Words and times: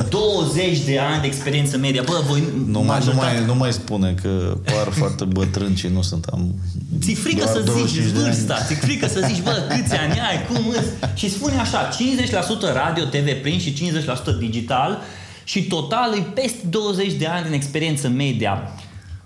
uh, 0.00 0.08
20 0.08 0.78
de 0.78 0.98
ani 0.98 1.20
de 1.20 1.26
experiență 1.26 1.76
media. 1.78 2.02
Bă, 2.06 2.22
voi 2.28 2.42
Nu 2.66 2.80
mai, 2.80 3.00
nu, 3.04 3.12
mai, 3.14 3.44
nu 3.46 3.54
mai 3.54 3.72
spune 3.72 4.14
că 4.22 4.56
par 4.64 4.92
foarte 4.92 5.24
bătrân 5.24 5.74
și 5.74 5.86
nu 5.86 6.02
sunt. 6.02 6.24
Am 6.24 6.54
Ți-e 7.00 7.14
frică 7.14 7.44
doar 7.44 7.56
să 7.56 7.62
25 7.62 8.04
zici 8.04 8.12
de 8.12 8.18
ani. 8.18 8.26
vârsta, 8.26 8.64
ți-e 8.66 8.74
frică 8.74 9.06
să 9.06 9.20
zici, 9.26 9.42
bă, 9.42 9.66
câți 9.68 9.94
ani 9.94 10.20
ai, 10.20 10.46
cum 10.46 10.68
îți... 10.68 11.18
Și 11.18 11.30
spune 11.30 11.58
așa, 11.58 11.88
50% 11.88 11.92
radio, 12.72 13.04
TV 13.04 13.42
print 13.42 13.60
și 13.60 13.92
50% 14.34 14.38
digital 14.38 15.02
și 15.44 15.62
total 15.62 16.14
e 16.14 16.20
peste 16.34 16.66
20 16.70 17.12
de 17.12 17.26
ani 17.26 17.46
în 17.46 17.52
experiență 17.52 18.08
media. 18.08 18.72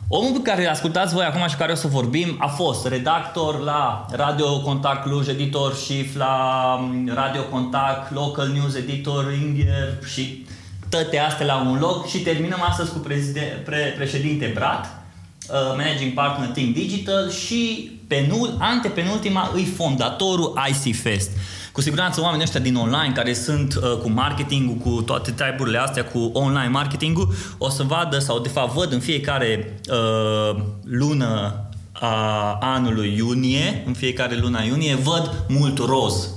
Omul 0.08 0.32
pe 0.32 0.50
care 0.50 0.62
îl 0.62 0.68
ascultați 0.70 1.14
voi 1.14 1.24
acum 1.24 1.48
și 1.48 1.56
care 1.56 1.72
o 1.72 1.74
să 1.74 1.86
vorbim 1.86 2.36
a 2.38 2.46
fost 2.46 2.86
redactor 2.86 3.60
la 3.60 4.06
Radio 4.12 4.60
Contact 4.60 5.02
Cluj, 5.02 5.28
editor 5.28 5.76
șif 5.76 6.16
la 6.16 6.76
mm, 6.80 7.10
Radio 7.14 7.42
Contact, 7.42 8.12
Local 8.12 8.48
News 8.48 8.74
Editor, 8.74 9.32
Indier 9.32 9.98
și 10.12 10.46
toate 10.88 11.18
astea 11.18 11.46
la 11.46 11.56
un 11.56 11.78
loc 11.78 12.06
și 12.08 12.18
terminăm 12.18 12.62
astăzi 12.68 12.92
cu 12.92 12.98
prezide- 12.98 13.62
pre- 13.64 13.92
președinte 13.96 14.50
Brat, 14.54 14.84
uh, 14.84 15.56
managing 15.76 16.12
partner 16.12 16.48
Think 16.48 16.74
Digital 16.74 17.30
și 17.30 17.90
penul, 18.08 18.56
antepenultima 18.58 19.50
îi 19.54 19.64
fondatorul 19.64 20.60
IC 20.68 20.96
Fest. 20.96 21.30
Cu 21.74 21.80
siguranță 21.80 22.20
oamenii 22.20 22.44
ăștia 22.44 22.60
din 22.60 22.76
online 22.76 23.12
care 23.14 23.32
sunt 23.32 23.74
uh, 23.74 23.82
cu 24.02 24.10
marketingul, 24.10 24.74
cu 24.74 25.02
toate 25.02 25.30
triburile 25.30 25.78
astea, 25.78 26.04
cu 26.04 26.30
online 26.32 26.68
marketingul, 26.68 27.34
o 27.58 27.68
să 27.68 27.82
vadă 27.82 28.18
sau 28.18 28.38
de 28.38 28.48
fapt 28.48 28.72
văd 28.74 28.92
în 28.92 29.00
fiecare 29.00 29.80
uh, 29.90 30.62
lună 30.84 31.64
a 31.92 32.58
anului 32.60 33.14
iunie, 33.16 33.82
în 33.86 33.92
fiecare 33.92 34.36
luna 34.36 34.62
iunie, 34.62 34.94
văd 34.94 35.44
mult 35.48 35.78
roz. 35.78 36.28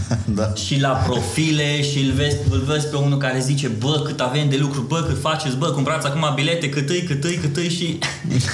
da. 0.38 0.52
și 0.54 0.80
la 0.80 0.88
profile 0.88 1.82
și 1.82 1.98
îl 1.98 2.12
vezi, 2.12 2.36
îl 2.50 2.60
vezi 2.66 2.86
pe 2.86 2.96
unul 2.96 3.18
care 3.18 3.40
zice 3.40 3.68
bă, 3.68 4.02
cât 4.04 4.20
avem 4.20 4.48
de 4.48 4.56
lucru, 4.56 4.80
bă, 4.80 5.04
cât 5.08 5.20
faceți, 5.20 5.56
bă, 5.56 5.66
cumpărați 5.66 6.06
acum 6.06 6.32
bilete, 6.34 6.68
cât 6.68 6.88
îi, 6.88 7.02
cât 7.02 7.24
îi, 7.24 7.34
cât 7.34 7.56
îi 7.56 7.68
și... 7.68 7.98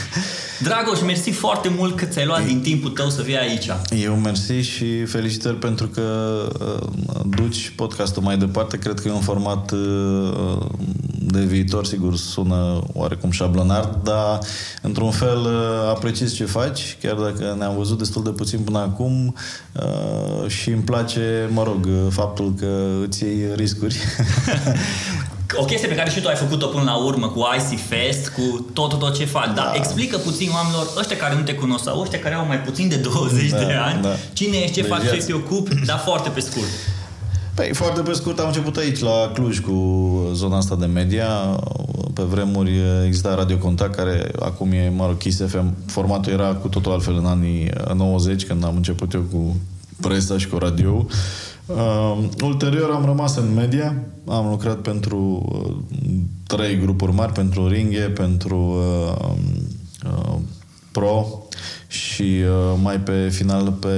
Dragoș, 0.63 1.01
mersi 1.01 1.31
foarte 1.31 1.69
mult 1.77 1.97
că 1.97 2.05
ți-ai 2.05 2.27
luat 2.27 2.47
din 2.47 2.61
timpul 2.61 2.91
tău 2.91 3.09
să 3.09 3.23
vii 3.23 3.39
aici. 3.39 3.69
Eu 4.03 4.15
mersi 4.15 4.53
și 4.53 5.05
felicitări 5.05 5.57
pentru 5.57 5.87
că 5.87 6.03
uh, 6.61 7.21
duci 7.25 7.73
podcastul 7.77 8.23
mai 8.23 8.37
departe. 8.37 8.79
Cred 8.79 9.01
că 9.01 9.09
e 9.09 9.13
un 9.13 9.21
format 9.21 9.71
uh, 9.71 10.67
de 11.31 11.41
viitor, 11.41 11.87
sigur, 11.87 12.17
sună 12.17 12.81
oarecum 12.93 13.31
șablonar, 13.31 13.85
dar 13.85 14.39
într-un 14.83 15.11
fel 15.11 15.39
uh, 15.39 15.89
apreciez 15.89 16.35
ce 16.35 16.45
faci, 16.45 16.97
chiar 17.03 17.15
dacă 17.15 17.55
ne-am 17.59 17.77
văzut 17.77 17.99
destul 17.99 18.23
de 18.23 18.31
puțin 18.31 18.59
până 18.59 18.79
acum 18.79 19.35
uh, 19.73 20.49
și 20.51 20.69
îmi 20.71 20.83
place, 20.83 21.49
mă 21.53 21.63
rog, 21.63 21.89
faptul 22.11 22.55
că 22.59 22.87
îți 23.07 23.23
iei 23.23 23.47
riscuri. 23.57 23.97
O 25.55 25.65
chestie 25.65 25.89
pe 25.89 25.95
care 25.95 26.11
și 26.11 26.21
tu 26.21 26.29
ai 26.29 26.35
făcut-o 26.35 26.67
până 26.67 26.83
la 26.85 26.97
urmă 26.97 27.29
cu 27.29 27.47
IC 27.71 27.79
Fest, 27.89 28.29
cu 28.29 28.67
tot, 28.73 28.89
tot, 28.89 28.99
tot 28.99 29.15
ce 29.17 29.25
faci. 29.25 29.45
Dar 29.55 29.55
Da. 29.55 29.73
explică 29.75 30.17
puțin 30.17 30.51
oamenilor, 30.53 30.87
ăștia 30.99 31.17
care 31.17 31.35
nu 31.35 31.41
te 31.43 31.55
cunosc 31.55 31.85
sau 31.85 32.01
ăștia 32.01 32.19
care 32.19 32.35
au 32.35 32.47
mai 32.47 32.61
puțin 32.61 32.89
de 32.89 32.97
20 32.97 33.51
Da, 33.51 33.57
de 33.59 33.73
ani, 33.73 34.03
da. 34.03 34.09
cine 34.33 34.57
ești, 34.57 34.75
ce 34.75 34.81
De 34.83 34.89
faci, 34.89 35.01
ce 35.03 35.09
viață. 35.11 35.27
te 35.27 35.33
ocupi, 35.33 35.75
dar 35.87 35.99
foarte 36.05 36.29
pe 36.29 36.41
scurt. 36.41 36.69
Păi, 37.59 37.71
foarte 37.73 38.01
pe 38.01 38.13
scurt, 38.13 38.39
am 38.39 38.47
început 38.47 38.77
aici, 38.77 38.99
la 38.99 39.31
Cluj, 39.35 39.59
cu 39.59 39.73
zona 40.33 40.57
asta 40.57 40.77
de 40.77 40.87
media. 40.87 41.27
Pe 42.15 42.23
vremuri 42.23 42.73
exista 43.07 43.35
Radio 43.35 43.57
Contact, 43.57 43.95
care 43.95 44.31
acum 44.39 44.73
e, 44.73 44.93
mă 44.97 45.07
rog, 45.07 45.17
Kiss 45.17 45.43
FM. 45.47 45.75
Formatul 45.87 46.33
era 46.33 46.55
cu 46.55 46.69
totul 46.69 46.93
altfel 46.93 47.17
în 47.17 47.27
anii 47.27 47.71
90, 47.95 48.47
când 48.47 48.65
am 48.65 48.77
început 48.77 49.13
eu 49.13 49.21
cu 49.21 49.57
presa 50.01 50.39
și 50.39 50.49
cu 50.49 50.59
radio. 50.59 51.07
Uh, 51.67 52.19
ulterior 52.43 52.91
am 52.91 53.05
rămas 53.05 53.37
în 53.37 53.55
media, 53.55 53.95
am 54.27 54.49
lucrat 54.49 54.77
pentru 54.77 55.49
uh, 55.53 55.75
trei 56.47 56.79
grupuri 56.79 57.13
mari, 57.13 57.33
pentru 57.33 57.69
Ringhe, 57.69 58.01
pentru 58.01 58.77
uh, 59.17 59.33
uh, 60.05 60.37
Pro 60.93 61.27
și 61.89 62.23
uh, 62.23 62.79
mai 62.83 63.01
pe 63.01 63.29
final 63.29 63.73
pe, 63.73 63.89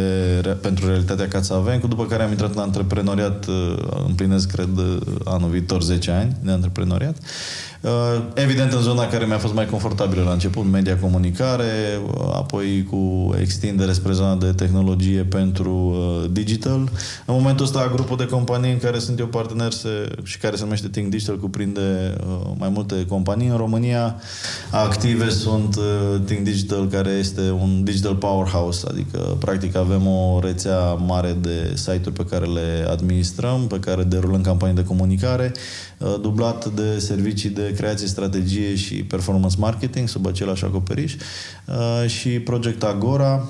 re- 0.42 0.50
pentru 0.50 0.86
realitatea 0.86 1.28
ca 1.28 1.42
să 1.42 1.54
avem, 1.54 1.78
cu 1.78 1.86
după 1.86 2.06
care 2.06 2.22
am 2.22 2.30
intrat 2.30 2.54
în 2.54 2.60
antreprenoriat, 2.60 3.46
uh, 3.46 3.76
împlinesc, 4.06 4.50
cred, 4.50 4.78
uh, 4.78 4.96
anul 5.24 5.48
viitor 5.48 5.82
10 5.82 6.10
ani 6.10 6.36
de 6.42 6.50
antreprenoriat. 6.50 7.16
Uh, 7.80 7.90
evident, 8.34 8.72
în 8.72 8.80
zona 8.80 9.06
care 9.06 9.24
mi-a 9.24 9.38
fost 9.38 9.54
mai 9.54 9.66
confortabilă 9.66 10.22
la 10.22 10.32
început, 10.32 10.64
media 10.64 10.98
comunicare, 10.98 12.00
uh, 12.06 12.30
apoi 12.32 12.86
cu 12.90 13.34
extindere 13.40 13.92
spre 13.92 14.12
zona 14.12 14.34
de 14.34 14.52
tehnologie 14.52 15.22
pentru 15.22 15.72
uh, 15.72 16.30
digital. 16.32 16.78
În 17.26 17.34
momentul 17.34 17.64
ăsta, 17.64 17.90
grupul 17.94 18.16
de 18.16 18.26
companii 18.26 18.72
în 18.72 18.78
care 18.78 18.98
sunt 18.98 19.18
eu 19.18 19.26
partener 19.26 19.72
se, 19.72 19.88
și 20.22 20.38
care 20.38 20.56
se 20.56 20.62
numește 20.62 20.88
Think 20.88 21.10
Digital 21.10 21.38
cuprinde 21.38 22.16
uh, 22.26 22.50
mai 22.58 22.68
multe 22.68 23.06
companii. 23.08 23.48
În 23.48 23.56
România, 23.56 24.16
active 24.70 25.28
sunt 25.28 25.76
uh, 25.76 26.20
Think 26.24 26.44
Digital, 26.44 26.88
care 26.88 27.10
este 27.10 27.40
un 27.40 27.84
digital 27.84 28.14
powerhouse, 28.14 28.86
adică, 28.90 29.36
practic, 29.38 29.76
avem 29.76 30.06
o 30.06 30.38
rețea 30.42 30.92
mare 30.92 31.36
de 31.40 31.72
site-uri 31.74 32.12
pe 32.12 32.24
care 32.24 32.46
le 32.46 32.86
administrăm, 32.90 33.66
pe 33.66 33.78
care 33.78 34.02
derulăm 34.02 34.40
campanii 34.40 34.74
de 34.74 34.84
comunicare, 34.84 35.52
uh, 35.98 36.14
dublat 36.20 36.66
de 36.66 36.98
servicii 36.98 37.50
de 37.50 37.68
creație, 37.72 38.06
strategie 38.06 38.74
și 38.74 38.94
performance 38.94 39.56
marketing 39.58 40.08
sub 40.08 40.26
același 40.26 40.64
acoperiș. 40.64 41.14
Uh, 41.14 42.08
și 42.08 42.28
Project 42.28 42.82
Agora, 42.82 43.48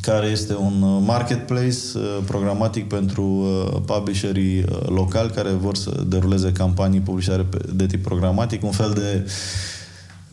care 0.00 0.26
este 0.26 0.54
un 0.54 0.82
uh, 0.82 1.02
marketplace 1.04 1.76
uh, 1.94 2.02
programatic 2.26 2.88
pentru 2.88 3.22
uh, 3.22 3.80
publisherii 3.86 4.58
uh, 4.58 4.86
locali 4.86 5.30
care 5.30 5.48
vor 5.50 5.76
să 5.76 6.02
deruleze 6.06 6.52
campanii 6.52 7.00
publicitare 7.00 7.42
pe- 7.42 7.58
de 7.72 7.86
tip 7.86 8.02
programatic, 8.02 8.62
un 8.62 8.70
fel 8.70 8.90
de 8.90 9.26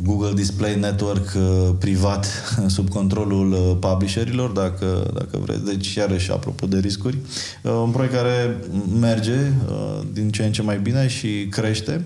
Google 0.04 0.34
Display 0.34 0.76
Network 0.76 1.34
uh, 1.36 1.70
privat 1.80 2.28
sub 2.76 2.90
controlul 2.90 3.52
uh, 3.52 3.78
publisherilor, 3.80 4.50
dacă, 4.50 5.12
dacă 5.14 5.38
vreți. 5.42 5.66
Deci, 5.66 5.94
iarăși, 5.94 6.32
apropo 6.32 6.66
de 6.66 6.78
riscuri, 6.78 7.18
uh, 7.64 7.72
un 7.72 7.90
proiect 7.90 8.14
care 8.14 8.58
merge 9.00 9.52
uh, 9.70 10.00
din 10.14 10.30
ce 10.30 10.44
în 10.44 10.52
ce 10.52 10.62
mai 10.62 10.80
bine 10.80 11.08
și 11.08 11.48
crește. 11.50 12.06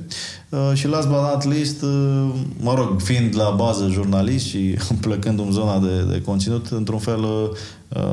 Uh, 0.50 0.72
și 0.74 0.88
last 0.88 1.08
but 1.08 1.18
not 1.18 1.44
least, 1.44 1.82
uh, 1.82 2.30
mă 2.60 2.74
rog, 2.74 3.02
fiind 3.02 3.36
la 3.38 3.50
bază 3.50 3.88
jurnalist 3.92 4.46
și 4.46 4.78
plecând 5.02 5.40
în 5.40 5.52
zona 5.52 5.80
de, 5.80 6.04
de 6.12 6.22
conținut, 6.22 6.68
într-un 6.68 7.00
fel, 7.00 7.20
uh, 7.20 7.50
uh, 7.50 7.58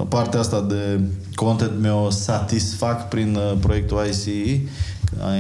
partea 0.09 0.41
asta 0.41 0.61
de 0.69 1.00
content 1.34 1.72
mi-o 1.81 2.11
satisfac 2.11 3.09
prin 3.09 3.34
uh, 3.34 3.59
proiectul 3.61 4.06
ICE, 4.11 4.62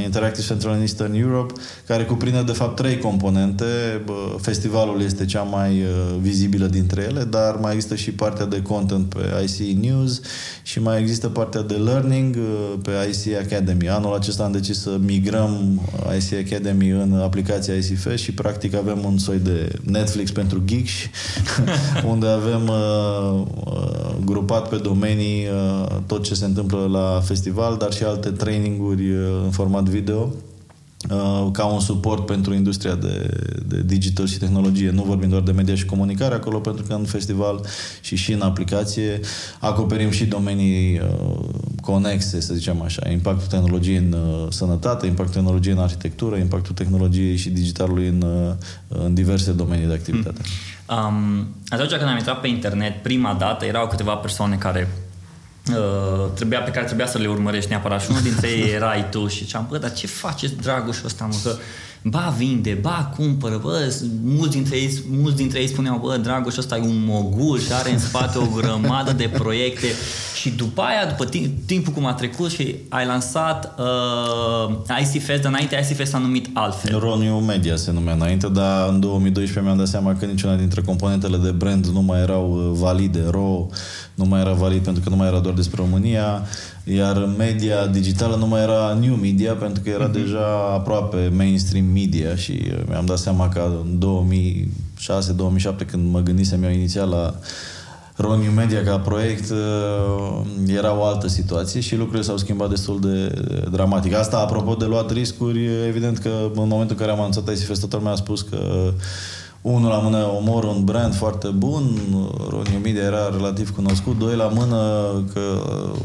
Interactive 0.04 0.46
Central 0.46 0.72
and 0.72 0.80
Eastern 0.80 1.14
Europe, 1.14 1.52
care 1.86 2.04
cuprinde 2.04 2.42
de 2.42 2.52
fapt 2.52 2.76
trei 2.76 2.98
componente. 2.98 3.64
Bă, 4.04 4.36
Festivalul 4.40 5.02
este 5.02 5.24
cea 5.24 5.42
mai 5.42 5.70
uh, 5.70 6.16
vizibilă 6.20 6.66
dintre 6.66 7.02
ele, 7.02 7.24
dar 7.24 7.54
mai 7.54 7.74
există 7.74 7.94
și 7.94 8.10
partea 8.10 8.46
de 8.46 8.62
content 8.62 9.14
pe 9.14 9.20
IC 9.42 9.76
News 9.82 10.20
și 10.62 10.80
mai 10.80 11.00
există 11.00 11.28
partea 11.28 11.62
de 11.62 11.74
learning 11.74 12.36
uh, 12.36 12.78
pe 12.82 12.90
IC 12.90 13.36
Academy. 13.36 13.88
Anul 13.88 14.14
acesta 14.14 14.44
am 14.44 14.52
decis 14.52 14.80
să 14.80 14.98
migrăm 15.04 15.80
IC 16.18 16.46
Academy 16.46 16.88
în 16.88 17.20
aplicația 17.22 17.74
IC 17.74 17.98
Fest 17.98 18.22
și 18.22 18.32
practic 18.32 18.74
avem 18.74 19.04
un 19.04 19.18
soi 19.18 19.38
de 19.38 19.72
Netflix 19.82 20.30
pentru 20.30 20.62
geeks 20.64 20.92
unde 22.12 22.26
avem 22.26 22.68
uh, 22.68 23.42
uh, 23.64 24.14
grupat 24.28 24.68
pe 24.68 24.76
domenii 24.76 25.46
uh, 25.46 25.96
tot 26.06 26.22
ce 26.22 26.34
se 26.34 26.44
întâmplă 26.44 26.86
la 26.90 27.20
festival, 27.24 27.76
dar 27.76 27.92
și 27.92 28.02
alte 28.02 28.30
traininguri 28.30 29.10
uh, 29.10 29.42
în 29.44 29.50
format 29.50 29.84
video 29.84 30.32
uh, 31.10 31.48
ca 31.52 31.64
un 31.64 31.80
suport 31.80 32.26
pentru 32.26 32.54
industria 32.54 32.94
de, 32.94 33.30
de 33.66 33.82
digital 33.82 34.26
și 34.26 34.38
tehnologie. 34.38 34.90
Nu 34.90 35.02
vorbim 35.02 35.28
doar 35.28 35.42
de 35.42 35.52
media 35.52 35.74
și 35.74 35.84
comunicare 35.84 36.34
acolo, 36.34 36.58
pentru 36.58 36.84
că 36.88 36.94
în 36.94 37.04
festival 37.04 37.64
și 38.00 38.16
și 38.16 38.32
în 38.32 38.40
aplicație 38.40 39.20
acoperim 39.60 40.10
și 40.10 40.24
domenii 40.24 41.00
uh, 41.00 41.44
conexe, 41.80 42.40
să 42.40 42.54
zicem 42.54 42.82
așa. 42.82 43.10
Impactul 43.10 43.46
tehnologiei 43.46 43.96
în 43.96 44.12
uh, 44.12 44.46
sănătate, 44.50 45.06
impactul 45.06 45.34
tehnologiei 45.34 45.74
în 45.74 45.80
arhitectură, 45.80 46.36
impactul 46.36 46.74
tehnologiei 46.74 47.36
și 47.36 47.50
digitalului 47.50 48.06
în, 48.08 48.22
uh, 48.22 48.54
în 49.04 49.14
diverse 49.14 49.52
domenii 49.52 49.86
de 49.86 49.92
activitate. 49.92 50.40
Um, 50.90 51.54
atunci 51.68 51.90
când 51.90 52.08
am 52.08 52.16
intrat 52.16 52.40
pe 52.40 52.48
internet 52.48 53.02
prima 53.02 53.34
dată, 53.34 53.64
erau 53.64 53.86
câteva 53.86 54.14
persoane 54.14 54.56
care 54.56 54.88
uh, 55.70 56.30
trebuia, 56.34 56.60
pe 56.60 56.70
care 56.70 56.84
trebuia 56.84 57.06
să 57.06 57.18
le 57.18 57.28
urmărești 57.28 57.70
neapărat 57.70 58.02
și 58.02 58.10
unul 58.10 58.22
dintre 58.22 58.48
ei 58.48 58.70
erai 58.70 59.08
tu 59.10 59.26
și 59.26 59.44
ziceam, 59.44 59.66
bă, 59.70 59.78
dar 59.78 59.92
ce 59.92 60.06
faceți 60.06 60.54
dragoșul 60.54 61.06
ăsta, 61.06 61.24
mă, 61.24 61.34
că 61.42 61.56
ba 62.10 62.34
vinde, 62.36 62.78
ba 62.80 63.12
cumpără, 63.16 63.58
bă, 63.62 63.94
mulți 64.24 64.56
dintre 64.56 64.76
ei, 64.76 65.02
mulți 65.10 65.36
dintre 65.36 65.60
ei 65.60 65.68
spuneau, 65.68 65.98
bă, 65.98 66.16
dragoșul 66.16 66.58
ăsta 66.58 66.76
e 66.76 66.80
un 66.80 67.04
mogul 67.06 67.58
și 67.58 67.72
are 67.72 67.92
în 67.92 67.98
spate 67.98 68.38
o 68.38 68.46
grămadă 68.56 69.12
de 69.12 69.30
proiecte 69.38 69.86
și 70.40 70.50
după 70.50 70.82
aia, 70.82 71.06
după 71.08 71.24
timp, 71.24 71.66
timpul 71.66 71.92
cum 71.92 72.06
a 72.06 72.12
trecut 72.12 72.50
și 72.50 72.74
ai 72.88 73.06
lansat 73.06 73.74
uh, 73.78 74.74
IC 75.00 75.22
Fest, 75.22 75.42
dar 75.42 75.50
înainte 75.50 75.86
IC 75.88 75.96
Fest 75.96 76.10
s-a 76.10 76.18
numit 76.18 76.48
altfel. 76.52 76.98
Roniu 76.98 77.38
Media 77.38 77.76
se 77.76 77.92
numea 77.92 78.14
înainte, 78.14 78.48
dar 78.48 78.88
în 78.88 79.00
2012 79.00 79.60
mi-am 79.60 79.76
dat 79.76 79.86
seama 79.86 80.14
că 80.14 80.24
niciuna 80.24 80.54
dintre 80.54 80.80
componentele 80.80 81.36
de 81.36 81.50
brand 81.50 81.86
nu 81.86 82.02
mai 82.02 82.20
erau 82.20 82.52
uh, 82.52 82.78
valide. 82.78 83.24
RO 83.30 83.66
nu 84.14 84.24
mai 84.24 84.40
era 84.40 84.52
valid 84.52 84.82
pentru 84.82 85.02
că 85.02 85.08
nu 85.08 85.16
mai 85.16 85.26
era 85.26 85.38
doar 85.38 85.54
despre 85.54 85.82
România. 85.82 86.42
Iar 86.94 87.34
media 87.36 87.86
digitală 87.86 88.36
nu 88.36 88.46
mai 88.46 88.62
era 88.62 88.98
new 89.00 89.14
media 89.14 89.52
pentru 89.52 89.82
că 89.82 89.88
era 89.88 90.08
uh-huh. 90.08 90.12
deja 90.12 90.72
aproape 90.74 91.30
mainstream 91.36 91.84
media 91.84 92.36
și 92.36 92.62
uh, 92.64 92.78
mi-am 92.88 93.06
dat 93.06 93.18
seama 93.18 93.48
că 93.48 93.70
în 93.82 93.98
2006-2007 95.82 95.86
când 95.86 96.12
mă 96.12 96.20
gândisem 96.20 96.62
eu 96.62 96.70
inițial 96.70 97.08
la 97.08 97.34
Roniu 98.16 98.50
Media 98.50 98.82
ca 98.82 98.98
proiect 98.98 99.50
uh, 99.50 100.40
era 100.66 100.98
o 100.98 101.04
altă 101.04 101.28
situație 101.28 101.80
și 101.80 101.96
lucrurile 101.96 102.22
s-au 102.22 102.36
schimbat 102.36 102.68
destul 102.68 103.00
de 103.00 103.42
dramatic. 103.70 104.14
Asta, 104.14 104.38
apropo 104.38 104.74
de 104.74 104.84
luat 104.84 105.10
riscuri, 105.10 105.86
evident 105.86 106.18
că 106.18 106.28
în 106.28 106.50
momentul 106.54 106.96
în 106.98 107.00
care 107.00 107.10
am 107.10 107.18
anunțat 107.18 107.50
ICFest, 107.50 107.80
toată 107.80 107.96
lumea 107.96 108.12
a 108.12 108.16
spus 108.16 108.42
că 108.42 108.92
unul 109.60 109.88
la 109.88 109.96
mână 109.96 110.30
omor 110.36 110.64
un 110.64 110.84
brand 110.84 111.14
foarte 111.14 111.48
bun, 111.48 111.82
Roniu 112.48 112.78
Media 112.82 113.02
era 113.02 113.28
relativ 113.30 113.70
cunoscut, 113.70 114.18
doi 114.18 114.36
la 114.36 114.44
mână 114.44 114.76
că 115.32 115.40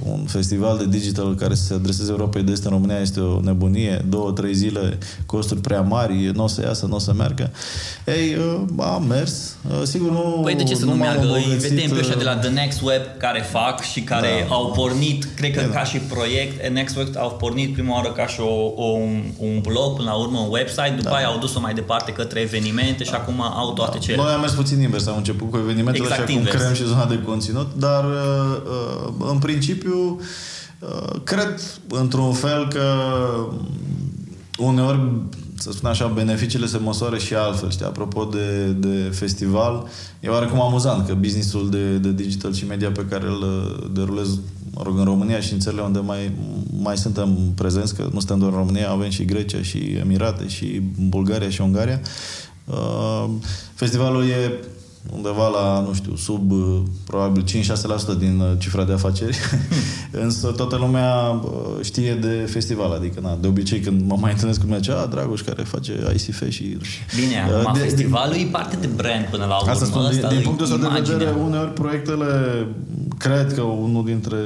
un 0.06 0.26
festival 0.26 0.78
de 0.78 0.86
digital 0.86 1.36
care 1.36 1.54
se 1.54 1.74
adreseze 1.74 2.12
Europei 2.12 2.44
de 2.44 2.52
Est 2.52 2.64
în 2.64 2.72
România 2.72 3.00
este 3.00 3.20
o 3.20 3.40
nebunie, 3.40 4.06
două, 4.10 4.32
trei 4.32 4.54
zile, 4.54 4.98
costuri 5.26 5.62
prea 5.62 5.82
mari, 5.82 6.32
nu 6.34 6.44
o 6.44 6.48
să 6.48 6.62
iasă, 6.62 6.86
nu 6.86 6.96
o 6.96 7.00
să 7.00 7.14
meargă. 7.14 7.52
Ei, 8.06 8.38
am 8.78 9.06
mers, 9.08 9.56
sigur 9.84 10.12
nu 10.12 10.40
Păi 10.44 10.56
de 10.56 10.64
ce 10.64 10.76
să 10.76 10.86
nu, 10.86 10.92
nu 10.92 10.98
meargă? 10.98 11.34
Îi 11.34 11.58
vedem 11.60 11.90
pe 11.90 12.00
ăștia 12.00 12.16
de 12.16 12.24
la 12.24 12.36
The 12.36 12.50
Next 12.50 12.82
Web 12.82 13.02
care 13.18 13.42
fac 13.42 13.82
și 13.82 14.02
care 14.02 14.46
da. 14.48 14.56
au 14.56 14.72
pornit, 14.72 15.28
cred 15.36 15.56
că 15.56 15.62
da. 15.62 15.74
ca 15.74 15.84
și 15.84 15.98
proiect, 15.98 16.60
The 16.60 16.70
Next 16.70 16.96
Web 16.96 17.08
au 17.18 17.30
pornit 17.30 17.74
prima 17.74 17.96
oară 17.96 18.12
ca 18.12 18.28
și 18.28 18.40
o, 18.40 18.74
o, 18.76 18.86
un, 18.86 19.24
un 19.38 19.60
blog, 19.62 19.96
până 19.96 20.10
la 20.10 20.16
urmă 20.16 20.40
un 20.40 20.52
website, 20.52 20.94
după 20.98 21.10
da. 21.10 21.16
aia 21.16 21.28
au 21.28 21.40
dus-o 21.40 21.60
mai 21.60 21.74
departe 21.74 22.12
către 22.12 22.40
evenimente 22.40 23.04
da. 23.04 23.10
și 23.10 23.16
acum 23.16 23.43
au 23.44 23.74
toate 23.74 23.98
cele. 23.98 24.16
Noi 24.16 24.31
am 24.31 24.40
mers 24.40 24.51
puțin 24.54 24.81
invers, 24.81 25.07
am 25.07 25.18
început 25.18 25.51
cu 25.51 25.57
evenimentele 25.57 26.06
exact 26.06 26.30
și 26.30 26.36
acum 26.36 26.50
creăm 26.50 26.74
și 26.74 26.86
zona 26.86 27.06
de 27.06 27.22
conținut, 27.22 27.68
dar 27.75 28.04
uh, 28.04 28.62
uh, 29.18 29.30
în 29.31 29.38
principiu 29.38 30.19
uh, 30.80 31.22
cred 31.24 31.62
într-un 31.90 32.34
fel 32.34 32.68
că 32.68 32.84
uneori 34.57 35.00
să 35.57 35.72
spun 35.72 35.90
așa, 35.90 36.07
beneficiile 36.07 36.66
se 36.66 36.78
măsoară 36.78 37.18
și 37.18 37.34
altfel, 37.34 37.72
știi, 37.72 37.86
apropo 37.86 38.24
de, 38.24 38.66
de 38.68 39.12
festival, 39.13 39.88
e 40.19 40.30
oarecum 40.30 40.62
amuzant 40.62 41.07
că 41.07 41.13
businessul 41.13 41.69
de, 41.69 41.98
de 41.98 42.12
digital 42.12 42.54
și 42.54 42.66
media 42.66 42.92
pe 42.92 43.06
care 43.10 43.25
îl 43.25 43.45
derulez, 43.94 44.28
mă 44.72 44.81
rog, 44.84 44.98
în 44.98 45.04
România 45.04 45.40
și 45.40 45.54
în 45.54 45.60
țările 45.60 45.81
unde 45.81 46.00
mai, 46.00 46.31
mai 46.81 46.98
suntem 46.98 47.38
prezenți, 47.56 47.95
că 47.95 48.10
nu 48.12 48.19
suntem 48.19 48.40
doar 48.40 48.51
în 48.51 48.57
România, 48.57 48.90
avem 48.90 49.10
și 49.10 49.25
Grecia 49.25 49.62
și 49.62 49.78
Emirate 49.78 50.48
și 50.48 50.81
Bulgaria 50.98 51.50
și 51.50 51.62
Ungaria, 51.62 52.00
Uh, 52.01 52.43
festivalul 53.74 54.24
e 54.24 54.54
undeva 55.12 55.48
la, 55.48 55.86
nu 55.88 55.94
știu, 55.94 56.15
sub 56.15 56.51
uh, 56.51 56.81
probabil 57.06 57.44
5-6% 57.44 57.48
din 58.18 58.39
uh, 58.39 58.51
cifra 58.57 58.83
de 58.83 58.94
afaceri, 58.94 59.38
însă 60.24 60.48
toată 60.48 60.75
lumea 60.75 61.42
știe 61.81 62.13
de 62.13 62.48
festival, 62.51 62.92
adică 62.92 63.19
na, 63.19 63.38
de 63.42 63.48
obicei 63.48 63.80
când 63.80 64.07
mă 64.07 64.18
mai 64.19 64.31
întâlnesc 64.31 64.60
cu 64.60 64.65
lumea, 64.65 65.01
a, 65.01 65.06
Dragoș 65.06 65.42
care 65.42 65.63
face 65.63 65.94
ICF 66.13 66.50
și... 66.50 66.77
Bine, 67.15 67.42
acum 67.62 67.74
de, 67.74 67.80
festivalul 67.80 68.33
de, 68.33 68.39
e 68.39 68.45
parte 68.45 68.75
de 68.75 68.88
brand 68.88 69.25
până 69.25 69.45
la 69.45 69.57
urmă. 69.57 69.71
Asta 69.71 69.86
spun, 69.86 70.09
din, 70.12 70.27
din 70.30 70.42
punctul 70.42 70.66
ăsta 70.66 70.77
de 70.77 71.12
vedere, 71.12 71.36
uneori 71.45 71.74
proiectele, 71.74 72.68
cred 73.18 73.54
că 73.54 73.62
unul 73.62 74.06
dintre 74.06 74.38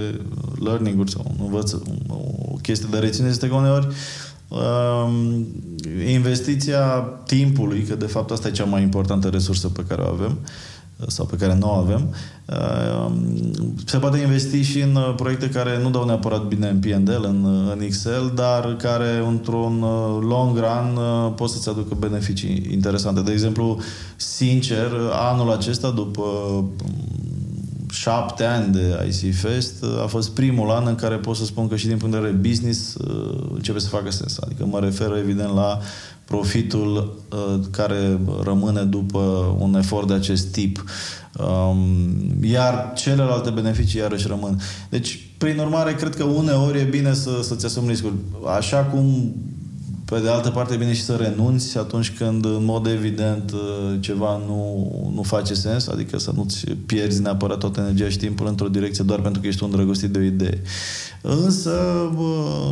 learning-uri 0.63 1.11
sau 1.11 1.25
un 1.37 1.45
învăț, 1.45 1.73
o 2.07 2.55
chestie 2.61 2.87
de 2.91 2.97
reținere 2.97 3.31
este 3.31 3.47
că 3.47 3.55
uneori 3.55 3.87
Um, 4.49 5.45
investiția 6.07 6.79
timpului, 7.25 7.81
că 7.81 7.95
de 7.95 8.05
fapt 8.05 8.31
asta 8.31 8.47
e 8.47 8.51
cea 8.51 8.63
mai 8.63 8.81
importantă 8.81 9.27
resursă 9.27 9.67
pe 9.67 9.85
care 9.87 10.01
o 10.01 10.07
avem, 10.07 10.37
sau 11.07 11.25
pe 11.25 11.35
care 11.35 11.55
nu 11.55 11.67
o 11.67 11.73
avem, 11.73 12.13
um, 13.05 13.53
se 13.85 13.97
poate 13.97 14.17
investi 14.17 14.61
și 14.61 14.81
în 14.81 14.95
uh, 14.95 15.13
proiecte 15.15 15.49
care 15.49 15.79
nu 15.81 15.89
dau 15.89 16.05
neapărat 16.05 16.47
bine 16.47 16.67
în 16.67 16.79
P&L, 16.79 17.25
în, 17.25 17.43
uh, 17.43 17.71
în 17.73 17.81
Excel, 17.81 18.31
dar 18.35 18.75
care 18.75 19.23
într-un 19.27 19.81
uh, 19.81 20.17
long 20.21 20.57
run 20.57 20.99
pot 21.35 21.49
să-ți 21.49 21.69
aducă 21.69 21.95
beneficii 21.99 22.67
interesante. 22.71 23.21
De 23.21 23.31
exemplu, 23.31 23.79
sincer, 24.15 24.91
anul 25.11 25.51
acesta, 25.51 25.89
după 25.89 26.23
șapte 27.99 28.43
ani 28.43 28.73
de 28.73 29.07
IC 29.07 29.35
Fest 29.35 29.83
a 30.03 30.05
fost 30.07 30.29
primul 30.31 30.69
an 30.69 30.87
în 30.87 30.95
care 30.95 31.15
pot 31.15 31.35
să 31.35 31.45
spun 31.45 31.67
că 31.67 31.75
și 31.75 31.87
din 31.87 31.97
punct 31.97 32.13
de 32.13 32.19
vedere 32.19 32.37
business 32.37 32.95
uh, 32.95 33.49
începe 33.53 33.79
să 33.79 33.87
facă 33.87 34.11
sens. 34.11 34.37
Adică 34.39 34.65
mă 34.65 34.79
refer 34.79 35.15
evident 35.17 35.53
la 35.53 35.79
profitul 36.25 37.19
uh, 37.31 37.59
care 37.71 38.19
rămâne 38.43 38.81
după 38.81 39.55
un 39.59 39.75
efort 39.75 40.07
de 40.07 40.13
acest 40.13 40.51
tip. 40.51 40.83
Um, 41.39 41.79
iar 42.41 42.93
celelalte 42.95 43.49
beneficii 43.49 43.99
iarăși 43.99 44.27
rămân. 44.27 44.59
Deci, 44.89 45.29
prin 45.37 45.59
urmare, 45.59 45.93
cred 45.93 46.15
că 46.15 46.23
uneori 46.23 46.79
e 46.79 46.83
bine 46.83 47.13
să, 47.13 47.39
să-ți 47.41 47.65
asumi 47.65 47.87
riscuri. 47.87 48.13
Așa 48.57 48.77
cum 48.77 49.35
pe 50.09 50.19
de 50.19 50.29
altă 50.29 50.49
parte, 50.49 50.73
e 50.73 50.77
bine 50.77 50.93
și 50.93 51.03
să 51.03 51.15
renunți 51.15 51.77
atunci 51.77 52.17
când, 52.17 52.45
în 52.45 52.63
mod 52.63 52.87
evident, 52.87 53.51
uh, 53.51 53.97
ceva 53.99 54.41
nu, 54.47 55.11
nu 55.15 55.21
face 55.21 55.53
sens, 55.53 55.87
adică 55.87 56.17
să 56.17 56.31
nu-ți 56.35 56.65
pierzi 56.85 57.21
neapărat 57.21 57.57
toată 57.57 57.79
energia 57.79 58.09
și 58.09 58.17
timpul 58.17 58.47
într-o 58.47 58.67
direcție 58.67 59.03
doar 59.03 59.19
pentru 59.19 59.41
că 59.41 59.47
ești 59.47 59.63
un 59.63 59.69
îndrăgostit 59.69 60.09
de 60.09 60.19
o 60.19 60.21
idee. 60.21 60.61
Însă, 61.21 61.71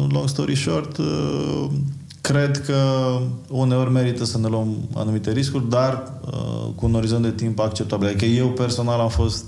long 0.10 0.28
story 0.28 0.56
short, 0.56 0.98
uh, 0.98 1.66
cred 2.22 2.66
că 2.66 2.78
uneori 3.50 3.92
merită 3.92 4.26
să 4.26 4.38
ne 4.38 4.48
luăm 4.48 4.76
anumite 4.96 5.32
riscuri, 5.32 5.70
dar 5.70 6.14
uh, 6.26 6.74
cu 6.76 6.86
un 6.86 6.94
orizont 6.94 7.24
de 7.24 7.32
timp 7.32 7.60
acceptabil. 7.60 8.08
Adică 8.08 8.26
eu 8.26 8.48
personal 8.48 9.00
am 9.00 9.10
fost 9.10 9.46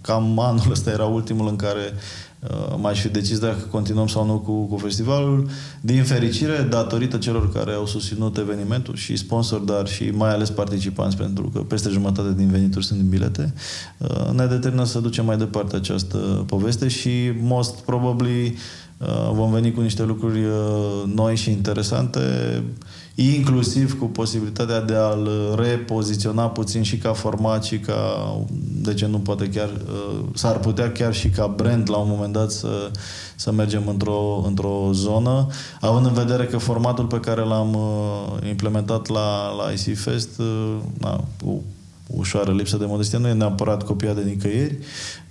cam 0.00 0.38
anul 0.38 0.70
ăsta 0.70 0.90
era 0.90 1.04
ultimul 1.04 1.48
în 1.48 1.56
care 1.56 1.92
Uh, 2.40 2.76
m-aș 2.80 3.00
fi 3.00 3.08
decis 3.08 3.38
dacă 3.38 3.58
continuăm 3.70 4.06
sau 4.06 4.26
nu 4.26 4.38
cu, 4.38 4.66
cu 4.66 4.76
festivalul. 4.76 5.48
Din 5.80 6.04
fericire, 6.04 6.66
datorită 6.70 7.16
celor 7.16 7.52
care 7.52 7.72
au 7.72 7.86
susținut 7.86 8.36
evenimentul 8.36 8.94
și 8.94 9.16
sponsor, 9.16 9.60
dar 9.60 9.88
și 9.88 10.10
mai 10.10 10.30
ales 10.30 10.50
participanți, 10.50 11.16
pentru 11.16 11.48
că 11.48 11.58
peste 11.58 11.88
jumătate 11.88 12.34
din 12.34 12.48
venituri 12.48 12.84
sunt 12.84 12.98
din 12.98 13.08
bilete, 13.08 13.54
uh, 13.98 14.30
ne 14.32 14.46
determină 14.46 14.84
să 14.84 14.98
ducem 14.98 15.24
mai 15.24 15.36
departe 15.36 15.76
această 15.76 16.16
poveste 16.46 16.88
și 16.88 17.32
most 17.40 17.74
probably 17.74 18.56
uh, 18.98 19.30
vom 19.32 19.52
veni 19.52 19.72
cu 19.72 19.80
niște 19.80 20.02
lucruri 20.02 20.40
noi 21.14 21.36
și 21.36 21.50
interesante 21.50 22.20
inclusiv 23.16 23.98
cu 23.98 24.04
posibilitatea 24.04 24.80
de 24.80 24.94
a-l 24.94 25.54
repoziționa 25.58 26.48
puțin 26.48 26.82
și 26.82 26.98
ca 26.98 27.12
format 27.12 27.64
și 27.64 27.78
ca, 27.78 27.94
de 28.82 28.94
ce 28.94 29.06
nu 29.06 29.18
poate 29.18 29.48
chiar, 29.48 29.68
uh, 29.68 30.24
s-ar 30.34 30.58
putea 30.58 30.92
chiar 30.92 31.14
și 31.14 31.28
ca 31.28 31.46
brand 31.46 31.90
la 31.90 31.96
un 31.96 32.08
moment 32.08 32.32
dat 32.32 32.50
să, 32.50 32.90
să 33.36 33.52
mergem 33.52 33.88
într-o, 33.88 34.42
într-o 34.46 34.90
zonă, 34.92 35.46
având 35.80 36.06
în 36.06 36.12
vedere 36.12 36.44
că 36.44 36.58
formatul 36.58 37.06
pe 37.06 37.20
care 37.20 37.40
l-am 37.40 37.74
uh, 37.74 38.48
implementat 38.48 39.08
la, 39.08 39.54
la 39.54 39.70
IC 39.70 39.98
Fest, 39.98 40.38
uh, 40.38 40.76
na, 40.98 41.24
cu 41.44 41.62
ușoară 42.06 42.52
lipsă 42.52 42.76
de 42.76 42.84
modestie, 42.84 43.18
nu 43.18 43.28
e 43.28 43.32
neapărat 43.32 43.82
copiat 43.82 44.14
de 44.14 44.22
nicăieri, 44.22 44.78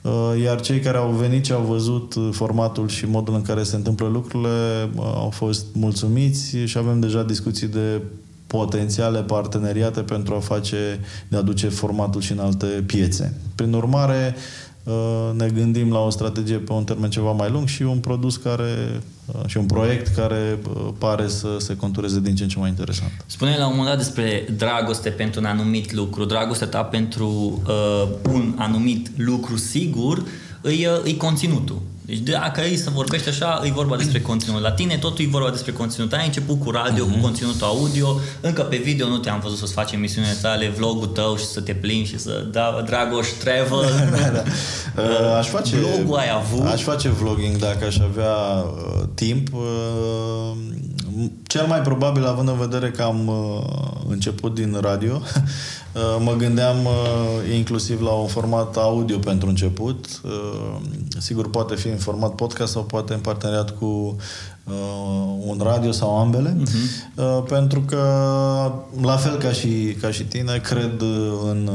uh, 0.02 0.42
iar 0.44 0.62
cei 0.62 0.80
care 0.80 0.98
au 0.98 1.12
venit 1.12 1.46
și 1.46 1.52
au 1.52 1.62
văzut 1.62 2.16
uh, 2.16 2.30
formatul 2.32 2.88
și 2.88 3.06
modul 3.06 3.34
în 3.34 3.42
care 3.42 3.64
se 3.64 3.76
întâmplă 3.76 4.08
lucrurile 4.08 4.90
uh, 4.96 5.04
au 5.04 5.30
fost 5.30 5.66
mulțumiți 5.74 6.58
și 6.58 6.78
avem 6.78 7.00
deja 7.00 7.24
discuții 7.24 7.68
de 7.68 8.02
potențiale 8.48 9.22
parteneriate 9.22 10.02
pentru 10.02 10.36
a 10.36 10.40
face, 10.40 11.00
de 11.28 11.38
a 11.38 11.42
duce 11.42 11.70
formatul 11.70 12.22
și 12.22 12.32
în 12.32 12.40
alte 12.40 12.66
piețe. 12.66 13.38
Prin 13.56 13.74
urmare, 13.74 14.36
Uh, 14.36 14.65
ne 15.34 15.48
gândim 15.48 15.92
la 15.92 16.00
o 16.00 16.10
strategie 16.10 16.58
pe 16.58 16.72
un 16.72 16.84
termen 16.84 17.10
ceva 17.10 17.32
mai 17.32 17.50
lung 17.50 17.68
și 17.68 17.82
un 17.82 17.98
produs 17.98 18.38
care 18.38 19.02
uh, 19.26 19.42
și 19.46 19.58
un 19.58 19.66
proiect 19.66 20.16
care 20.16 20.60
uh, 20.76 20.88
pare 20.98 21.28
să 21.28 21.48
se 21.60 21.76
contureze 21.76 22.20
din 22.20 22.36
ce 22.36 22.44
în 22.44 22.50
ce 22.50 22.60
mai 22.60 22.70
interesant. 22.70 23.12
Spune 23.26 23.56
la 23.58 23.66
un 23.68 23.76
moment 23.76 23.96
dat 23.96 23.98
despre 23.98 24.48
dragoste 24.58 25.10
pentru 25.10 25.40
un 25.40 25.46
anumit 25.46 25.92
lucru, 25.94 26.26
dragostea 26.26 26.68
ta 26.68 26.84
pentru 26.84 27.62
uh, 27.68 28.08
un 28.34 28.54
anumit 28.58 29.10
lucru 29.18 29.58
sigur, 29.58 30.24
îi, 30.62 30.88
îi 31.04 31.18
conținutul. 31.18 31.82
Deci 32.06 32.18
dacă 32.18 32.62
e 32.62 32.76
să 32.76 32.90
vorbești 32.90 33.30
așa, 33.30 33.62
e 33.64 33.72
vorba 33.72 33.96
despre 33.96 34.22
conținut. 34.22 34.62
La 34.62 34.72
tine 34.72 34.98
totul 34.98 35.26
e 35.26 35.28
vorba 35.28 35.50
despre 35.50 35.72
conținut. 35.72 36.14
Ai 36.14 36.26
început 36.26 36.60
cu 36.60 36.72
radio, 36.72 37.04
uh-huh. 37.04 37.10
cu 37.10 37.14
mhm. 37.14 37.22
conținutul 37.22 37.68
audio, 37.68 38.20
încă 38.42 38.62
pe 38.62 38.78
video 38.78 39.08
nu 39.08 39.18
te-am 39.18 39.40
văzut 39.40 39.58
să-ți 39.58 39.74
faci 39.74 39.92
emisiunile 39.92 40.38
tale, 40.42 40.70
vlogul 40.70 41.08
tău 41.08 41.36
și 41.38 41.46
să 41.46 41.62
te 41.62 41.74
plimbi 41.74 42.08
și 42.08 42.20
să 42.20 42.46
da, 42.52 42.84
Dragoș 42.86 43.28
Travel. 43.28 43.80
da, 44.20 44.30
da. 44.30 44.44
Uh, 44.98 45.38
aș 45.38 45.48
face, 45.48 45.76
Vlogul 45.76 46.18
ai 46.18 46.32
avut. 46.36 46.66
Aș 46.66 46.82
face 46.82 47.10
vlogging 47.10 47.56
dacă 47.56 47.86
aș 47.86 47.98
avea 48.00 48.36
uh, 48.36 49.04
timp. 49.14 49.54
Uh, 49.54 50.52
cel 51.48 51.66
mai 51.68 51.80
probabil, 51.80 52.26
având 52.26 52.48
în 52.48 52.58
vedere 52.58 52.92
că 52.92 53.02
am 53.02 53.28
uh, 53.28 54.10
început 54.10 54.54
din 54.54 54.78
radio, 54.82 55.22
uh, 55.22 55.42
mă 56.20 56.36
gândeam 56.38 56.86
uh, 56.86 57.56
inclusiv 57.56 58.02
la 58.02 58.10
un 58.10 58.28
format 58.28 58.78
audio 58.78 59.18
pentru 59.18 59.50
început. 59.50 60.22
Sigur, 61.18 61.50
poate 61.50 61.76
fi 61.76 61.88
în 61.88 61.98
format 61.98 62.36
podcast 62.36 62.72
sau 62.72 62.84
poate 62.84 63.14
în 63.14 63.20
parteneriat 63.20 63.78
cu 63.78 64.16
un 65.46 65.60
radio 65.64 65.92
sau 65.92 66.18
ambele, 66.18 66.58
uh-huh. 66.62 67.48
pentru 67.48 67.82
că, 67.82 67.98
la 69.02 69.16
fel 69.16 69.38
ca 69.38 69.52
și, 69.52 69.98
ca 70.02 70.12
și 70.12 70.24
tine, 70.24 70.58
cred 70.64 71.02
în 71.44 71.70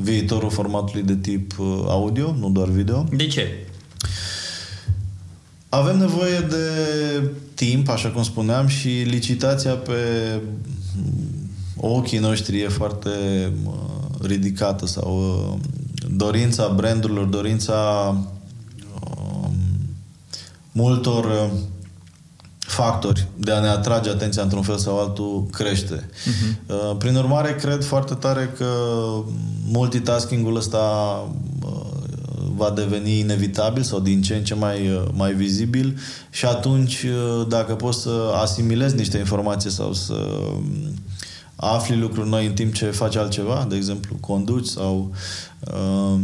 viitorul 0.00 0.50
formatului 0.50 1.02
de 1.02 1.16
tip 1.16 1.52
audio, 1.88 2.34
nu 2.38 2.50
doar 2.50 2.68
video. 2.68 3.06
De 3.16 3.26
ce? 3.26 3.66
Avem 5.68 5.98
nevoie 5.98 6.38
de 6.48 6.66
timp, 7.54 7.88
așa 7.88 8.08
cum 8.08 8.22
spuneam, 8.22 8.66
și 8.66 8.88
licitația 8.88 9.72
pe 9.72 9.94
ochii 11.80 12.18
noștri 12.18 12.60
e 12.60 12.68
foarte 12.68 13.10
ridicată 14.20 14.86
sau 14.86 15.18
uh, 15.18 15.58
dorința 16.16 16.68
brandurilor, 16.68 17.24
dorința 17.24 17.74
um, 19.00 19.52
multor 20.72 21.24
uh, 21.24 21.50
factori 22.58 23.26
de 23.36 23.52
a 23.52 23.60
ne 23.60 23.68
atrage 23.68 24.10
atenția 24.10 24.42
într-un 24.42 24.62
fel 24.62 24.78
sau 24.78 25.00
altul 25.00 25.46
crește. 25.52 26.08
Uh-huh. 26.08 26.98
Prin 26.98 27.16
urmare, 27.16 27.54
cred 27.54 27.84
foarte 27.84 28.14
tare 28.14 28.54
că 28.56 28.66
multitasking-ul 29.66 30.56
ăsta 30.56 30.78
uh, 31.64 31.70
va 32.56 32.70
deveni 32.70 33.18
inevitabil 33.18 33.82
sau 33.82 34.00
din 34.00 34.22
ce 34.22 34.34
în 34.34 34.44
ce 34.44 34.54
mai, 34.54 35.08
mai 35.12 35.32
vizibil 35.32 35.98
și 36.30 36.44
atunci 36.44 37.04
dacă 37.48 37.74
poți 37.74 38.00
să 38.00 38.32
asimilezi 38.42 38.96
niște 38.96 39.18
informații 39.18 39.70
sau 39.70 39.92
să 39.92 40.14
afli 41.60 41.98
lucruri 41.98 42.28
noi 42.28 42.46
în 42.46 42.52
timp 42.52 42.74
ce 42.74 42.90
faci 42.90 43.16
altceva, 43.16 43.66
de 43.68 43.76
exemplu, 43.76 44.16
conduci 44.20 44.66
sau 44.66 45.12
uh, 45.60 46.20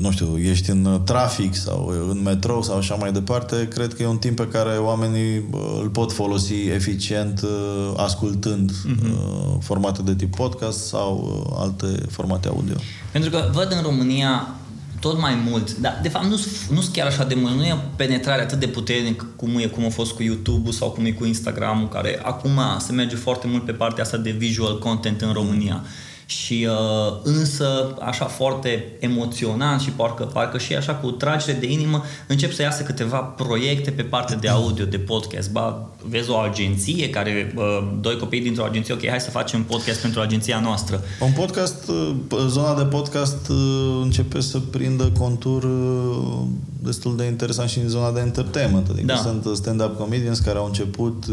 nu 0.00 0.10
știu, 0.10 0.38
ești 0.38 0.70
în 0.70 1.00
trafic 1.04 1.54
sau 1.54 2.06
în 2.08 2.22
metrou 2.22 2.62
sau 2.62 2.76
așa 2.76 2.94
mai 2.94 3.12
departe, 3.12 3.68
cred 3.68 3.94
că 3.94 4.02
e 4.02 4.06
un 4.06 4.16
timp 4.16 4.36
pe 4.36 4.48
care 4.48 4.76
oamenii 4.76 5.44
îl 5.80 5.88
pot 5.88 6.12
folosi 6.12 6.54
eficient 6.54 7.42
uh, 7.42 7.92
ascultând 7.96 8.70
uh-huh. 8.70 9.60
formate 9.60 10.02
de 10.02 10.14
tip 10.14 10.36
podcast 10.36 10.86
sau 10.86 11.44
uh, 11.48 11.56
alte 11.58 11.86
formate 12.10 12.48
audio. 12.48 12.74
Pentru 13.12 13.30
că 13.30 13.50
văd 13.52 13.72
în 13.72 13.82
România 13.82 14.54
tot 15.02 15.20
mai 15.20 15.34
mult, 15.48 15.76
dar 15.76 15.98
de 16.02 16.08
fapt 16.08 16.24
nu 16.24 16.36
sunt 16.80 16.92
chiar 16.92 17.06
așa 17.06 17.24
de 17.24 17.34
mult, 17.34 17.54
nu 17.54 17.64
e 17.64 17.76
penetrare 17.96 18.42
atât 18.42 18.58
de 18.58 18.66
puternică 18.66 19.26
cum 19.36 19.58
e 19.58 19.66
cum 19.66 19.84
a 19.84 19.88
fost 19.88 20.12
cu 20.12 20.22
YouTube-ul 20.22 20.72
sau 20.72 20.90
cum 20.90 21.04
e 21.04 21.10
cu 21.10 21.24
Instagram-ul, 21.24 21.88
care 21.88 22.20
acum 22.22 22.60
se 22.78 22.92
merge 22.92 23.16
foarte 23.16 23.46
mult 23.46 23.64
pe 23.64 23.72
partea 23.72 24.04
asta 24.04 24.16
de 24.16 24.30
visual 24.30 24.78
content 24.78 25.20
în 25.20 25.32
România. 25.32 25.74
Mm 25.74 26.10
și 26.26 26.68
uh, 26.68 27.20
însă 27.22 27.96
așa 28.00 28.24
foarte 28.24 28.96
emoționant 28.98 29.80
și 29.80 29.90
parcă, 29.90 30.24
parcă 30.24 30.58
și 30.58 30.74
așa 30.74 30.94
cu 30.94 31.10
tragere 31.10 31.58
de 31.58 31.70
inimă 31.70 32.02
încep 32.26 32.52
să 32.52 32.62
iasă 32.62 32.82
câteva 32.82 33.16
proiecte 33.16 33.90
pe 33.90 34.02
partea 34.02 34.36
de 34.36 34.48
audio, 34.48 34.84
de 34.84 34.98
podcast. 34.98 35.50
Ba, 35.50 35.88
vezi 36.08 36.30
o 36.30 36.36
agenție 36.36 37.10
care, 37.10 37.54
uh, 37.56 37.62
doi 38.00 38.16
copii 38.16 38.40
dintr-o 38.40 38.64
agenție, 38.64 38.94
ok, 38.94 39.08
hai 39.08 39.20
să 39.20 39.30
facem 39.30 39.58
un 39.58 39.64
podcast 39.64 40.00
pentru 40.00 40.20
agenția 40.20 40.60
noastră. 40.60 41.00
Un 41.20 41.32
podcast, 41.32 41.88
uh, 41.88 42.14
zona 42.48 42.74
de 42.74 42.84
podcast 42.84 43.48
uh, 43.48 44.00
începe 44.02 44.40
să 44.40 44.58
prindă 44.58 45.12
contur 45.18 45.62
uh, 45.62 46.38
destul 46.82 47.16
de 47.16 47.24
interesant 47.24 47.68
și 47.68 47.78
în 47.78 47.88
zona 47.88 48.12
de 48.12 48.20
entertainment. 48.20 48.88
Adică 48.88 49.06
da. 49.06 49.16
sunt 49.16 49.56
stand-up 49.56 49.96
comedians 49.96 50.38
care 50.38 50.58
au 50.58 50.66
început, 50.66 51.24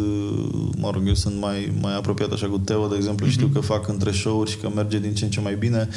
mă 0.77 0.89
rog, 0.93 1.07
eu 1.07 1.13
sunt 1.13 1.39
mai, 1.39 1.71
mai 1.81 1.95
apropiat 1.95 2.31
așa 2.31 2.47
cu 2.47 2.57
Teo, 2.57 2.87
de 2.87 2.95
exemplu, 2.95 3.27
mm-hmm. 3.27 3.31
știu 3.31 3.47
că 3.47 3.59
fac 3.59 3.87
între 3.87 4.11
show-uri 4.11 4.49
și 4.49 4.57
că 4.57 4.69
merg 4.75 4.88
merge 4.89 5.07
din 5.07 5.15
ce 5.15 5.23
în 5.23 5.31
ce 5.31 5.39
mai 5.39 5.55
bine. 5.55 5.89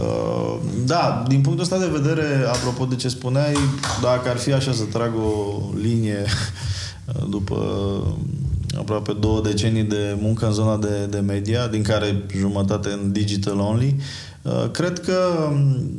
Uh, 0.00 0.58
da, 0.86 1.24
din 1.28 1.40
punctul 1.40 1.64
ăsta 1.64 1.78
de 1.78 1.98
vedere, 2.00 2.44
apropo 2.52 2.84
de 2.84 2.96
ce 2.96 3.08
spuneai, 3.08 3.54
dacă 4.02 4.28
ar 4.28 4.36
fi 4.36 4.52
așa 4.52 4.72
să 4.72 4.84
trag 4.84 5.12
o 5.16 5.60
linie 5.82 6.24
uh, 7.04 7.26
după 7.28 7.56
aproape 8.78 9.12
două 9.12 9.40
decenii 9.40 9.82
de 9.82 10.16
muncă 10.20 10.46
în 10.46 10.52
zona 10.52 10.76
de, 10.76 11.06
de 11.10 11.18
media, 11.18 11.66
din 11.66 11.82
care 11.82 12.22
jumătate 12.36 12.88
în 12.88 13.12
digital 13.12 13.58
only, 13.58 14.00
uh, 14.42 14.70
cred 14.70 15.00
că 15.00 15.18
um, 15.50 15.90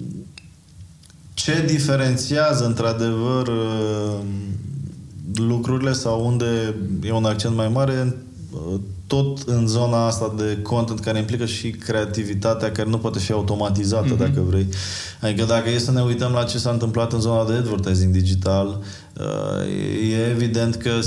ce 1.33 1.65
diferențiază 1.67 2.65
într-adevăr 2.65 3.50
lucrurile 5.36 5.93
sau 5.93 6.25
unde 6.25 6.75
e 7.03 7.12
un 7.12 7.25
accent 7.25 7.55
mai 7.55 7.67
mare 7.67 8.15
tot 9.11 9.41
în 9.45 9.67
zona 9.67 10.05
asta 10.05 10.33
de 10.37 10.57
content 10.61 10.99
care 10.99 11.17
implică 11.17 11.45
și 11.45 11.69
creativitatea 11.69 12.71
care 12.71 12.89
nu 12.89 12.97
poate 12.97 13.19
fi 13.19 13.31
automatizată, 13.31 14.15
mm-hmm. 14.15 14.17
dacă 14.17 14.41
vrei. 14.47 14.67
Adică 15.21 15.45
dacă 15.45 15.69
e 15.69 15.77
să 15.77 15.91
ne 15.91 16.01
uităm 16.01 16.31
la 16.31 16.43
ce 16.43 16.57
s-a 16.57 16.69
întâmplat 16.69 17.13
în 17.13 17.19
zona 17.19 17.45
de 17.45 17.53
advertising 17.53 18.13
digital, 18.13 18.79
uh, 19.17 20.11
e 20.11 20.29
evident 20.29 20.75
că 20.75 21.01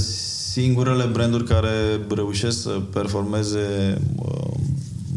singurele 0.51 1.05
branduri 1.05 1.45
care 1.45 2.01
reușesc 2.15 2.63
să 2.63 2.71
performeze 2.93 3.99
uh, 4.17 4.55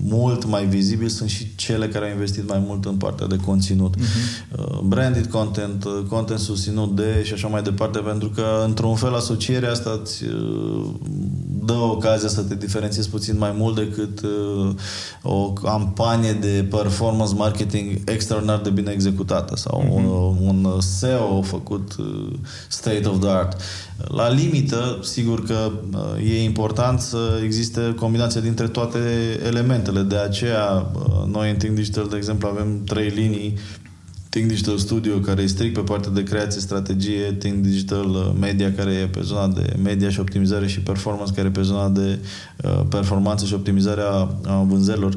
mult 0.10 0.46
mai 0.46 0.66
vizibil 0.66 1.08
sunt 1.08 1.30
și 1.30 1.56
cele 1.56 1.88
care 1.88 2.06
au 2.06 2.12
investit 2.12 2.48
mai 2.48 2.64
mult 2.66 2.86
în 2.86 2.96
partea 2.96 3.28
de 3.28 3.36
conținut. 3.46 3.96
Uh-huh. 3.96 4.82
Branded 4.84 5.26
content, 5.26 5.84
uh, 5.84 6.06
content 6.10 6.40
susținut 6.40 6.96
de 6.96 7.24
și 7.24 7.34
așa 7.34 7.48
mai 7.48 7.62
departe, 7.62 8.00
pentru 8.00 8.30
că 8.30 8.46
într-un 8.66 8.96
fel 8.96 9.16
asocierea 9.16 9.72
asta 9.72 10.00
îți 10.02 10.24
uh, 10.24 10.86
dă 11.66 11.74
ocazia 11.74 12.28
să 12.28 12.42
te 12.42 12.56
diferențiezi 12.56 13.10
puțin 13.10 13.38
mai 13.38 13.54
mult 13.58 13.76
decât 13.76 14.22
uh, 14.22 14.74
o 15.22 15.52
campanie 15.52 16.34
de 16.34 16.68
performance 16.70 17.36
marketing 17.36 18.02
extraordinar 18.06 18.60
de 18.60 18.70
bine 18.70 18.92
executată 18.92 19.56
sau 19.56 19.84
uh-huh. 19.84 19.94
un, 19.94 20.06
un 20.48 20.80
SEO 20.80 21.42
făcut 21.42 21.96
state 22.68 23.08
of 23.08 23.20
the 23.20 23.30
art. 23.30 23.62
La 23.98 24.30
limită, 24.30 25.00
sigur 25.02 25.44
că 25.44 25.72
e 26.24 26.44
important 26.44 27.00
să 27.00 27.42
existe 27.44 27.94
combinația 28.00 28.42
dintre 28.42 28.68
toate 28.68 29.00
elementele. 29.46 30.02
De 30.02 30.18
aceea, 30.18 30.92
noi 31.32 31.50
în 31.50 31.56
Think 31.56 31.76
Digital, 31.76 32.08
de 32.08 32.16
exemplu, 32.16 32.48
avem 32.48 32.84
trei 32.84 33.10
linii 33.10 33.58
Think 34.30 34.48
Digital 34.48 34.78
Studio, 34.78 35.18
care 35.18 35.42
e 35.42 35.48
strict 35.48 35.74
pe 35.74 35.80
partea 35.80 36.12
de 36.12 36.24
creație, 36.24 36.62
strategie, 36.62 37.32
Think 37.32 37.56
Digital 37.56 38.06
Media, 38.40 38.74
care 38.74 38.92
e 38.92 39.08
pe 39.08 39.22
zona 39.22 39.48
de 39.48 39.76
media 39.84 40.10
și 40.10 40.20
optimizare 40.20 40.68
și 40.68 40.80
performance, 40.80 41.34
care 41.34 41.48
e 41.48 41.52
pe 41.52 41.62
zona 41.62 41.90
de 41.90 42.20
uh, 42.64 42.82
performanță 42.90 43.46
și 43.46 43.54
optimizarea 43.54 44.30
a 44.46 44.66
vânzărilor. 44.68 45.16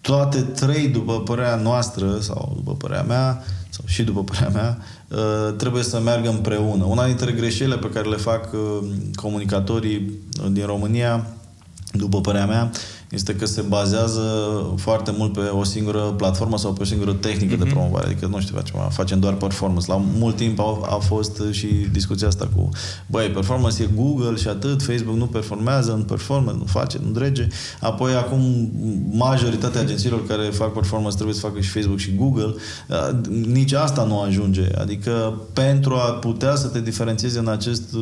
Toate 0.00 0.40
trei, 0.40 0.88
după 0.88 1.20
părerea 1.20 1.56
noastră, 1.56 2.18
sau 2.20 2.52
după 2.56 2.74
părerea 2.74 3.02
mea, 3.02 3.44
sau 3.68 3.84
și 3.86 4.02
după 4.02 4.24
părerea 4.24 4.48
mea, 4.48 4.78
uh, 5.08 5.54
trebuie 5.56 5.82
să 5.82 6.00
meargă 6.00 6.28
împreună. 6.28 6.84
Una 6.84 7.06
dintre 7.06 7.32
greșelile 7.32 7.76
pe 7.76 7.90
care 7.90 8.08
le 8.08 8.16
fac 8.16 8.52
uh, 8.52 8.88
comunicatorii 9.14 10.12
din 10.50 10.66
România, 10.66 11.26
după 11.92 12.20
părerea 12.20 12.46
mea, 12.46 12.70
este 13.10 13.34
că 13.34 13.46
se 13.46 13.60
bazează 13.60 14.22
foarte 14.76 15.14
mult 15.16 15.32
pe 15.32 15.40
o 15.40 15.64
singură 15.64 16.00
platformă 16.00 16.58
sau 16.58 16.72
pe 16.72 16.82
o 16.82 16.84
singură 16.84 17.12
tehnică 17.12 17.54
mm-hmm. 17.54 17.58
de 17.58 17.64
mhm. 17.64 17.72
promovare. 17.72 18.06
Adică, 18.06 18.26
nu 18.26 18.40
știu, 18.40 18.54
facem, 18.56 18.88
facem 18.90 19.20
doar 19.20 19.34
performance. 19.34 19.90
La 19.90 19.96
mult 19.96 20.36
timp 20.36 20.58
a, 20.58 20.80
a 20.82 20.96
fost 20.96 21.42
și 21.50 21.66
discuția 21.92 22.28
asta 22.28 22.48
cu, 22.56 22.68
băi, 23.06 23.28
performance 23.28 23.82
e 23.82 23.88
Google 23.94 24.36
și 24.36 24.48
atât, 24.48 24.82
Facebook 24.82 25.16
nu 25.16 25.26
performează, 25.26 25.92
nu 25.92 26.02
performance, 26.02 26.58
nu 26.58 26.64
face, 26.64 27.00
nu 27.04 27.10
drege. 27.10 27.46
Apoi, 27.80 28.12
acum, 28.14 28.70
majoritatea 29.10 29.80
agențiilor 29.80 30.26
care 30.26 30.42
fac 30.42 30.72
performance 30.72 31.14
trebuie 31.14 31.34
să 31.34 31.40
facă 31.40 31.60
și 31.60 31.70
Facebook 31.70 31.98
și 31.98 32.14
Google. 32.14 32.54
Nici 33.46 33.72
asta 33.72 34.04
nu 34.04 34.20
ajunge. 34.20 34.66
Adică, 34.78 35.40
pentru 35.52 35.94
a 35.94 36.10
putea 36.10 36.54
să 36.54 36.66
te 36.66 36.80
diferențiezi 36.80 37.38
în 37.38 37.48
acest 37.48 37.94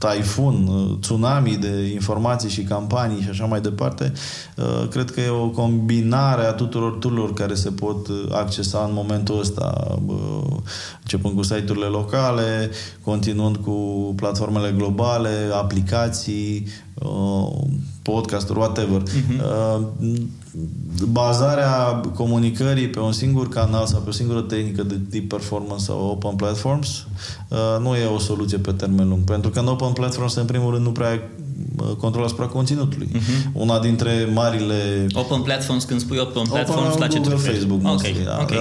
taifun, 0.00 0.66
uh, 0.66 0.96
tsunami 1.00 1.56
de 1.56 1.90
informații 1.92 2.48
și 2.48 2.62
campanii 2.62 3.22
și 3.22 3.28
așa 3.28 3.44
mai 3.44 3.60
departe, 3.60 4.12
uh, 4.56 4.88
cred 4.88 5.10
că 5.10 5.20
e 5.20 5.28
o 5.28 5.48
combinare 5.48 6.44
a 6.44 6.52
tuturor 6.52 6.92
tururilor 6.92 7.32
care 7.32 7.54
se 7.54 7.70
pot 7.70 8.08
uh, 8.08 8.24
accesa 8.30 8.84
în 8.88 8.94
momentul 8.94 9.38
ăsta, 9.38 9.98
începând 11.02 11.34
cu 11.36 11.42
site-urile 11.42 11.86
locale, 11.86 12.70
continuând 13.04 13.56
cu 13.56 13.72
platformele 14.16 14.74
globale, 14.76 15.50
aplicații, 15.52 16.66
podcasturi, 18.02 18.58
whatever. 18.58 19.02
Uh-huh. 19.02 19.80
Bazarea 21.10 22.00
comunicării 22.14 22.88
pe 22.88 23.00
un 23.00 23.12
singur 23.12 23.48
canal 23.48 23.86
sau 23.86 24.00
pe 24.00 24.08
o 24.08 24.12
singură 24.12 24.40
tehnică 24.40 24.82
de 24.82 25.00
tip 25.10 25.28
performance 25.28 25.84
sau 25.84 26.06
open 26.06 26.36
platforms 26.36 27.06
uh, 27.48 27.58
nu 27.80 27.96
e 27.96 28.04
o 28.04 28.18
soluție 28.18 28.58
pe 28.58 28.72
termen 28.72 29.08
lung. 29.08 29.22
Pentru 29.22 29.50
că 29.50 29.58
în 29.58 29.66
open 29.66 29.92
platforms, 29.92 30.34
în 30.34 30.44
primul 30.44 30.72
rând, 30.72 30.84
nu 30.84 30.92
prea 30.92 31.30
control 31.98 32.24
asupra 32.24 32.46
conținutului. 32.46 33.08
Uh-huh. 33.14 33.52
Una 33.52 33.78
dintre 33.78 34.30
marile... 34.34 35.06
Open 35.12 35.40
platforms, 35.40 35.84
când 35.84 36.00
spui 36.00 36.18
open 36.18 36.42
platforms, 36.50 36.86
open, 36.86 37.00
la 37.00 37.06
ce 37.06 37.18
Google, 37.18 37.36
Facebook, 37.36 37.80
okay. 37.84 38.16
Da. 38.24 38.38
Okay. 38.42 38.58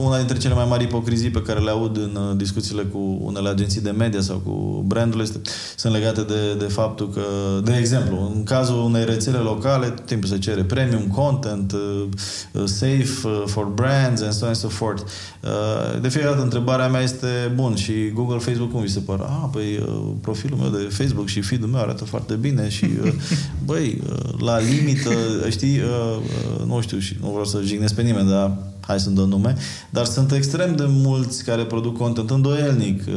Una 0.00 0.16
dintre 0.16 0.38
cele 0.38 0.54
mai 0.54 0.66
mari 0.68 0.84
ipocrizii 0.84 1.30
pe 1.30 1.42
care 1.42 1.60
le 1.60 1.70
aud 1.70 1.96
în 1.96 2.18
uh, 2.28 2.36
discuțiile 2.36 2.82
cu 2.82 3.18
unele 3.22 3.48
agenții 3.48 3.80
de 3.80 3.90
media 3.90 4.20
sau 4.20 4.36
cu 4.44 4.84
brandurile 4.86 5.22
este, 5.22 5.40
sunt 5.76 5.92
legate 5.92 6.22
de, 6.22 6.54
de 6.58 6.64
faptul 6.64 7.10
că, 7.10 7.20
de 7.64 7.72
exemplu, 7.78 8.32
în 8.34 8.42
cazul 8.42 8.82
unei 8.82 9.04
rețele 9.04 9.38
locale, 9.38 9.86
tot 9.86 10.06
timpul 10.06 10.28
se 10.28 10.38
cere 10.38 10.62
premium 10.62 11.06
content, 11.06 11.72
uh, 11.72 12.04
uh, 12.52 12.62
safe 12.64 13.28
for 13.46 13.64
brands 13.64 14.22
and 14.22 14.32
so 14.32 14.44
on 14.44 14.48
and 14.48 14.56
so 14.56 14.68
forth. 14.68 15.02
De 16.00 16.08
fiecare 16.08 16.32
dată 16.32 16.42
întrebarea 16.42 16.88
mea 16.88 17.00
este, 17.00 17.52
bun, 17.54 17.74
și 17.74 18.10
Google, 18.14 18.38
Facebook, 18.38 18.70
cum 18.70 18.80
vi 18.80 18.90
se 18.90 19.00
pare? 19.00 19.22
Ah, 19.22 19.48
păi 19.52 19.84
profilul 20.20 20.58
meu 20.58 20.68
de 20.68 20.88
Facebook 20.90 21.26
și 21.26 21.40
feed-ul 21.40 21.68
meu 21.68 21.80
arată 21.80 22.04
foarte 22.04 22.34
bine 22.34 22.68
și, 22.68 22.84
uh, 23.04 23.12
băi, 23.66 24.00
uh, 24.10 24.40
la 24.40 24.58
limită, 24.58 25.10
știi, 25.50 25.78
uh, 25.78 26.64
nu 26.66 26.80
știu, 26.80 26.98
și 26.98 27.16
nu 27.20 27.28
vreau 27.28 27.44
să 27.44 27.60
jignesc 27.64 27.94
pe 27.94 28.02
nimeni, 28.02 28.28
dar 28.28 28.56
hai 28.86 29.00
să 29.00 29.10
dăm 29.10 29.28
nume, 29.28 29.54
dar 29.90 30.04
sunt 30.04 30.32
extrem 30.32 30.76
de 30.76 30.84
mulți 30.88 31.44
care 31.44 31.64
produc 31.64 31.96
content 31.96 32.30
îndoielnic 32.30 33.02
uh, 33.08 33.14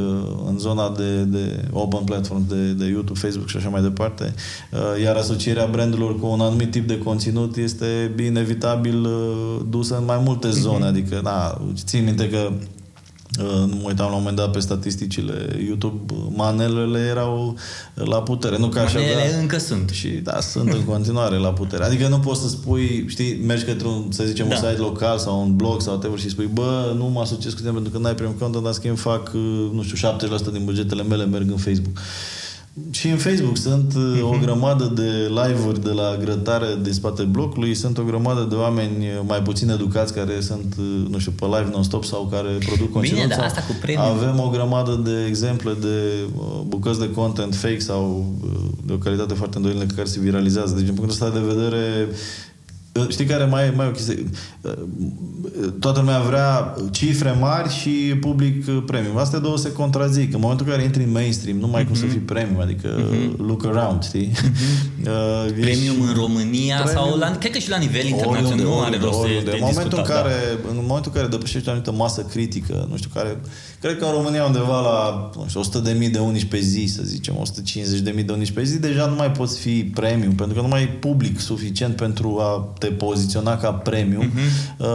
în 0.48 0.58
zona 0.58 0.94
de, 0.96 1.22
de 1.22 1.64
open 1.72 2.04
platform, 2.04 2.48
de, 2.48 2.72
de 2.72 2.84
YouTube, 2.84 3.18
Facebook 3.18 3.48
și 3.48 3.56
așa 3.56 3.68
mai 3.68 3.82
departe, 3.82 4.34
uh, 4.72 5.02
iar 5.02 5.16
asocierea 5.16 5.66
brandurilor 5.66 6.20
cu 6.20 6.26
un 6.26 6.40
anumit 6.40 6.70
tip 6.70 6.88
de 6.88 6.98
conținut 6.98 7.56
este 7.56 8.14
inevitabil 8.24 9.04
uh, 9.04 9.60
dusă 9.68 9.96
în 9.96 10.04
mai 10.04 10.20
multe 10.24 10.50
zone, 10.50 10.84
mm-hmm. 10.84 10.88
adică, 10.88 11.20
na, 11.22 11.60
țin 11.84 12.04
minte 12.04 12.28
că 12.28 12.50
Uh, 12.50 12.77
nu 13.42 13.76
mă 13.80 13.86
uitam 13.86 14.06
la 14.06 14.12
un 14.12 14.18
moment 14.18 14.36
dat 14.36 14.50
pe 14.50 14.58
statisticile 14.58 15.56
YouTube, 15.66 16.14
manelele 16.34 16.98
erau 16.98 17.56
la 17.94 18.22
putere. 18.22 18.58
Nu 18.58 18.68
ca 18.68 18.80
așa, 18.80 18.98
manelele 18.98 19.30
da, 19.32 19.38
încă 19.38 19.58
sunt. 19.58 19.90
Și 19.90 20.08
da, 20.08 20.40
sunt 20.40 20.72
în 20.72 20.84
continuare 20.84 21.36
la 21.36 21.52
putere. 21.52 21.84
Adică 21.84 22.08
nu 22.08 22.18
poți 22.18 22.40
să 22.40 22.48
spui, 22.48 23.04
știi, 23.08 23.40
mergi 23.46 23.64
către 23.64 23.86
un, 23.86 24.06
să 24.10 24.24
zicem, 24.24 24.48
da. 24.48 24.54
un 24.54 24.60
site 24.60 24.80
local 24.80 25.18
sau 25.18 25.42
un 25.42 25.56
blog 25.56 25.80
sau 25.80 25.92
whatever 25.92 26.18
și 26.18 26.28
spui, 26.28 26.48
bă, 26.52 26.92
nu 26.96 27.04
mă 27.04 27.20
asociez 27.20 27.52
cu 27.52 27.60
tine 27.60 27.72
pentru 27.72 27.90
că 27.90 27.98
n-ai 27.98 28.14
primit 28.14 28.38
content, 28.38 28.64
dar 28.64 28.72
schimb 28.72 28.96
fac, 28.96 29.32
uh, 29.34 29.70
nu 29.72 29.82
știu, 29.82 30.16
70% 30.48 30.52
din 30.52 30.64
bugetele 30.64 31.02
mele 31.02 31.26
merg 31.26 31.50
în 31.50 31.56
Facebook. 31.56 31.98
Și 32.90 33.08
în 33.08 33.16
Facebook 33.16 33.56
sunt 33.56 33.94
uh, 33.96 34.22
o 34.22 34.32
mhm. 34.32 34.42
grămadă 34.42 34.92
de 34.94 35.10
live-uri 35.28 35.82
de 35.82 35.90
la 35.90 36.16
grătare 36.20 36.66
din 36.82 36.92
spate 36.92 37.22
blocului, 37.22 37.74
sunt 37.74 37.98
o 37.98 38.02
grămadă 38.02 38.46
de 38.48 38.54
oameni 38.54 39.06
mai 39.26 39.42
puțin 39.42 39.70
educați 39.70 40.14
care 40.14 40.40
sunt, 40.40 40.74
uh, 40.78 41.06
nu 41.10 41.18
știu, 41.18 41.32
pe 41.32 41.44
live 41.44 41.68
non-stop 41.72 42.04
sau 42.04 42.28
care 42.30 42.48
produc 42.66 42.92
conținut. 42.92 43.20
Bine, 43.20 43.34
dar 43.36 43.44
asta 43.44 43.60
cu 43.60 43.72
premium. 43.80 44.04
Avem 44.04 44.40
o 44.40 44.48
grămadă 44.48 45.00
de 45.04 45.24
exemple 45.28 45.76
de 45.80 45.96
uh, 46.36 46.60
bucăți 46.66 46.98
de 46.98 47.10
content 47.10 47.54
fake 47.54 47.78
sau 47.78 48.34
de 48.84 48.92
o 48.92 48.96
calitate 48.96 49.34
foarte 49.34 49.56
îndoielnică 49.56 49.94
care 49.94 50.08
se 50.08 50.20
viralizează. 50.20 50.74
Deci, 50.74 50.84
din 50.84 50.94
punctul 50.94 51.26
ăsta 51.26 51.38
de 51.38 51.54
vedere, 51.54 52.08
Știi 53.08 53.24
care 53.24 53.44
mai, 53.44 53.72
mai 53.76 53.86
o 53.86 53.90
chestie? 53.90 54.24
Toată 55.80 55.98
lumea 55.98 56.20
vrea 56.20 56.74
cifre 56.90 57.36
mari 57.40 57.72
și 57.72 57.90
public 58.20 58.70
premium. 58.70 59.16
Astea 59.16 59.38
două 59.38 59.56
se 59.56 59.72
contrazic. 59.72 60.34
În 60.34 60.40
momentul 60.40 60.66
în 60.66 60.72
care 60.72 60.84
intri 60.84 61.02
în 61.02 61.10
mainstream, 61.10 61.56
nu 61.58 61.66
mai 61.66 61.82
mm-hmm. 61.82 61.86
cum 61.86 61.94
să 61.94 62.04
mhm. 62.04 62.12
fii 62.12 62.20
premium, 62.20 62.60
adică 62.60 62.88
mm-hmm. 62.88 63.36
look 63.36 63.64
around, 63.64 64.04
știi? 64.04 64.30
Mm-hmm. 64.34 64.86
Uh, 64.98 65.46
premium 65.60 66.00
în 66.00 66.14
România 66.14 66.76
premium, 66.76 67.04
sau 67.04 67.18
la, 67.18 67.30
cred 67.30 67.52
că 67.52 67.58
și 67.58 67.70
la 67.70 67.76
nivel 67.76 68.06
internațional 68.06 68.64
nu 68.64 68.80
are 68.80 68.98
rost 69.02 69.22
de, 69.22 69.40
de 69.44 69.50
în 69.50 69.58
momentul, 69.60 69.98
în 69.98 70.04
care, 70.04 70.32
da. 70.62 70.68
în 70.70 70.84
momentul 70.86 71.10
în 71.14 71.20
care 71.20 71.26
depășești 71.26 71.68
o 71.68 71.70
anumită 71.70 71.92
masă 71.92 72.20
critică, 72.22 72.86
nu 72.90 72.96
știu, 72.96 73.10
care 73.14 73.40
Cred 73.80 73.98
că 73.98 74.04
în 74.04 74.10
România 74.10 74.44
undeva 74.44 74.80
la 74.80 75.30
nu 75.36 75.44
știu, 75.48 75.60
100 75.60 75.78
de 75.78 75.92
mii 75.92 76.08
de 76.08 76.18
unici 76.18 76.44
pe 76.44 76.58
zi, 76.58 76.84
să 76.96 77.02
zicem, 77.02 77.36
150 77.38 78.00
de 78.00 78.10
mii 78.10 78.24
de 78.24 78.32
unici 78.32 78.50
pe 78.50 78.62
zi, 78.64 78.78
deja 78.78 79.06
nu 79.06 79.14
mai 79.14 79.30
poți 79.30 79.58
fi 79.58 79.84
premium, 79.84 80.34
pentru 80.34 80.54
că 80.56 80.60
nu 80.60 80.68
mai 80.68 80.80
ai 80.80 80.88
public 80.88 81.40
suficient 81.40 81.96
pentru 81.96 82.38
a 82.40 82.72
te 82.78 82.87
poziționa 82.90 83.56
ca 83.56 83.72
premium. 83.72 84.30
Uh-huh. 84.30 84.76
Uh, 84.78 84.86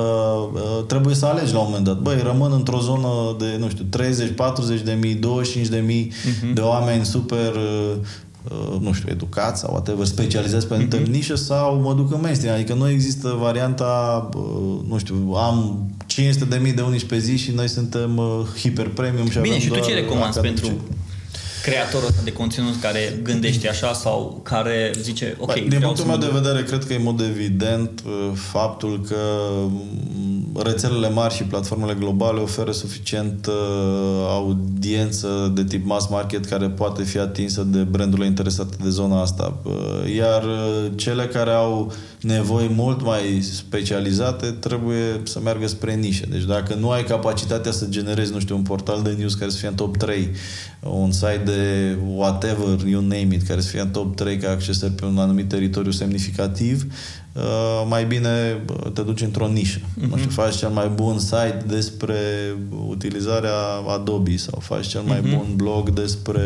uh, 0.53 0.85
trebuie 0.87 1.15
să 1.15 1.25
alegi 1.25 1.53
la 1.53 1.59
un 1.59 1.65
moment 1.67 1.85
dat. 1.85 1.99
Băi, 1.99 2.21
rămân 2.23 2.51
într-o 2.51 2.79
zonă 2.79 3.07
de, 3.39 3.55
nu 3.59 3.69
știu, 3.69 3.85
30, 3.89 4.35
40 4.35 4.81
de 4.81 4.97
mii, 5.01 5.13
25 5.13 5.67
de 5.67 5.83
mii 5.85 6.11
uh-huh. 6.11 6.53
de 6.53 6.61
oameni 6.61 7.05
super 7.05 7.53
uh, 7.55 7.95
Uh, 8.51 8.79
nu 8.79 8.93
știu, 8.93 9.09
educați 9.11 9.59
sau 9.59 9.71
whatever, 9.71 10.05
specializați 10.05 10.67
pe 10.67 10.73
anumită 10.73 11.01
mm-hmm. 11.01 11.09
nișă 11.09 11.35
sau 11.35 11.79
mă 11.79 11.93
duc 11.93 12.13
în 12.13 12.19
mainstream. 12.21 12.55
Adică 12.55 12.73
nu 12.73 12.89
există 12.89 13.37
varianta, 13.39 14.29
uh, 14.35 14.79
nu 14.87 14.97
știu, 14.97 15.33
am 15.35 15.85
500 16.05 16.45
de 16.45 16.57
mii 16.61 16.73
de 16.73 16.81
unici 16.81 17.03
pe 17.03 17.17
zi 17.17 17.37
și 17.37 17.51
noi 17.51 17.67
suntem 17.67 18.17
uh, 18.17 18.59
hiper 18.59 18.87
premium 18.87 19.29
și 19.29 19.39
Bine, 19.39 19.55
avem 19.55 19.67
și 19.67 19.67
tu 19.67 19.79
ce 19.79 19.93
recomanzi 19.93 20.39
pentru 20.39 20.71
creatorul 21.63 22.07
ăsta 22.07 22.21
de 22.23 22.31
conținut 22.31 22.81
care 22.81 23.19
gândește 23.23 23.69
așa 23.69 23.93
sau 23.93 24.39
care 24.43 24.91
zice, 25.01 25.35
ok, 25.39 25.53
Din 25.53 25.79
punctul 25.79 26.05
meu 26.05 26.17
de 26.17 26.29
vedere, 26.31 26.63
cred 26.63 26.85
că 26.85 26.93
e 26.93 26.97
mod 26.97 27.21
evident 27.21 28.03
faptul 28.33 29.01
că 29.07 29.15
mm, 29.69 30.32
rețelele 30.55 31.09
mari 31.09 31.33
și 31.33 31.43
platformele 31.43 31.93
globale 31.93 32.39
oferă 32.39 32.71
suficient 32.71 33.47
audiență 34.27 35.51
de 35.55 35.63
tip 35.63 35.85
mass 35.85 36.07
market 36.09 36.45
care 36.45 36.69
poate 36.69 37.03
fi 37.03 37.17
atinsă 37.17 37.63
de 37.63 37.79
brandurile 37.79 38.27
interesate 38.27 38.75
de 38.83 38.89
zona 38.89 39.21
asta. 39.21 39.57
Iar 40.15 40.43
cele 40.95 41.25
care 41.25 41.51
au 41.51 41.91
nevoi 42.21 42.71
mult 42.75 43.03
mai 43.03 43.39
specializate 43.41 44.45
trebuie 44.45 45.21
să 45.23 45.39
meargă 45.43 45.67
spre 45.67 45.93
nișe. 45.93 46.25
Deci 46.29 46.43
dacă 46.43 46.75
nu 46.75 46.89
ai 46.89 47.03
capacitatea 47.03 47.71
să 47.71 47.85
generezi, 47.89 48.33
nu 48.33 48.39
știu, 48.39 48.55
un 48.55 48.61
portal 48.61 49.01
de 49.01 49.15
news 49.17 49.33
care 49.33 49.51
să 49.51 49.57
fie 49.57 49.67
în 49.67 49.75
top 49.75 49.97
3, 49.97 50.29
un 50.79 51.11
site 51.11 51.41
de 51.45 51.97
whatever, 52.15 52.87
you 52.87 53.01
name 53.01 53.27
it, 53.31 53.47
care 53.47 53.61
să 53.61 53.69
fie 53.69 53.79
în 53.79 53.89
top 53.89 54.15
3 54.15 54.37
ca 54.37 54.49
accesări 54.49 54.91
pe 54.91 55.05
un 55.05 55.17
anumit 55.17 55.47
teritoriu 55.47 55.91
semnificativ, 55.91 56.85
uh, 57.33 57.85
mai 57.87 58.05
bine 58.05 58.63
te 58.93 59.01
duci 59.01 59.21
într-o 59.21 59.47
nișă. 59.47 59.79
Mm-hmm. 59.79 60.09
Nu 60.09 60.17
știu, 60.17 60.29
faci 60.29 60.55
cel 60.55 60.69
mai 60.69 60.87
bun 60.87 61.19
site 61.19 61.63
despre 61.67 62.15
utilizarea 62.87 63.57
Adobe 63.93 64.37
sau 64.37 64.59
faci 64.59 64.87
cel 64.87 65.01
mai 65.01 65.19
mm-hmm. 65.19 65.35
bun 65.35 65.53
blog 65.55 65.89
despre 65.89 66.41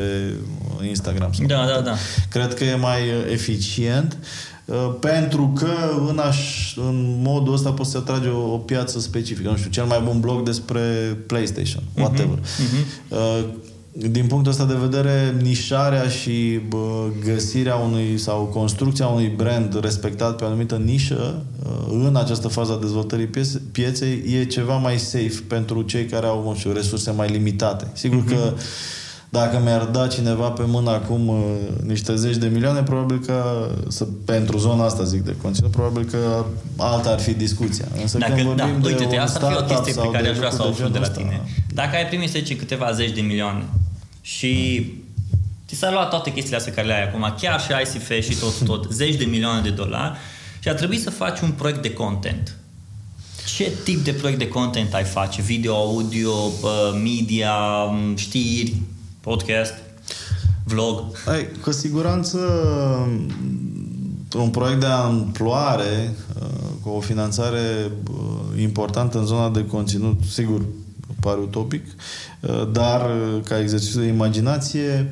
Instagram. 0.87 1.33
Sau 1.33 1.45
da, 1.45 1.65
da, 1.65 1.81
da. 1.81 1.95
Cred 2.29 2.53
că 2.53 2.63
e 2.63 2.75
mai 2.75 3.01
eficient. 3.31 4.17
Uh, 4.65 4.95
pentru 4.99 5.53
că 5.55 5.71
în, 6.09 6.17
aș, 6.17 6.73
în 6.75 7.19
modul 7.23 7.53
ăsta 7.53 7.71
poți 7.71 7.91
să 7.91 7.97
atragi 7.97 8.27
o, 8.27 8.53
o 8.53 8.57
piață 8.57 8.99
specifică. 8.99 9.49
Nu 9.49 9.55
știu, 9.55 9.69
cel 9.69 9.85
mai 9.85 10.01
bun 10.03 10.19
blog 10.19 10.43
despre 10.43 10.81
PlayStation, 11.27 11.83
mhm, 11.93 12.01
whatever. 12.01 12.37
Uh-huh. 12.37 13.07
Uh, 13.09 13.45
din 13.99 14.27
punctul 14.27 14.51
ăsta 14.51 14.65
de 14.65 14.73
vedere, 14.73 15.35
nișarea 15.41 16.07
și 16.07 16.59
bă, 16.67 17.05
găsirea 17.23 17.75
unui 17.75 18.17
sau 18.17 18.43
construcția 18.43 19.07
unui 19.07 19.27
brand 19.27 19.79
respectat 19.81 20.35
pe 20.35 20.43
o 20.43 20.47
anumită 20.47 20.75
nișă 20.75 21.43
uh, 21.65 22.05
în 22.05 22.15
această 22.15 22.47
fază 22.47 22.71
a 22.71 22.79
dezvoltării 22.81 23.29
pieței 23.71 24.23
e 24.39 24.45
ceva 24.45 24.75
mai 24.75 24.97
safe 24.97 25.43
pentru 25.47 25.81
cei 25.81 26.05
care 26.05 26.25
au, 26.25 26.43
nu 26.43 26.55
știu, 26.55 26.73
resurse 26.73 27.11
mai 27.11 27.27
limitate. 27.27 27.87
Sigur 27.93 28.23
uh-huh. 28.23 28.27
că 28.27 28.53
dacă 29.29 29.59
mi-ar 29.63 29.83
da 29.83 30.07
cineva 30.07 30.49
pe 30.49 30.63
mână 30.65 30.89
acum 30.89 31.27
uh, 31.27 31.37
niște 31.85 32.15
zeci 32.15 32.35
de 32.35 32.47
milioane, 32.47 32.81
probabil 32.81 33.19
că, 33.25 33.67
să, 33.87 34.07
pentru 34.25 34.57
zona 34.57 34.85
asta 34.85 35.03
zic 35.03 35.21
de 35.21 35.35
conținut, 35.41 35.71
probabil 35.71 36.03
că 36.03 36.45
alta 36.77 37.09
ar 37.09 37.19
fi 37.19 37.33
discuția. 37.33 37.85
Însă 38.01 38.17
Dacă, 38.17 38.33
când 38.33 38.55
da, 38.55 38.65
vorbim 38.65 38.83
uite, 38.83 39.03
de 39.09 39.17
asta 39.17 39.45
ar 39.45 39.53
fi 39.53 39.73
o 39.73 39.75
chestie 39.75 40.01
pe 40.01 40.09
care 40.11 40.27
aș 40.27 40.37
vrea 40.37 40.49
să 40.49 40.63
o 40.65 40.67
aflu 40.67 40.87
de 40.87 40.97
la 40.97 41.03
asta, 41.03 41.19
tine. 41.19 41.41
Dacă 41.73 41.95
ai 41.95 42.05
primit, 42.05 42.29
să 42.29 42.37
zice, 42.37 42.55
câteva 42.55 42.91
zeci 42.91 43.11
de 43.11 43.21
milioane 43.21 43.63
și 44.35 44.85
ți 45.67 45.75
s-a 45.75 45.91
luat 45.91 46.09
toate 46.09 46.31
chestiile 46.31 46.57
astea 46.57 46.73
care 46.73 46.87
le 46.87 46.93
ai 46.93 47.03
acum, 47.03 47.35
chiar 47.39 47.61
și 47.61 47.67
ICF 47.81 48.11
și 48.29 48.39
tot, 48.39 48.65
tot, 48.65 48.91
zeci 49.01 49.15
de 49.15 49.25
milioane 49.25 49.61
de 49.61 49.69
dolari 49.69 50.17
și 50.59 50.69
a 50.69 50.73
trebuit 50.73 51.01
să 51.01 51.09
faci 51.09 51.39
un 51.39 51.51
proiect 51.51 51.81
de 51.81 51.93
content. 51.93 52.57
Ce 53.55 53.71
tip 53.83 54.03
de 54.03 54.13
proiect 54.13 54.39
de 54.39 54.47
content 54.47 54.93
ai 54.93 55.03
face? 55.03 55.41
Video, 55.41 55.75
audio, 55.75 56.31
media, 57.03 57.55
știri, 58.15 58.75
podcast, 59.21 59.73
vlog? 60.63 61.03
Ai, 61.25 61.47
cu 61.61 61.71
siguranță 61.71 62.37
un 64.35 64.49
proiect 64.49 64.79
de 64.79 64.85
amploare 64.85 66.15
uh, 66.41 66.47
cu 66.81 66.89
o 66.89 66.99
finanțare 66.99 67.91
uh, 68.11 68.61
importantă 68.61 69.17
în 69.19 69.25
zona 69.25 69.49
de 69.49 69.65
conținut, 69.65 70.19
sigur, 70.31 70.61
pare 71.27 71.39
utopic, 71.39 71.85
uh, 72.39 72.69
dar 72.71 73.11
ca 73.43 73.59
exercițiu 73.59 73.99
de 73.99 74.07
imaginație 74.07 75.11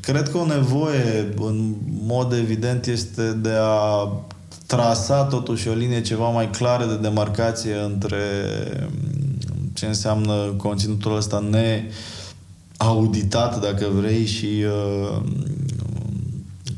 cred 0.00 0.28
că 0.28 0.38
o 0.38 0.46
nevoie 0.46 1.34
în 1.36 1.74
mod 2.06 2.32
evident 2.32 2.86
este 2.86 3.32
de 3.32 3.52
a 3.60 4.08
trasa 4.66 5.24
totuși 5.24 5.68
o 5.68 5.72
linie 5.72 6.00
ceva 6.00 6.28
mai 6.28 6.50
clară 6.50 6.84
de 6.84 6.96
demarcație 6.96 7.74
între 7.74 8.22
ce 9.72 9.86
înseamnă 9.86 10.54
conținutul 10.56 11.16
ăsta 11.16 11.48
neauditat, 12.78 13.60
dacă 13.60 13.86
vrei, 13.92 14.26
și 14.26 14.64
uh, 14.64 15.20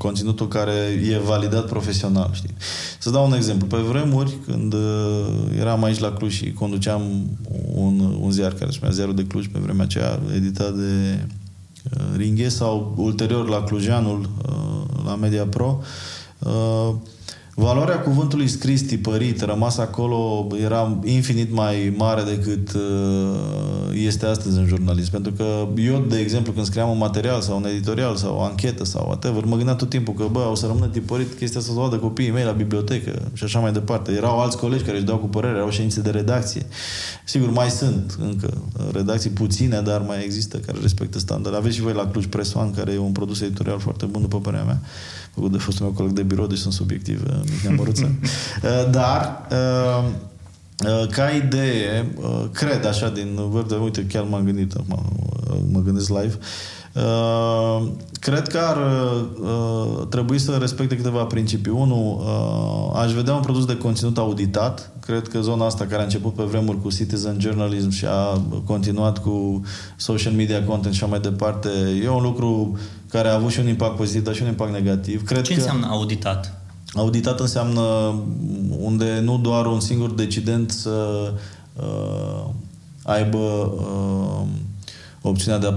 conținutul 0.03 0.49
care 0.49 0.73
e 1.11 1.19
validat 1.19 1.67
profesional, 1.67 2.31
știi? 2.33 2.55
Să 2.99 3.11
dau 3.11 3.27
un 3.27 3.33
exemplu. 3.33 3.67
Pe 3.67 3.77
vremuri, 3.77 4.37
când 4.47 4.73
uh, 4.73 4.81
eram 5.59 5.85
aici 5.85 5.99
la 5.99 6.13
Cluj 6.13 6.35
și 6.35 6.53
conduceam 6.53 7.03
un, 7.75 8.17
un 8.21 8.31
ziar 8.31 8.53
care 8.53 8.71
se 8.71 8.77
numea 8.81 8.95
Ziarul 8.95 9.15
de 9.15 9.27
Cluj, 9.27 9.47
pe 9.47 9.59
vremea 9.59 9.85
aceea 9.85 10.21
editat 10.35 10.75
de 10.75 11.19
uh, 11.85 12.17
Ringhe 12.17 12.49
sau 12.49 12.95
ulterior 12.97 13.49
la 13.49 13.63
Clujanul, 13.63 14.31
uh, 14.49 15.05
la 15.05 15.15
Media 15.15 15.45
Pro, 15.45 15.81
uh, 16.39 16.95
Valoarea 17.55 18.01
cuvântului 18.01 18.49
scris, 18.49 18.83
tipărit, 18.83 19.41
rămas 19.41 19.79
acolo, 19.79 20.47
era 20.63 20.99
infinit 21.05 21.53
mai 21.53 21.95
mare 21.97 22.23
decât 22.23 22.73
uh, 22.73 22.81
este 23.93 24.27
astăzi 24.27 24.59
în 24.59 24.67
jurnalism. 24.67 25.11
Pentru 25.11 25.33
că 25.33 25.69
eu, 25.77 26.05
de 26.09 26.19
exemplu, 26.19 26.53
când 26.53 26.67
scriam 26.67 26.91
un 26.91 26.99
material 26.99 27.41
sau 27.41 27.57
un 27.57 27.67
editorial 27.67 28.17
sau 28.17 28.37
o 28.37 28.43
anchetă 28.43 28.85
sau 28.85 29.05
whatever, 29.07 29.45
mă 29.45 29.57
gândeam 29.57 29.77
tot 29.77 29.89
timpul 29.89 30.15
că, 30.15 30.25
bă, 30.31 30.49
o 30.51 30.55
să 30.55 30.67
rămână 30.67 30.87
tipărit 30.87 31.35
chestia 31.35 31.61
să 31.61 31.71
o 31.71 31.81
vadă 31.81 31.97
copiii 31.97 32.31
mei 32.31 32.45
la 32.45 32.53
bibliotecă 32.53 33.31
și 33.33 33.45
așa 33.45 33.59
mai 33.59 33.73
departe. 33.73 34.13
Erau 34.13 34.41
alți 34.41 34.57
colegi 34.57 34.85
care 34.85 34.97
își 34.97 35.07
dau 35.07 35.19
cu 35.19 35.27
părere, 35.27 35.57
erau 35.57 35.71
ședințe 35.71 36.01
de 36.01 36.11
redacție. 36.11 36.67
Sigur, 37.25 37.51
mai 37.51 37.71
sunt 37.71 38.19
încă 38.21 38.63
redacții 38.93 39.31
puține, 39.31 39.81
dar 39.81 40.01
mai 40.01 40.25
există 40.25 40.57
care 40.57 40.79
respectă 40.83 41.19
standard. 41.19 41.57
Aveți 41.57 41.75
și 41.75 41.81
voi 41.81 41.93
la 41.93 42.07
Cluj 42.07 42.27
Press 42.27 42.55
One, 42.55 42.71
care 42.77 42.93
e 42.93 42.99
un 42.99 43.13
produs 43.13 43.41
editorial 43.41 43.79
foarte 43.79 44.07
bun, 44.07 44.21
după 44.21 44.41
părerea 44.41 44.65
mea 44.65 44.81
făcut 45.32 45.32
de 45.35 45.59
fostul 45.59 45.85
meu 45.85 45.95
coleg 45.95 46.13
de 46.13 46.23
birou, 46.23 46.47
deci 46.47 46.59
sunt 46.59 46.73
subiectiv. 46.73 47.23
neamăruță. 47.63 48.11
Uh, 48.63 48.91
dar 48.91 49.47
uh, 49.51 50.05
uh, 50.87 51.09
ca 51.09 51.31
idee, 51.31 52.15
uh, 52.17 52.45
cred 52.53 52.87
așa 52.87 53.09
din 53.09 53.51
verde, 53.51 53.75
uite, 53.75 54.07
chiar 54.07 54.25
m-am 54.25 54.45
gândit, 54.45 54.75
mă, 54.87 54.99
mă 55.71 55.81
gândesc 55.81 56.09
live, 56.09 56.39
Uh, 56.39 56.82
cred 58.21 58.49
că 58.49 58.59
ar 58.59 58.77
uh, 58.77 60.07
trebui 60.09 60.39
să 60.39 60.57
respecte 60.61 60.97
câteva 60.97 61.25
principii. 61.25 61.73
Unu, 61.73 62.23
uh, 62.25 63.01
aș 63.01 63.13
vedea 63.13 63.35
un 63.35 63.41
produs 63.41 63.65
de 63.65 63.77
conținut 63.77 64.19
auditat. 64.19 64.91
Cred 65.01 65.29
că 65.29 65.41
zona 65.41 65.67
asta 65.67 65.87
care 65.87 66.01
a 66.01 66.05
început 66.05 66.35
pe 66.35 66.43
vremuri 66.43 66.81
cu 66.81 66.91
citizen 66.91 67.37
journalism 67.41 67.91
și 67.91 68.05
a 68.07 68.41
continuat 68.65 69.19
cu 69.19 69.63
social 69.97 70.33
media 70.33 70.65
content 70.65 70.95
și 70.95 71.03
așa 71.03 71.11
mai 71.11 71.21
departe, 71.21 71.69
e 72.03 72.09
un 72.09 72.23
lucru 72.23 72.79
care 73.09 73.29
a 73.29 73.35
avut 73.35 73.51
și 73.51 73.61
un 73.61 73.69
impact 73.69 73.97
pozitiv, 73.97 74.25
dar 74.25 74.35
și 74.35 74.43
un 74.43 74.49
impact 74.49 74.73
negativ. 74.73 75.25
Cred 75.25 75.43
Ce 75.43 75.53
că... 75.53 75.61
înseamnă 75.61 75.87
auditat? 75.87 76.61
Auditat 76.95 77.41
înseamnă 77.41 78.15
unde 78.79 79.21
nu 79.21 79.39
doar 79.39 79.67
un 79.67 79.81
singur 79.81 80.11
decident 80.11 80.71
să 80.71 81.33
uh, 81.77 82.45
aibă 83.03 83.39
uh, 83.39 84.47
opțiunea 85.23 85.61
de 85.61 85.67
a 85.67 85.75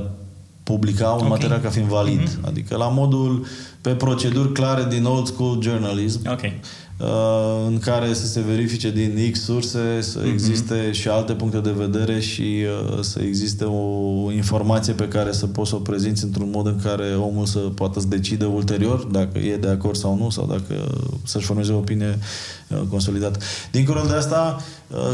publica 0.66 1.10
un 1.10 1.16
okay. 1.16 1.30
material 1.30 1.60
ca 1.60 1.70
fiind 1.70 1.88
valid. 1.88 2.30
Mm-hmm. 2.30 2.48
Adică 2.48 2.78
la 2.78 2.88
modul 2.88 3.46
pe 3.82 3.90
proceduri 3.90 4.52
clare 4.52 4.86
din 4.90 5.06
old 5.06 5.28
school 5.28 5.62
journalism. 5.62 6.30
Okay. 6.32 6.60
Uh, 6.98 7.66
în 7.68 7.80
care 7.80 8.14
să 8.14 8.28
se 8.28 8.42
verifice 8.42 8.92
din 8.92 9.30
X 9.32 9.44
surse, 9.44 10.02
să 10.02 10.20
mm-hmm. 10.20 10.32
existe 10.32 10.92
și 10.92 11.08
alte 11.08 11.34
puncte 11.34 11.60
de 11.60 11.72
vedere 11.72 12.20
și 12.20 12.66
uh, 12.92 13.00
să 13.02 13.22
existe 13.22 13.64
o 13.64 14.32
informație 14.32 14.94
pe 14.94 15.08
care 15.08 15.32
să 15.32 15.48
poți 15.48 15.70
să 15.70 15.76
o 15.76 15.80
prezinți 15.80 16.24
într-un 16.24 16.50
mod 16.54 16.66
în 16.66 16.80
care 16.84 17.16
omul 17.16 17.46
să 17.46 17.60
poată 17.60 18.00
să 18.00 18.08
decide 18.08 18.46
ulterior 18.46 19.04
dacă 19.04 19.38
e 19.38 19.58
de 19.58 19.68
acord 19.68 19.96
sau 19.96 20.18
nu, 20.18 20.30
sau 20.30 20.46
dacă 20.46 20.98
să-și 21.24 21.46
formeze 21.46 21.72
o 21.72 21.78
opinie 21.78 22.20
uh, 22.68 22.82
consolidată. 22.90 23.40
Dincolo 23.72 24.02
de 24.08 24.14
asta, 24.14 24.58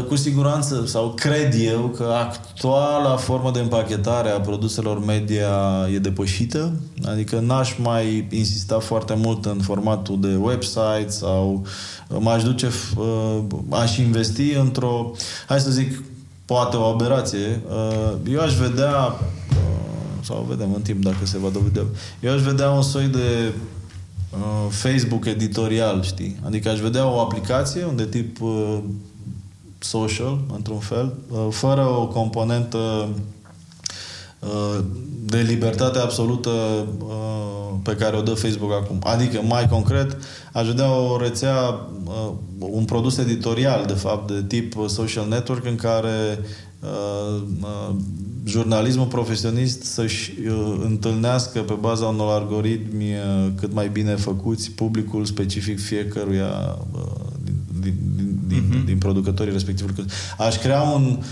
cu 0.08 0.16
siguranță, 0.16 0.82
sau 0.86 1.12
cred 1.16 1.54
eu 1.64 1.92
că 1.96 2.04
actuala 2.04 3.16
formă 3.16 3.50
de 3.50 3.58
împachetare 3.58 4.30
a 4.30 4.40
produselor 4.40 5.04
media 5.04 5.48
e 5.94 5.98
depășită, 5.98 6.72
adică 7.04 7.38
n-aș 7.38 7.76
mai 7.78 8.26
insista 8.30 8.78
foarte 8.78 9.14
mult 9.14 9.44
în 9.44 9.58
formatul 9.60 10.20
de 10.20 10.34
website 10.40 11.08
sau 11.08 11.64
m-aș 12.18 12.42
duce, 12.42 12.70
uh, 12.96 13.38
aș 13.68 13.96
investi 13.96 14.52
într-o, 14.52 15.10
hai 15.46 15.60
să 15.60 15.70
zic, 15.70 16.02
poate 16.44 16.76
o 16.76 16.82
aberație. 16.82 17.60
Uh, 17.68 18.12
eu 18.32 18.40
aș 18.40 18.54
vedea, 18.54 18.96
uh, 18.96 19.16
sau 20.20 20.46
vedem 20.48 20.74
în 20.74 20.82
timp 20.82 21.02
dacă 21.02 21.26
se 21.26 21.38
va 21.38 21.48
dovedi, 21.48 21.80
eu 22.20 22.32
aș 22.32 22.40
vedea 22.40 22.70
un 22.70 22.82
soi 22.82 23.06
de 23.06 23.52
Facebook 24.68 25.26
editorial, 25.26 26.02
știi? 26.02 26.36
Adică 26.44 26.68
aș 26.68 26.78
vedea 26.78 27.06
o 27.06 27.20
aplicație 27.20 27.84
unde 27.84 28.06
tip 28.06 28.38
social, 29.78 30.38
într-un 30.54 30.78
fel, 30.78 31.14
fără 31.50 31.80
o 31.80 32.06
componentă 32.06 33.08
de 35.24 35.38
libertate 35.38 35.98
absolută 35.98 36.50
pe 37.82 37.94
care 37.94 38.16
o 38.16 38.22
dă 38.22 38.30
Facebook 38.30 38.72
acum. 38.72 38.98
Adică, 39.02 39.40
mai 39.48 39.68
concret, 39.68 40.16
aș 40.52 40.66
vedea 40.66 40.96
o 40.96 41.18
rețea, 41.18 41.80
un 42.58 42.84
produs 42.84 43.16
editorial, 43.16 43.84
de 43.86 43.92
fapt, 43.92 44.30
de 44.32 44.44
tip 44.46 44.74
social 44.86 45.28
network, 45.28 45.66
în 45.66 45.76
care 45.76 46.38
jurnalismul 48.44 49.06
profesionist 49.06 49.82
să-și 49.82 50.32
întâlnească 50.82 51.60
pe 51.60 51.76
baza 51.80 52.06
unor 52.06 52.40
algoritmi 52.40 53.06
cât 53.60 53.72
mai 53.72 53.88
bine 53.88 54.14
făcuți 54.14 54.70
publicul 54.70 55.24
specific 55.24 55.80
fiecăruia 55.80 56.78
din, 57.44 57.54
din, 57.80 58.38
din, 58.46 58.62
uh-huh. 58.62 58.84
din 58.84 58.98
producătorii 58.98 59.52
respectivului. 59.52 60.04
Aș 60.38 60.58
crea 60.58 60.80
un 60.80 61.16
uh, 61.18 61.24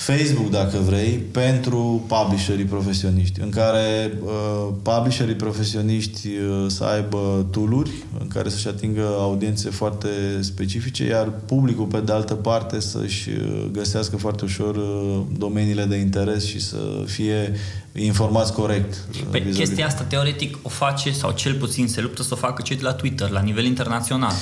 Facebook, 0.00 0.50
dacă 0.50 0.78
vrei, 0.78 1.10
pentru 1.30 2.04
publisherii 2.06 2.64
profesioniști, 2.64 3.40
în 3.40 3.50
care 3.50 4.12
uh, 4.24 4.68
publisherii 4.82 5.34
profesioniști 5.34 6.28
uh, 6.28 6.66
să 6.68 6.84
aibă 6.84 7.46
tooluri 7.50 7.90
în 8.20 8.28
care 8.28 8.48
să-și 8.48 8.68
atingă 8.68 9.02
audiențe 9.18 9.70
foarte 9.70 10.08
specifice, 10.40 11.04
iar 11.04 11.28
publicul, 11.46 11.84
pe 11.84 12.00
de 12.00 12.12
altă 12.12 12.34
parte, 12.34 12.80
să-și 12.80 13.28
uh, 13.30 13.66
găsească 13.72 14.16
foarte 14.16 14.44
ușor 14.44 14.76
uh, 14.76 15.20
domeniile 15.38 15.84
de 15.84 15.96
interes 15.96 16.44
și 16.44 16.60
să 16.60 16.78
fie 17.06 17.52
informați 17.92 18.52
corect. 18.52 18.92
Uh, 18.92 19.20
păi 19.30 19.40
vis-a-vis. 19.40 19.58
chestia 19.58 19.86
asta, 19.86 20.02
teoretic, 20.02 20.58
o 20.62 20.68
face, 20.68 21.12
sau 21.12 21.30
cel 21.30 21.54
puțin 21.54 21.88
se 21.88 22.00
luptă 22.00 22.22
să 22.22 22.28
o 22.32 22.36
facă 22.36 22.62
cei 22.62 22.76
de 22.76 22.82
la 22.82 22.92
Twitter, 22.92 23.30
la 23.30 23.40
nivel 23.40 23.64
internațional. 23.64 24.32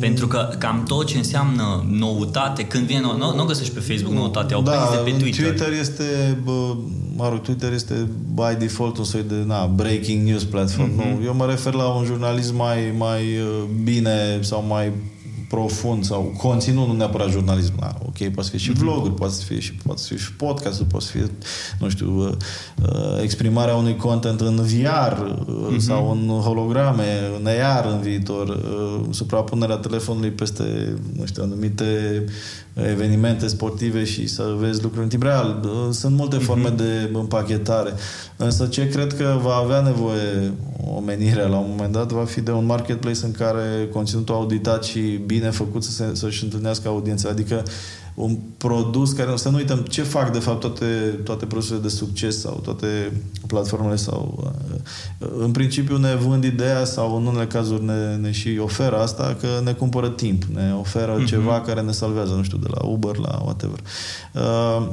Pentru 0.00 0.26
că 0.26 0.54
cam 0.58 0.82
tot 0.82 1.06
ce 1.06 1.16
înseamnă 1.16 1.84
noutate, 1.88 2.64
când 2.64 2.86
vine 2.86 3.00
nou, 3.00 3.16
nu, 3.16 3.34
nu 3.34 3.44
găsești 3.44 3.74
pe 3.74 3.80
Facebook 3.80 4.14
noutate, 4.14 4.54
au 4.54 4.62
da, 4.62 4.88
de 4.90 5.10
pe 5.10 5.16
Twitter. 5.16 5.44
Twitter 5.44 5.72
este, 5.80 6.38
bă, 6.44 6.76
mă 7.16 7.28
rog, 7.28 7.40
Twitter 7.40 7.72
este 7.72 8.08
by 8.34 8.58
default 8.58 8.98
un 8.98 9.04
soi 9.04 9.24
de 9.28 9.42
na, 9.46 9.66
breaking 9.66 10.28
news 10.28 10.44
platform. 10.44 10.90
Mm-hmm. 10.90 11.18
Nu, 11.18 11.24
eu 11.24 11.34
mă 11.34 11.46
refer 11.46 11.72
la 11.72 11.84
un 11.84 12.04
jurnalism 12.04 12.56
mai, 12.56 12.94
mai 12.96 13.20
uh, 13.20 13.62
bine 13.82 14.38
sau 14.40 14.64
mai 14.68 14.92
profund 15.50 16.04
sau 16.04 16.34
conținut, 16.36 16.86
nu 16.86 16.92
neapărat 16.92 17.30
jurnalism. 17.30 17.72
Da, 17.80 17.94
ok, 18.06 18.16
poate 18.16 18.42
să 18.42 18.48
fie 18.50 18.58
și 18.58 18.70
mhm. 18.70 18.78
vloguri, 18.78 19.14
poate 19.14 19.32
să 19.32 19.42
fie 19.42 19.58
și, 19.58 19.72
poate 19.72 20.00
să 20.00 20.06
fie 20.06 20.16
și 20.16 20.32
podcast 20.32 20.82
poate 20.82 21.04
să 21.04 21.10
fie, 21.10 21.30
nu 21.78 21.88
știu, 21.88 22.18
uh, 22.18 22.32
uh, 22.82 23.22
exprimarea 23.22 23.74
unui 23.74 23.96
content 23.96 24.40
în 24.40 24.56
VR 24.56 25.20
uh, 25.20 25.36
mm-hmm. 25.46 25.76
sau 25.78 26.10
în 26.10 26.28
holograme, 26.28 27.04
în 27.38 27.46
AR 27.46 27.86
în 27.92 28.00
viitor, 28.00 28.48
uh, 28.48 29.00
suprapunerea 29.10 29.76
telefonului 29.76 30.30
peste, 30.30 30.96
nu 31.16 31.26
știu, 31.26 31.42
anumite 31.42 32.24
evenimente 32.74 33.46
sportive 33.46 34.04
și 34.04 34.26
să 34.26 34.54
vezi 34.58 34.82
lucruri 34.82 35.02
în 35.02 35.08
timp 35.08 35.22
real. 35.22 35.60
Uh, 35.64 35.70
sunt 35.90 36.16
multe 36.16 36.36
mhm. 36.36 36.44
forme 36.44 36.72
mm-hmm. 36.72 36.76
de 36.76 37.10
împachetare. 37.12 37.92
Însă 38.36 38.66
ce 38.66 38.88
cred 38.88 39.16
că 39.16 39.38
va 39.42 39.54
avea 39.54 39.80
nevoie 39.80 40.52
omenirea 40.96 41.46
la 41.46 41.56
un 41.56 41.66
moment 41.68 41.92
dat 41.92 42.12
va 42.12 42.24
fi 42.24 42.40
de 42.40 42.50
un 42.50 42.66
marketplace 42.66 43.24
în 43.24 43.32
care 43.32 43.88
conținutul 43.92 44.34
auditat 44.34 44.84
și 44.84 45.00
bine 45.00 45.39
făcut 45.48 45.84
să 45.84 45.90
se, 45.90 46.10
să-și 46.12 46.44
întâlnească 46.44 46.88
audiența. 46.88 47.28
Adică 47.28 47.62
un 48.14 48.38
produs 48.56 49.12
care, 49.12 49.36
să 49.36 49.48
nu 49.48 49.56
uităm 49.56 49.78
ce 49.78 50.02
fac 50.02 50.32
de 50.32 50.38
fapt 50.38 50.60
toate, 50.60 50.84
toate 51.24 51.46
produsele 51.46 51.78
de 51.78 51.88
succes 51.88 52.40
sau 52.40 52.60
toate 52.62 53.12
platformele 53.46 53.96
sau 53.96 54.52
uh, 55.18 55.28
în 55.38 55.50
principiu 55.50 55.96
ne 55.96 56.14
vând 56.14 56.44
ideea 56.44 56.84
sau 56.84 57.16
în 57.16 57.26
unele 57.26 57.46
cazuri 57.46 57.84
ne, 57.84 58.16
ne 58.16 58.30
și 58.30 58.58
oferă 58.62 58.98
asta 58.98 59.36
că 59.40 59.46
ne 59.64 59.72
cumpără 59.72 60.08
timp, 60.08 60.42
ne 60.44 60.74
oferă 60.78 61.22
uh-huh. 61.22 61.26
ceva 61.26 61.60
care 61.60 61.80
ne 61.80 61.92
salvează, 61.92 62.34
nu 62.34 62.42
știu, 62.42 62.58
de 62.58 62.68
la 62.70 62.86
Uber 62.86 63.16
la 63.16 63.40
whatever. 63.44 63.78
Uh, 64.34 64.88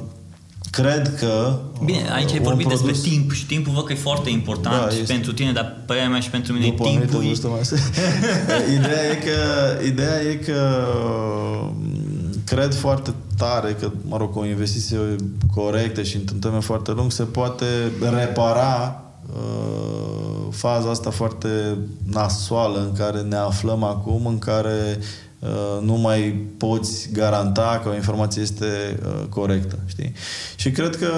cred 0.82 1.16
că 1.20 1.60
Bine, 1.84 2.12
aici 2.14 2.32
ai 2.32 2.40
vorbit 2.40 2.68
produs... 2.68 2.86
despre 2.86 3.10
timp 3.10 3.32
și 3.32 3.46
timpul 3.46 3.74
văd 3.74 3.86
că 3.86 3.94
e 3.94 3.96
foarte 3.96 4.30
important 4.30 4.90
da, 4.90 4.96
este... 4.96 5.14
pentru 5.14 5.34
tine, 5.34 5.52
dar 5.52 5.78
pe 5.86 5.94
mea 5.94 6.20
și 6.20 6.30
pentru 6.30 6.54
mine 6.54 6.66
După 6.66 6.84
timpul... 6.84 7.24
E... 7.24 7.28
ideea, 8.78 9.04
e 9.12 9.16
că, 9.16 9.40
ideea 9.86 10.22
e 10.22 10.34
că 10.34 10.88
cred 12.46 12.74
foarte 12.74 13.14
tare 13.38 13.76
că, 13.80 13.92
mă 14.08 14.18
rog, 14.18 14.32
cu 14.32 14.40
o 14.40 14.46
investiție 14.46 14.98
corectă 15.56 16.04
și 16.04 16.16
într-un 16.16 16.40
termen 16.40 16.62
foarte 16.62 16.92
lung 16.92 17.12
se 17.12 17.24
poate 17.24 17.66
repara 18.18 19.04
uh, 19.36 20.48
faza 20.52 20.90
asta 20.90 21.10
foarte 21.10 21.78
nasoală 22.12 22.80
în 22.80 22.92
care 22.98 23.22
ne 23.22 23.36
aflăm 23.36 23.84
acum, 23.84 24.26
în 24.26 24.40
care 24.40 24.98
uh, 25.00 25.06
nu 25.82 25.94
mai 25.94 26.46
poți 26.58 27.10
garanta 27.14 27.80
că 27.84 27.90
o 27.90 27.96
informație 27.96 28.42
este 28.42 29.00
uh, 29.06 29.26
corectă, 29.30 29.80
știi? 29.86 30.14
Și 30.56 30.72
cred 30.72 30.96
că 30.96 31.12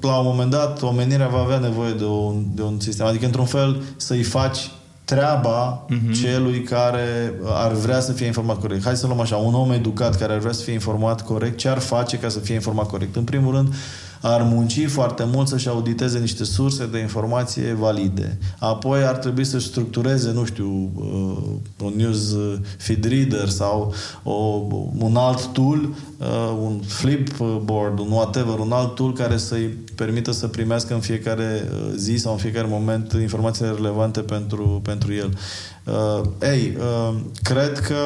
la 0.00 0.18
un 0.18 0.26
moment 0.26 0.50
dat 0.50 0.82
omenirea 0.82 1.28
va 1.28 1.38
avea 1.38 1.58
nevoie 1.58 1.92
de 1.92 2.04
un, 2.04 2.44
de 2.54 2.62
un 2.62 2.80
sistem, 2.80 3.06
adică 3.06 3.24
într-un 3.24 3.44
fel 3.44 3.82
să-i 3.96 4.22
faci 4.22 4.70
treaba 5.04 5.86
uh-huh. 5.86 6.20
celui 6.22 6.62
care 6.62 7.34
ar 7.44 7.72
vrea 7.72 8.00
să 8.00 8.12
fie 8.12 8.26
informat 8.26 8.60
corect. 8.60 8.84
Hai 8.84 8.96
să 8.96 9.06
luăm 9.06 9.20
așa, 9.20 9.36
un 9.36 9.54
om 9.54 9.70
educat 9.70 10.18
care 10.18 10.32
ar 10.32 10.38
vrea 10.38 10.52
să 10.52 10.62
fie 10.62 10.72
informat 10.72 11.24
corect, 11.24 11.58
ce 11.58 11.68
ar 11.68 11.78
face 11.78 12.18
ca 12.18 12.28
să 12.28 12.38
fie 12.38 12.54
informat 12.54 12.86
corect? 12.86 13.16
În 13.16 13.24
primul 13.24 13.54
rând, 13.54 13.74
ar 14.20 14.42
munci 14.42 14.86
foarte 14.86 15.24
mult 15.32 15.48
să-și 15.48 15.68
auditeze 15.68 16.18
niște 16.18 16.44
surse 16.44 16.86
de 16.86 16.98
informație 16.98 17.72
valide. 17.72 18.38
Apoi 18.58 19.02
ar 19.02 19.16
trebui 19.16 19.44
să 19.44 19.58
structureze, 19.58 20.32
nu 20.32 20.44
știu, 20.44 20.90
uh, 20.94 21.84
un 21.84 21.92
news 21.96 22.36
feed 22.76 23.04
reader 23.04 23.48
sau 23.48 23.94
o, 24.22 24.32
un 24.98 25.16
alt 25.16 25.46
tool, 25.46 25.78
uh, 26.18 26.58
un 26.62 26.80
flipboard, 26.86 27.98
un 27.98 28.10
whatever, 28.10 28.58
un 28.58 28.72
alt 28.72 28.94
tool 28.94 29.12
care 29.12 29.36
să-i 29.36 29.76
permită 29.94 30.30
să 30.30 30.46
primească 30.46 30.94
în 30.94 31.00
fiecare 31.00 31.68
uh, 31.72 31.92
zi 31.96 32.16
sau 32.16 32.32
în 32.32 32.38
fiecare 32.38 32.66
moment 32.70 33.12
informațiile 33.12 33.70
relevante 33.70 34.20
pentru, 34.20 34.80
pentru 34.84 35.12
el. 35.12 35.38
Uh, 35.84 36.20
ei, 36.42 36.76
uh, 36.78 37.14
cred 37.42 37.78
că 37.78 37.96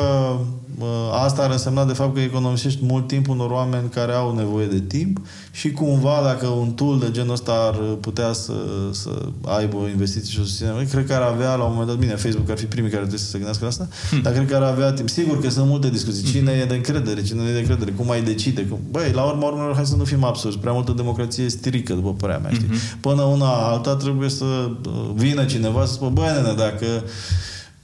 asta 1.24 1.42
ar 1.42 1.50
însemna 1.50 1.84
de 1.84 1.92
fapt 1.92 2.14
că 2.14 2.20
economisești 2.20 2.84
mult 2.84 3.06
timp 3.06 3.28
unor 3.28 3.50
oameni 3.50 3.88
care 3.88 4.12
au 4.12 4.34
nevoie 4.34 4.66
de 4.66 4.80
timp 4.80 5.20
și 5.50 5.70
cumva 5.70 6.20
dacă 6.24 6.46
un 6.46 6.70
tool 6.70 6.98
de 6.98 7.10
genul 7.10 7.32
ăsta 7.32 7.52
ar 7.52 7.74
putea 8.00 8.32
să, 8.32 8.52
să 8.90 9.10
aibă 9.44 9.76
o 9.76 9.88
investiție 9.88 10.32
și 10.32 10.40
o 10.40 10.42
susținere, 10.42 10.84
cred 10.90 11.06
că 11.06 11.14
ar 11.14 11.22
avea 11.22 11.54
la 11.54 11.64
un 11.64 11.70
moment 11.70 11.88
dat, 11.88 11.98
bine, 11.98 12.14
Facebook 12.14 12.50
ar 12.50 12.58
fi 12.58 12.64
primii 12.64 12.90
care 12.90 13.00
trebuie 13.00 13.20
să 13.20 13.30
se 13.30 13.36
gândească 13.36 13.64
la 13.64 13.70
asta, 13.70 13.88
hmm. 14.10 14.22
dar 14.22 14.32
cred 14.32 14.48
că 14.48 14.56
ar 14.56 14.62
avea 14.62 14.92
timp. 14.92 15.08
Sigur 15.08 15.40
că 15.40 15.50
sunt 15.50 15.66
multe 15.66 15.90
discuții. 15.90 16.24
Cine 16.24 16.50
hmm. 16.50 16.60
e 16.60 16.64
de 16.64 16.74
încredere, 16.74 17.22
cine 17.22 17.42
nu 17.42 17.48
e 17.48 17.52
de 17.52 17.58
încredere, 17.58 17.90
cum 17.90 18.10
ai 18.10 18.22
decide. 18.22 18.62
Cum... 18.62 18.78
Băi, 18.90 19.10
la 19.12 19.22
urma 19.22 19.46
urmelor, 19.46 19.74
hai 19.74 19.86
să 19.86 19.96
nu 19.96 20.04
fim 20.04 20.24
absurzi. 20.24 20.58
Prea 20.58 20.72
multă 20.72 20.92
democrație 20.92 21.48
strică, 21.48 21.92
după 21.92 22.12
părerea 22.12 22.40
mea, 22.40 22.50
știi? 22.50 22.66
Hmm. 22.66 22.76
Până 23.00 23.22
una 23.22 23.46
alta 23.46 23.96
trebuie 23.96 24.28
să 24.28 24.44
uh, 24.44 25.10
vină 25.14 25.44
cineva 25.44 25.84
să 25.84 25.92
spună, 25.92 26.10
băi, 26.10 26.32
nene, 26.34 26.54
dacă 26.54 26.86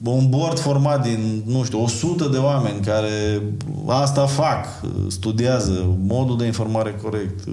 un 0.05 0.29
board 0.29 0.59
format 0.59 1.03
din, 1.03 1.43
nu 1.47 1.65
știu, 1.65 1.83
100 1.83 2.29
de 2.29 2.37
oameni 2.37 2.81
care 2.81 3.43
asta 3.87 4.27
fac, 4.27 4.67
studiază 5.09 5.97
modul 6.07 6.37
de 6.37 6.45
informare 6.45 6.99
corect, 7.03 7.45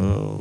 uh, 0.00 0.34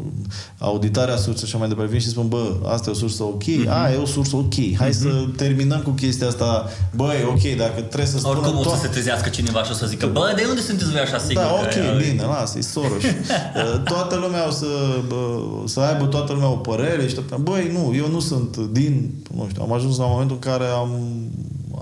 auditarea 0.57 1.15
sursă 1.15 1.45
și 1.45 1.57
mai 1.57 1.67
departe, 1.67 1.91
vin 1.91 1.99
și 1.99 2.07
spun, 2.07 2.27
bă, 2.27 2.51
asta 2.65 2.89
e 2.89 2.91
o 2.91 2.95
sursă 2.95 3.23
ok, 3.23 3.43
mm-hmm. 3.43 3.69
a, 3.69 3.91
e 3.91 3.95
o 3.95 4.05
sursă 4.05 4.35
ok, 4.35 4.53
hai 4.77 4.89
mm-hmm. 4.89 5.01
să 5.01 5.07
mhm. 5.07 5.35
terminăm 5.35 5.81
cu 5.81 5.89
chestia 5.89 6.27
asta, 6.27 6.69
băi, 6.95 7.25
ok, 7.29 7.57
dacă 7.57 7.81
trebuie 7.81 8.07
să 8.07 8.17
spună 8.17 8.37
Oricum 8.37 8.57
o 8.57 8.63
să 8.63 8.79
se 8.81 8.87
trezească 8.87 9.29
cineva 9.29 9.63
și 9.63 9.71
o 9.71 9.73
să 9.73 9.85
zică, 9.85 10.09
bă, 10.13 10.33
de 10.35 10.45
unde 10.49 10.61
sunteți 10.61 10.91
voi 10.91 10.99
așa 10.99 11.17
sigur? 11.17 11.41
Da, 11.41 11.53
ok, 11.53 11.73
că 11.73 11.97
bine, 12.09 12.23
lasă, 12.23 12.57
e 12.57 12.61
Soros. 12.61 13.03
Uh, 13.55 13.81
toată 13.83 14.15
lumea 14.15 14.47
o 14.47 14.51
să, 14.51 14.65
bă, 15.07 15.39
să 15.65 15.79
aibă 15.79 16.05
toată 16.05 16.33
lumea 16.33 16.49
o 16.49 16.55
părere 16.55 17.07
și 17.07 17.15
tot, 17.15 17.37
băi, 17.37 17.71
nu, 17.73 17.95
eu 17.95 18.07
nu 18.09 18.19
sunt 18.19 18.57
din, 18.57 19.13
nu 19.35 19.47
știu, 19.49 19.63
am 19.63 19.73
ajuns 19.73 19.97
la 19.97 20.05
momentul 20.05 20.37
în 20.41 20.51
care 20.51 20.65
am 20.65 20.89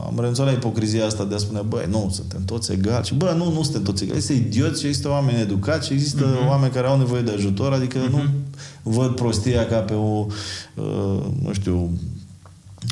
am 0.06 0.14
renunțat 0.16 0.46
la 0.46 0.52
ipocrizia 0.52 1.06
asta 1.06 1.24
de 1.24 1.36
a 1.36 1.38
spune, 1.38 1.62
băi, 1.68 1.86
nu, 1.90 2.10
suntem 2.12 2.46
toți 2.46 2.72
egali. 2.72 3.06
Și, 3.06 3.14
bă, 3.14 3.34
nu, 3.38 3.52
nu 3.52 3.64
suntem 3.64 3.84
toți 3.84 4.04
egali. 4.04 4.18
Este 4.18 4.34
idioți 4.34 4.80
și 4.80 4.88
există 4.88 5.10
oameni 5.10 5.42
educați 5.42 5.88
și 5.88 5.94
există 5.94 6.26
uh-huh. 6.26 6.48
oameni 6.48 6.74
care 6.74 6.88
au 6.88 6.98
nevoie 6.98 7.22
de 7.22 7.32
ajutor, 7.32 7.74
adică 7.74 8.08
uh-huh. 8.08 8.12
nu 8.12 8.24
văd 8.84 9.16
prostia 9.16 9.66
ca 9.66 9.78
pe 9.78 9.94
o, 9.94 10.26
uh, 10.76 11.24
nu 11.44 11.54
știu, 11.54 11.98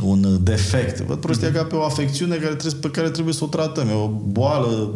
un 0.04 0.40
defect. 0.44 1.02
Văd 1.02 1.18
prostia 1.18 1.50
uh-huh. 1.50 1.54
ca 1.54 1.64
pe 1.64 1.76
o 1.76 1.84
afecțiune 1.84 2.36
care 2.36 2.56
trebuie, 2.56 2.80
pe 2.82 2.92
care 2.92 3.10
trebuie 3.10 3.34
să 3.34 3.44
o 3.44 3.48
tratăm. 3.48 3.88
E 3.88 3.94
o 3.94 4.08
boală 4.08 4.90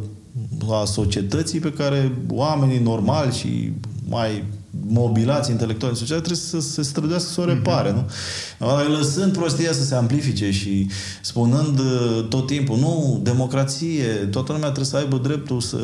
a 0.69 0.85
societății 0.85 1.59
pe 1.59 1.71
care 1.71 2.11
oamenii 2.29 2.79
normali 2.79 3.33
și 3.33 3.71
mai 4.07 4.43
mobilați 4.87 5.51
intelectuali 5.51 5.95
social 5.95 6.17
trebuie 6.17 6.39
să 6.39 6.59
se 6.59 6.81
străduiască 6.81 7.29
să 7.29 7.41
o 7.41 7.45
repare, 7.45 7.91
mm-hmm. 7.91 8.57
nu? 8.57 8.97
Lăsând 8.97 9.33
prostia 9.37 9.71
să 9.71 9.83
se 9.83 9.95
amplifice 9.95 10.51
și 10.51 10.87
spunând 11.21 11.79
uh, 11.79 12.25
tot 12.29 12.45
timpul, 12.45 12.77
nu, 12.77 13.19
democrație, 13.23 14.03
toată 14.31 14.51
lumea 14.51 14.67
trebuie 14.67 14.85
să 14.85 14.97
aibă 14.97 15.17
dreptul 15.17 15.61
să 15.61 15.77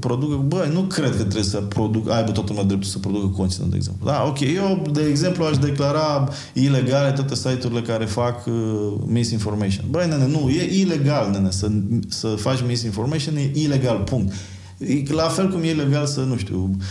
producă, 0.00 0.36
băi, 0.46 0.70
nu 0.72 0.80
cred 0.80 1.10
că 1.10 1.22
trebuie 1.22 1.42
să 1.42 1.58
producă, 1.58 2.12
aibă 2.12 2.30
toată 2.30 2.48
lumea 2.48 2.64
dreptul 2.64 2.90
să 2.90 2.98
producă 2.98 3.26
conținut, 3.26 3.70
de 3.70 3.76
exemplu. 3.76 4.06
Da, 4.06 4.24
ok, 4.26 4.40
eu, 4.40 4.86
de 4.92 5.02
exemplu, 5.08 5.44
aș 5.44 5.58
declara 5.58 6.28
ilegale 6.52 7.12
toate 7.12 7.34
site-urile 7.34 7.80
care 7.80 8.04
fac 8.04 8.46
uh, 8.46 8.52
misinformation. 9.06 9.84
Băi, 9.90 10.08
nene, 10.08 10.26
nu, 10.26 10.48
e 10.48 10.80
ilegal, 10.80 11.30
nene, 11.30 11.50
să, 11.50 11.70
să 12.08 12.26
faci 12.26 12.58
misinformation, 12.66 13.36
e 13.36 13.50
ilegal, 13.54 13.96
punct. 13.96 14.32
E 14.78 15.12
la 15.12 15.28
fel 15.28 15.50
cum 15.50 15.62
e 15.62 15.68
ilegal 15.68 16.06
să, 16.06 16.20
nu 16.20 16.36
știu, 16.36 16.70
Uh, 16.78 16.84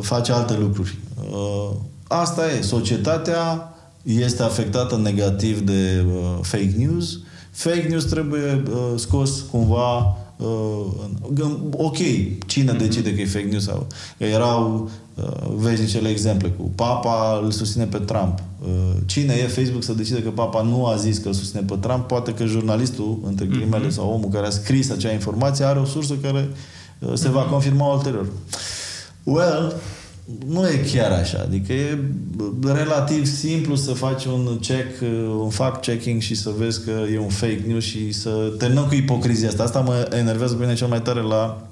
face 0.00 0.32
alte 0.32 0.56
lucruri. 0.60 0.98
Uh, 1.30 1.70
asta 2.08 2.52
e. 2.52 2.60
Societatea 2.60 3.74
este 4.02 4.42
afectată 4.42 4.96
negativ 4.96 5.60
de 5.60 6.04
uh, 6.06 6.38
fake 6.42 6.74
news. 6.76 7.18
Fake 7.50 7.86
news 7.88 8.04
trebuie 8.04 8.62
scos 8.96 9.40
cumva 9.40 10.16
ok, 11.70 11.96
cine 12.46 12.72
mhm. 12.72 12.78
decide 12.78 13.14
că 13.14 13.20
e 13.20 13.26
fake 13.26 13.46
news 13.50 13.64
sau 13.64 13.86
că 14.18 14.24
erau 14.24 14.90
veșnicele 15.56 16.08
exemple 16.08 16.48
cu 16.48 16.62
papa 16.74 17.40
îl 17.42 17.50
susține 17.50 17.84
pe 17.84 17.98
Trump. 17.98 18.42
Cine 19.06 19.34
e 19.34 19.46
Facebook 19.46 19.82
să 19.82 19.92
decide 19.92 20.22
că 20.22 20.30
papa 20.30 20.62
nu 20.62 20.86
a 20.86 20.96
zis 20.96 21.18
că 21.18 21.28
îl 21.28 21.34
susține 21.34 21.62
pe 21.62 21.74
Trump? 21.80 22.06
Poate 22.06 22.32
că 22.32 22.44
jurnalistul, 22.44 23.18
între 23.26 23.46
ghilimele, 23.46 23.86
mm-hmm. 23.86 23.90
sau 23.90 24.10
omul 24.10 24.28
care 24.28 24.46
a 24.46 24.50
scris 24.50 24.90
acea 24.90 25.12
informație 25.12 25.64
are 25.64 25.78
o 25.78 25.84
sursă 25.84 26.14
care 26.14 26.48
se 27.14 27.28
va 27.28 27.40
mhm. 27.40 27.50
confirma 27.50 27.94
ulterior. 27.94 28.26
Well, 29.24 29.80
nu 30.46 30.68
e 30.68 30.84
chiar 30.92 31.10
așa. 31.10 31.40
Adică 31.40 31.72
e 31.72 31.98
relativ 32.62 33.26
simplu 33.26 33.74
să 33.74 33.92
faci 33.92 34.24
un 34.24 34.58
check, 34.60 35.00
un 35.38 35.50
fact-checking 35.50 36.20
și 36.20 36.34
să 36.34 36.50
vezi 36.58 36.84
că 36.84 36.90
e 37.12 37.18
un 37.18 37.28
fake 37.28 37.64
news 37.66 37.84
și 37.84 38.12
să 38.12 38.54
terminăm 38.58 38.86
cu 38.86 38.94
ipocrizia 38.94 39.48
asta. 39.48 39.62
Asta 39.62 39.80
mă 39.80 40.08
enervează 40.12 40.54
pe 40.54 40.62
mine 40.62 40.74
cel 40.74 40.86
mai 40.86 41.02
tare 41.02 41.20
la 41.20 41.68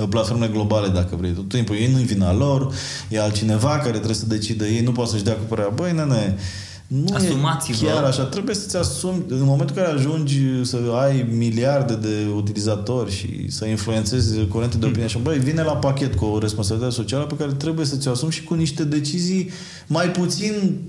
uh, 0.00 0.06
platformele 0.08 0.52
globale, 0.52 0.88
dacă 0.88 1.16
vrei. 1.16 1.30
Tot 1.30 1.48
timpul 1.48 1.76
ei 1.76 1.92
nu-i 1.92 2.02
vina 2.02 2.32
lor, 2.32 2.74
e 3.08 3.20
altcineva 3.20 3.78
care 3.78 3.90
trebuie 3.90 4.14
să 4.14 4.26
decide, 4.26 4.66
ei 4.66 4.80
nu 4.80 4.92
pot 4.92 5.08
să-și 5.08 5.24
dea 5.24 5.34
cu 5.34 5.44
părerea. 5.48 5.72
Băi, 5.74 5.92
nene, 5.92 6.36
nu 6.86 7.14
Asumați-vă. 7.14 7.86
e 7.86 7.88
chiar 7.90 8.04
așa. 8.04 8.22
Trebuie 8.22 8.54
să-ți 8.54 8.76
asumi, 8.76 9.24
în 9.28 9.44
momentul 9.44 9.76
în 9.76 9.82
care 9.82 9.94
ajungi 9.96 10.40
să 10.62 10.78
ai 10.94 11.26
miliarde 11.30 11.94
de 11.94 12.30
utilizatori 12.34 13.12
și 13.12 13.50
să 13.50 13.64
influențezi 13.64 14.46
curente 14.46 14.76
de 14.76 14.86
opinie 14.86 15.06
și 15.06 15.18
băi, 15.18 15.38
vine 15.38 15.62
la 15.62 15.76
pachet 15.76 16.14
cu 16.14 16.24
o 16.24 16.38
responsabilitate 16.38 16.94
socială 16.94 17.24
pe 17.24 17.36
care 17.36 17.52
trebuie 17.52 17.86
să 17.86 17.96
ți-o 17.96 18.10
asumi 18.10 18.32
și 18.32 18.44
cu 18.44 18.54
niște 18.54 18.84
decizii 18.84 19.50
mai 19.86 20.10
puțin 20.10 20.80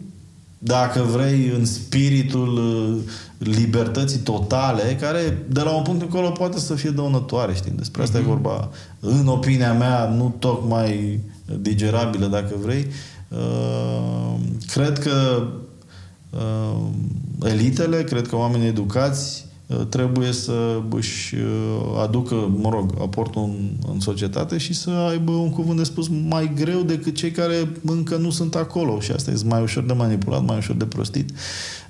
dacă 0.58 1.02
vrei, 1.02 1.52
în 1.58 1.66
spiritul 1.66 2.58
uh, 2.58 3.12
libertății 3.38 4.20
totale, 4.20 4.98
care 5.02 5.46
de 5.50 5.62
la 5.62 5.76
un 5.76 5.84
punct 5.84 6.02
încolo 6.02 6.30
poate 6.30 6.60
să 6.60 6.74
fie 6.74 6.90
dăunătoare, 6.90 7.54
știi? 7.54 7.72
Despre 7.72 8.02
asta 8.02 8.18
mm-hmm. 8.18 8.22
e 8.22 8.26
mhm. 8.26 8.30
vorba, 8.30 8.70
în 9.00 9.28
opinia 9.28 9.74
mea, 9.74 10.10
nu 10.10 10.36
tocmai 10.40 11.20
digerabilă, 11.60 12.26
dacă 12.26 12.56
vrei. 12.62 12.88
Uh, 13.28 14.36
cred 14.72 15.00
că 15.00 15.44
uh, 16.38 17.50
elitele, 17.50 18.04
cred 18.04 18.28
că 18.28 18.36
oamenii 18.36 18.68
educați 18.68 19.46
uh, 19.68 19.86
trebuie 19.90 20.32
să 20.32 20.82
își 20.90 21.36
uh, 21.36 22.02
aducă, 22.02 22.52
mă 22.62 22.70
rog, 22.70 22.92
aportul 23.02 23.42
în, 23.42 23.70
în 23.94 24.00
societate 24.00 24.58
și 24.58 24.74
să 24.74 24.90
aibă 24.90 25.32
un 25.32 25.50
cuvânt 25.50 25.78
de 25.78 25.84
spus 25.84 26.08
mai 26.28 26.52
greu 26.56 26.82
decât 26.82 27.16
cei 27.16 27.32
care 27.32 27.72
încă 27.86 28.16
nu 28.16 28.30
sunt 28.30 28.56
acolo 28.56 29.00
și 29.00 29.12
asta 29.12 29.32
e 29.32 29.42
mai 29.46 29.62
ușor 29.62 29.84
de 29.84 29.94
manipulat, 29.94 30.46
mai 30.46 30.58
ușor 30.58 30.76
de 30.76 30.86
prostit. 30.86 31.32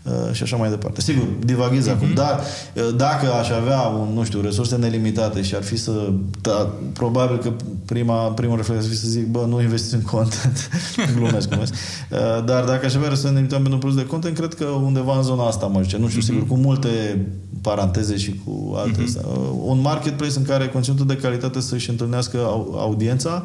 Uh, 0.08 0.18
Uh, 0.28 0.34
și 0.34 0.44
așa 0.44 0.56
mai 0.56 0.70
departe. 0.70 1.02
Sigur, 1.02 1.28
divaghez 1.46 1.88
uh-huh. 1.88 1.92
acum, 1.92 2.14
dar 2.14 2.40
uh, 2.74 2.96
dacă 2.96 3.34
aș 3.34 3.50
avea, 3.50 3.80
un, 3.80 4.14
nu 4.14 4.24
știu, 4.24 4.42
resurse 4.42 4.76
nelimitate 4.76 5.42
și 5.42 5.56
ar 5.56 5.64
fi 5.64 5.78
să, 5.78 6.12
da, 6.42 6.70
probabil 6.94 7.38
că 7.38 7.52
prima, 7.86 8.14
primul 8.14 8.56
reflex 8.56 8.84
ar 8.84 8.90
fi 8.90 8.98
să 8.98 9.08
zic, 9.08 9.28
bă, 9.28 9.46
nu 9.48 9.62
investiți 9.62 9.96
în 9.96 10.02
content, 10.02 10.70
glumesc, 11.16 11.50
glumesc, 11.50 11.74
uh, 11.74 12.18
dar 12.46 12.64
dacă 12.64 12.86
aș 12.86 12.96
avea 12.96 13.10
resurse 13.10 13.30
nelimitate 13.30 13.62
pentru 13.62 13.80
plus 13.80 13.96
de 13.96 14.06
content, 14.06 14.38
cred 14.38 14.54
că 14.54 14.66
undeva 14.66 15.18
în 15.18 15.24
zona 15.24 15.48
asta 15.48 15.66
mă 15.66 15.82
zice, 15.82 15.98
nu 15.98 16.08
știu, 16.08 16.22
uh-huh. 16.22 16.26
sigur, 16.26 16.48
cu 16.48 16.56
multe 16.56 17.26
paranteze 17.62 18.18
și 18.18 18.42
cu 18.46 18.74
alte. 18.76 19.04
Uh-huh. 19.04 19.64
Un 19.64 19.82
marketplace 19.82 20.38
în 20.38 20.44
care 20.44 20.68
conținutul 20.68 21.06
de 21.06 21.16
calitate 21.16 21.60
să-și 21.60 21.90
întâlnească 21.90 22.38
audiența 22.76 23.44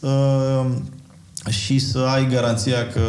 uh, 0.00 0.66
și 1.48 1.78
să 1.78 1.98
ai 1.98 2.28
garanția 2.28 2.86
că, 2.86 3.00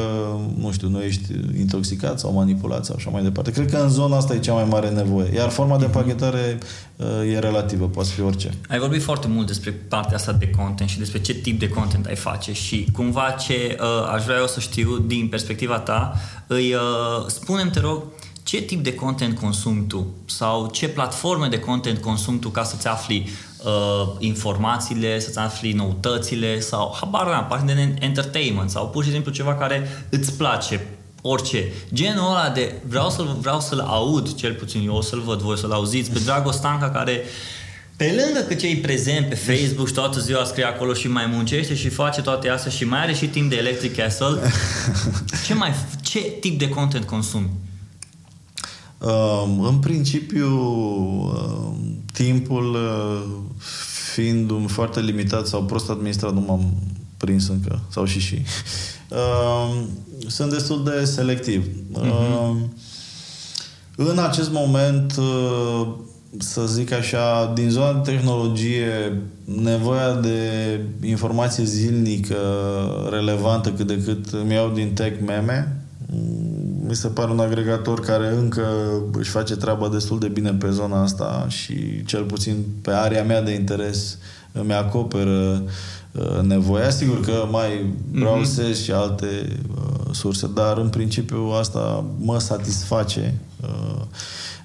nu 0.58 0.72
știu, 0.72 0.88
nu 0.88 1.02
ești 1.02 1.32
intoxicat 1.58 2.20
sau 2.20 2.34
manipulat 2.34 2.86
sau 2.86 2.96
așa 2.98 3.10
mai 3.10 3.24
departe. 3.24 3.52
Cred 3.52 3.72
că 3.72 3.78
în 3.78 3.90
zona 3.90 4.18
asta 4.18 4.34
e 4.34 4.40
cea 4.40 4.54
mai 4.54 4.64
mare 4.64 4.90
nevoie. 4.90 5.34
Iar 5.36 5.50
forma 5.50 5.78
de 5.78 5.86
pachetare 5.86 6.58
uh, 6.96 7.34
e 7.34 7.40
relativă, 7.40 7.86
poate 7.86 8.10
fi 8.10 8.22
orice. 8.22 8.54
Ai 8.70 8.80
vorbit 8.80 9.02
foarte 9.02 9.28
mult 9.28 9.48
despre 9.48 9.72
partea 9.72 10.16
asta 10.16 10.32
de 10.32 10.50
content 10.50 10.90
și 10.90 10.98
despre 10.98 11.22
ce 11.22 11.34
tip 11.34 11.60
de 11.60 11.70
content 11.70 12.06
ai 12.06 12.16
face 12.16 12.54
și 12.54 12.88
cumva 12.94 13.36
ce 13.40 13.78
uh, 13.80 14.14
aș 14.14 14.24
vrea 14.24 14.38
eu 14.38 14.48
să 14.48 14.60
știu 14.60 14.98
din 14.98 15.28
perspectiva 15.28 15.80
ta, 15.80 16.14
îi 16.48 16.74
uh, 16.74 17.28
spunem 17.28 17.70
te 17.70 17.80
rog, 17.80 18.04
ce 18.44 18.62
tip 18.62 18.84
de 18.84 18.94
content 18.94 19.40
consumi 19.40 19.88
tu 19.88 20.08
sau 20.26 20.68
ce 20.68 20.88
platforme 20.88 21.48
de 21.48 21.60
content 21.60 21.98
consumi 21.98 22.40
tu 22.40 22.50
ca 22.50 22.64
să-ți 22.64 22.88
afli 22.88 23.30
uh, 23.64 24.08
informațiile, 24.20 25.20
să-ți 25.20 25.38
afli 25.38 25.72
noutățile 25.72 26.60
sau, 26.60 26.98
habar 27.00 27.26
n-am, 27.26 27.46
parte 27.48 27.74
de 27.74 27.94
entertainment 28.00 28.70
sau 28.70 28.90
pur 28.90 29.04
și 29.04 29.12
simplu 29.12 29.32
ceva 29.32 29.56
care 29.56 30.06
îți 30.10 30.34
place, 30.34 30.88
orice. 31.22 31.72
Genul 31.94 32.30
ăla 32.30 32.50
de 32.50 32.76
vreau 32.88 33.10
să-l, 33.10 33.38
vreau 33.40 33.60
să-l 33.60 33.80
aud, 33.80 34.36
cel 34.36 34.54
puțin 34.54 34.86
eu 34.86 34.96
o 34.96 35.02
să-l 35.02 35.20
văd, 35.20 35.40
voi 35.40 35.58
să-l 35.58 35.72
auziți, 35.72 36.12
pe 36.12 36.20
Dragostanca 36.20 36.90
care 36.90 37.24
pe 37.96 38.24
lângă 38.24 38.40
că 38.40 38.54
ce 38.54 38.68
e 38.68 38.78
prezent 38.78 39.30
pe 39.30 39.36
Facebook 39.36 39.88
și 39.88 39.94
toată 39.94 40.20
ziua 40.20 40.44
scrie 40.44 40.64
acolo 40.64 40.94
și 40.94 41.08
mai 41.08 41.26
muncește 41.26 41.76
și 41.76 41.90
face 41.90 42.22
toate 42.22 42.50
astea 42.50 42.72
și 42.72 42.84
mai 42.84 43.00
are 43.00 43.14
și 43.14 43.28
timp 43.28 43.50
de 43.50 43.56
Electric 43.56 43.96
Castle, 43.96 44.40
ce, 45.46 45.54
mai, 45.54 45.74
ce 46.02 46.20
tip 46.20 46.60
de 46.60 46.70
content 46.70 47.06
consumi? 47.06 47.50
Um, 49.02 49.64
în 49.64 49.78
principiu, 49.78 50.48
um, 50.48 52.04
timpul 52.14 52.74
uh, 52.74 53.24
fiind 54.14 54.50
un 54.50 54.68
foarte 54.68 55.00
limitat 55.00 55.48
sau 55.48 55.64
prost 55.64 55.90
administrat, 55.90 56.34
nu 56.34 56.40
m-am 56.40 56.74
prins 57.18 57.48
încă, 57.48 57.80
sau 57.90 58.06
și 58.06 58.20
și. 58.20 58.42
Um, 59.10 59.90
sunt 60.28 60.52
destul 60.52 60.84
de 60.84 61.06
selectiv. 61.06 61.66
Uh-huh. 62.00 62.56
în 63.96 64.20
acest 64.20 64.52
moment, 64.52 65.16
uh, 65.18 65.88
să 66.38 66.66
zic 66.66 66.92
așa, 66.92 67.52
din 67.56 67.70
zona 67.70 67.94
de 67.94 68.12
tehnologie, 68.12 69.22
nevoia 69.46 70.14
de 70.14 70.40
informație 71.02 71.64
zilnică 71.64 72.38
relevantă 73.10 73.72
cât 73.72 73.88
de 73.88 74.02
cât 74.04 74.44
mi 74.46 74.54
iau 74.54 74.70
din 74.70 74.94
tech 74.94 75.16
meme, 75.26 75.86
mi 76.92 76.98
se 76.98 77.08
pare 77.08 77.32
un 77.32 77.40
agregator 77.40 78.00
care 78.00 78.28
încă 78.28 78.64
își 79.14 79.30
face 79.30 79.56
treaba 79.56 79.90
destul 79.90 80.20
de 80.20 80.28
bine 80.28 80.52
pe 80.52 80.70
zona 80.70 81.02
asta 81.02 81.46
și 81.48 82.06
cel 82.06 82.24
puțin 82.24 82.66
pe 82.82 82.92
area 82.92 83.24
mea 83.24 83.42
de 83.42 83.52
interes 83.52 84.18
îmi 84.52 84.74
acoperă 84.74 85.64
uh, 86.12 86.42
nevoia. 86.42 86.90
Sigur 86.90 87.20
că 87.20 87.48
mai 87.52 87.94
browsez 88.12 88.80
mm-hmm. 88.80 88.84
și 88.84 88.92
alte 88.92 89.60
uh, 89.76 90.14
surse, 90.14 90.50
dar 90.54 90.78
în 90.78 90.90
principiu 90.90 91.54
asta 91.60 92.04
mă 92.20 92.40
satisface. 92.40 93.40
Uh, 93.62 94.02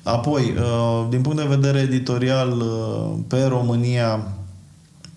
apoi, 0.03 0.55
uh, 0.59 1.07
din 1.11 1.21
punct 1.21 1.39
de 1.39 1.57
vedere 1.57 1.79
editorial, 1.79 2.51
uh, 2.51 3.19
pe 3.29 3.45
România 3.45 4.29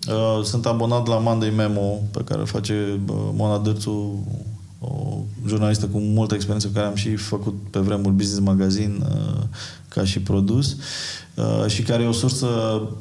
uh, 0.08 0.44
sunt 0.44 0.66
abonat 0.66 1.06
la 1.06 1.18
Monday 1.18 1.52
Memo 1.56 2.00
pe 2.10 2.22
care 2.24 2.42
face 2.44 3.00
uh, 3.08 3.14
Mona 3.32 3.58
Dârțu 3.58 4.26
o 4.80 5.16
jurnalistă 5.46 5.86
cu 5.86 5.98
multă 5.98 6.34
experiență 6.34 6.68
pe 6.68 6.74
care 6.74 6.86
am 6.86 6.94
și 6.94 7.16
făcut 7.16 7.54
pe 7.70 7.78
vremuri 7.78 8.14
Business 8.14 8.46
Magazine 8.46 8.96
uh, 9.00 9.42
ca 9.88 10.04
și 10.04 10.20
produs 10.20 10.76
uh, 11.34 11.66
și 11.66 11.82
care 11.82 12.02
e 12.02 12.06
o 12.06 12.12
sursă 12.12 12.48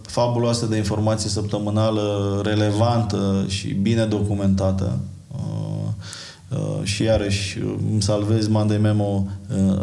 fabuloasă 0.01 0.65
de 0.65 0.77
informație 0.77 1.29
săptămânală 1.29 2.41
relevantă 2.43 3.45
și 3.47 3.73
bine 3.73 4.05
documentată 4.05 4.99
uh, 5.31 6.79
și 6.83 7.03
iarăși 7.03 7.57
îmi 7.91 8.01
salvez 8.01 8.47
Monday 8.47 8.77
Memo 8.77 9.27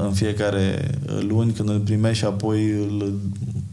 în 0.05 0.13
fiecare 0.13 0.91
luni 1.29 1.53
când 1.53 1.69
îl 1.69 1.79
primești 1.79 2.19
și 2.19 2.25
apoi 2.25 2.71
îl, 2.71 3.21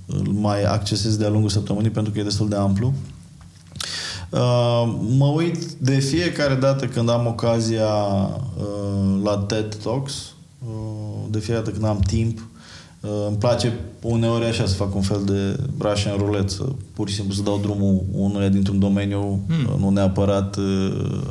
îl 0.06 0.28
mai 0.32 0.64
accesez 0.64 1.18
de-a 1.18 1.30
lungul 1.30 1.50
săptămânii 1.50 1.90
pentru 1.90 2.12
că 2.12 2.20
e 2.20 2.24
destul 2.24 2.50
de 2.50 2.56
amplu. 2.56 2.94
Uh, 4.34 4.93
mă 5.17 5.26
uit 5.26 5.72
de 5.72 6.00
fiecare 6.00 6.56
dată 6.56 6.86
când 6.86 7.10
am 7.10 7.28
ocazia 7.28 7.88
uh, 8.58 9.24
la 9.24 9.38
TED 9.38 9.76
Talks, 9.76 10.34
uh, 10.67 11.26
de 11.30 11.39
fiecare 11.39 11.63
dată 11.63 11.72
când 11.72 11.86
am 11.86 12.00
timp, 12.00 12.48
uh, 13.02 13.10
îmi 13.28 13.38
place 13.38 13.80
uneori 14.02 14.46
așa 14.46 14.65
să 14.65 14.74
fac 14.74 14.96
un 14.96 15.02
fel 15.02 15.22
de 15.26 15.60
Russian 15.80 16.17
roulette, 16.17 16.54
să, 16.54 16.63
pur 16.93 17.10
și 17.10 17.15
simplu 17.15 17.34
să 17.34 17.41
dau 17.41 17.60
drumul 17.62 18.04
unuia 18.12 18.50
dintr-un 18.50 18.80
domeniu, 18.80 19.39
mm. 19.48 19.80
nu 19.80 19.89
neapărat 19.89 20.56
uh, 20.56 21.22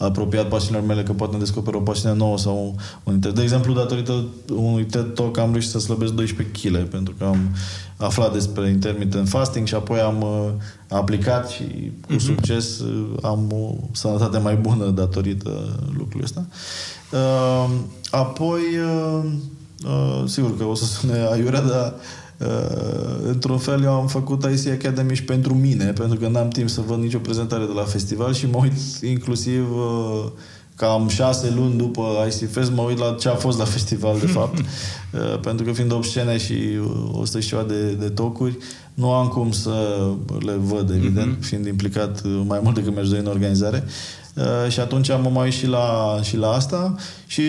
apropiat 0.00 0.48
pasiunilor 0.48 0.86
mele, 0.86 1.02
că 1.02 1.12
poate 1.12 1.32
ne 1.32 1.38
descoperă 1.38 1.76
o 1.76 1.80
pasiune 1.80 2.14
nouă 2.14 2.38
sau 2.38 2.74
un 3.02 3.14
interes. 3.14 3.36
De 3.36 3.42
exemplu, 3.42 3.72
datorită 3.72 4.24
unui 4.56 4.84
TED 4.84 5.14
Talk 5.14 5.38
am 5.38 5.50
reușit 5.50 5.70
să 5.70 5.78
slăbesc 5.78 6.12
12 6.12 6.68
kg, 6.68 6.88
pentru 6.88 7.14
că 7.18 7.24
am 7.24 7.38
aflat 7.96 8.32
despre 8.32 8.68
intermittent 8.68 9.28
fasting 9.28 9.66
și 9.66 9.74
apoi 9.74 9.98
am 9.98 10.22
uh, 10.22 10.48
aplicat 10.88 11.48
și 11.48 11.92
cu 12.06 12.14
uh-huh. 12.14 12.18
succes 12.18 12.78
uh, 12.78 13.06
am 13.22 13.52
o 13.52 13.74
sănătate 13.92 14.38
mai 14.38 14.54
bună 14.54 14.90
datorită 14.90 15.78
lucrului 15.98 16.24
ăsta. 16.24 16.46
Uh, 17.12 17.70
apoi, 18.10 18.60
uh, 18.60 19.24
uh, 19.84 20.22
sigur 20.26 20.56
că 20.56 20.64
o 20.64 20.74
să 20.74 20.84
sune 20.84 21.26
aiurea, 21.30 21.60
dar 21.60 21.94
Uh, 22.40 22.46
într-un 23.22 23.58
fel 23.58 23.82
eu 23.82 23.92
am 23.92 24.06
făcut 24.06 24.44
IC 24.44 24.72
Academy 24.72 25.14
și 25.14 25.24
pentru 25.24 25.54
mine, 25.54 25.84
pentru 25.84 26.18
că 26.18 26.28
n-am 26.28 26.48
timp 26.48 26.68
să 26.68 26.80
văd 26.86 26.98
nicio 26.98 27.18
prezentare 27.18 27.64
de 27.64 27.72
la 27.74 27.82
festival 27.82 28.34
și 28.34 28.46
mă 28.46 28.58
uit 28.62 28.72
inclusiv 29.02 29.76
uh, 29.76 30.30
cam 30.74 31.08
șase 31.08 31.52
luni 31.56 31.76
după 31.76 32.02
IC 32.26 32.50
Fest, 32.50 32.72
mă 32.72 32.82
uit 32.82 32.98
la 32.98 33.16
ce 33.18 33.28
a 33.28 33.34
fost 33.34 33.58
la 33.58 33.64
festival, 33.64 34.18
de 34.18 34.26
fapt. 34.26 34.58
uh, 34.58 35.40
pentru 35.40 35.64
că 35.64 35.72
fiind 35.72 35.92
8 35.92 36.04
scene 36.04 36.38
și 36.38 36.54
100 37.12 37.40
și 37.40 37.48
ceva 37.48 37.62
de, 37.62 37.92
de 37.92 38.08
tocuri, 38.08 38.56
nu 38.94 39.12
am 39.12 39.28
cum 39.28 39.52
să 39.52 40.06
le 40.38 40.52
văd, 40.52 40.90
evident, 40.90 41.36
uh-huh. 41.36 41.46
fiind 41.46 41.66
implicat 41.66 42.22
mai 42.46 42.60
mult 42.62 42.74
decât 42.74 42.94
mi-aș 42.94 43.08
dori 43.08 43.20
în 43.20 43.26
organizare. 43.26 43.84
Uh, 44.34 44.70
și 44.70 44.80
atunci 44.80 45.10
am 45.10 45.32
mai 45.32 45.44
uit 45.44 45.52
și 45.52 45.66
la, 45.66 46.18
și 46.22 46.36
la 46.36 46.50
asta 46.50 46.94
și 47.26 47.42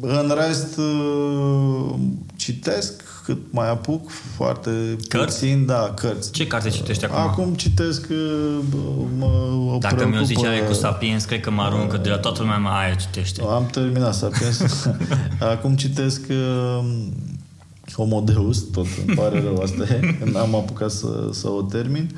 în 0.00 0.34
rest 0.46 0.76
uh, 0.76 1.94
citesc 2.36 3.02
cât 3.24 3.38
mai 3.50 3.70
apuc, 3.70 4.10
foarte 4.10 4.70
cărți? 5.08 5.38
puțin, 5.38 5.66
da, 5.66 5.92
cărți. 5.96 6.30
Ce 6.30 6.46
carte 6.46 6.68
citești 6.68 7.04
acum? 7.04 7.16
Acum 7.16 7.54
citesc, 7.54 8.06
uh, 8.10 8.58
mă 9.18 9.76
Dacă 9.80 9.94
preocupă... 9.94 10.16
mi-o 10.16 10.26
ziceai 10.26 10.66
cu 10.66 10.72
Sapiens, 10.72 11.24
cred 11.24 11.40
că 11.40 11.50
mă 11.50 11.62
aruncă 11.62 11.96
de 11.96 12.08
la 12.08 12.18
toată 12.18 12.40
lumea 12.40 12.56
mai 12.56 12.84
aia 12.84 12.94
citește. 12.94 13.42
Am 13.42 13.66
terminat 13.66 14.14
Sapiens. 14.14 14.88
acum 15.54 15.76
citesc 15.76 16.26
uh, 16.28 16.84
Homo 17.92 18.20
Deus, 18.20 18.64
tot 18.72 18.86
îmi 19.06 19.16
pare 19.16 19.40
rău 19.40 19.56
asta 19.62 19.82
e, 19.82 20.18
n-am 20.32 20.54
apucat 20.54 20.90
să, 20.90 21.28
să 21.32 21.48
o 21.48 21.62
termin. 21.62 22.10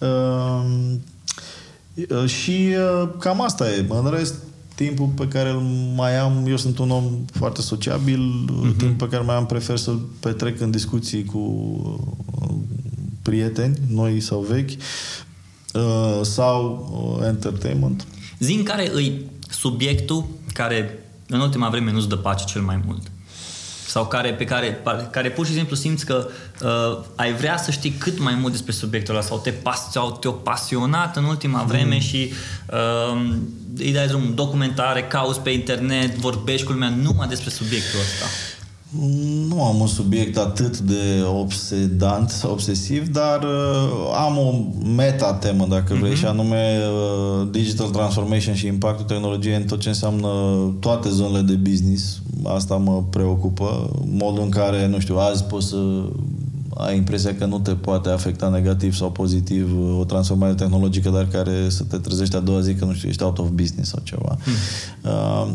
Uh, 0.00 0.64
și 2.26 2.68
uh, 3.02 3.08
cam 3.18 3.42
asta 3.42 3.70
e. 3.70 3.86
În 3.88 4.10
rest, 4.10 4.34
timpul 4.84 5.06
pe 5.06 5.28
care 5.28 5.50
îl 5.50 5.60
mai 5.94 6.18
am, 6.18 6.46
eu 6.48 6.56
sunt 6.56 6.78
un 6.78 6.90
om 6.90 7.04
foarte 7.32 7.60
sociabil, 7.60 8.20
uh-huh. 8.20 8.76
timpul 8.76 9.06
pe 9.06 9.14
care 9.14 9.24
mai 9.24 9.34
am 9.34 9.46
prefer 9.46 9.76
să-l 9.76 10.00
petrec 10.20 10.60
în 10.60 10.70
discuții 10.70 11.24
cu 11.24 11.38
uh, 12.42 12.54
prieteni, 13.22 13.78
noi 13.88 14.20
sau 14.20 14.40
vechi, 14.40 14.70
uh, 15.74 16.20
sau 16.22 17.18
uh, 17.18 17.26
entertainment. 17.26 18.06
Zin 18.38 18.62
care 18.62 18.90
îi 18.94 19.24
subiectul 19.50 20.26
care 20.52 20.98
în 21.28 21.40
ultima 21.40 21.68
vreme 21.68 21.92
nu-ți 21.92 22.08
dă 22.08 22.16
pace 22.16 22.44
cel 22.44 22.62
mai 22.62 22.80
mult? 22.86 23.10
Sau 23.90 24.06
care, 24.06 24.32
pe 24.32 24.44
care, 24.44 24.80
care 25.10 25.30
pur 25.30 25.46
și 25.46 25.52
simplu 25.52 25.76
simți 25.76 26.06
că 26.06 26.28
uh, 26.62 27.04
ai 27.16 27.32
vrea 27.32 27.56
să 27.56 27.70
știi 27.70 27.90
cât 27.90 28.18
mai 28.18 28.34
mult 28.34 28.52
despre 28.52 28.72
subiectul 28.72 29.14
ăla 29.14 29.24
sau 29.24 29.38
te 29.38 29.50
pas, 29.50 29.90
sau 29.90 30.16
te-o 30.20 30.30
pasionat 30.30 31.16
în 31.16 31.24
ultima 31.24 31.62
vreme 31.62 31.94
mm. 31.94 32.00
și 32.00 32.32
uh, 32.66 33.32
îi 33.76 33.92
dai 33.92 34.06
drum 34.06 34.34
documentare, 34.34 35.02
cauți 35.02 35.40
pe 35.40 35.50
internet, 35.50 36.14
vorbești 36.14 36.66
cu 36.66 36.72
lumea 36.72 36.88
numai 36.88 37.28
despre 37.28 37.50
subiectul 37.50 38.00
ăsta. 38.00 38.26
Nu 39.48 39.64
am 39.64 39.80
un 39.80 39.86
subiect 39.86 40.36
atât 40.36 40.78
de 40.78 41.22
obsedant 41.38 42.30
sau 42.30 42.50
obsesiv, 42.50 43.08
dar 43.08 43.42
uh, 43.42 44.12
am 44.26 44.38
o 44.38 44.52
meta-temă, 44.96 45.66
dacă 45.68 45.94
vrei, 45.94 46.12
uh-huh. 46.12 46.18
și 46.18 46.24
anume 46.24 46.78
uh, 46.78 47.48
digital 47.50 47.88
transformation 47.88 48.54
și 48.54 48.66
impactul 48.66 49.04
tehnologiei 49.04 49.56
în 49.56 49.62
tot 49.62 49.80
ce 49.80 49.88
înseamnă 49.88 50.28
toate 50.80 51.08
zonele 51.08 51.42
de 51.42 51.54
business. 51.54 52.20
Asta 52.44 52.76
mă 52.76 53.02
preocupă. 53.10 53.90
Modul 54.04 54.42
în 54.42 54.48
care, 54.50 54.86
nu 54.86 54.98
știu, 54.98 55.16
azi 55.16 55.44
poți 55.44 55.66
să 55.66 55.76
ai 56.74 56.96
impresia 56.96 57.34
că 57.34 57.44
nu 57.44 57.58
te 57.58 57.70
poate 57.70 58.08
afecta 58.08 58.48
negativ 58.48 58.94
sau 58.94 59.10
pozitiv 59.10 59.70
o 59.98 60.04
transformare 60.04 60.54
tehnologică, 60.54 61.10
dar 61.10 61.26
care 61.26 61.68
să 61.68 61.82
te 61.82 61.96
trezești 61.96 62.36
a 62.36 62.40
doua 62.40 62.60
zi 62.60 62.74
că, 62.74 62.84
nu 62.84 62.92
știu, 62.92 63.08
ești 63.08 63.22
out 63.22 63.38
of 63.38 63.48
business 63.48 63.90
sau 63.90 64.00
ceva. 64.02 64.36
Hmm. 64.42 64.52
Uh, 65.12 65.48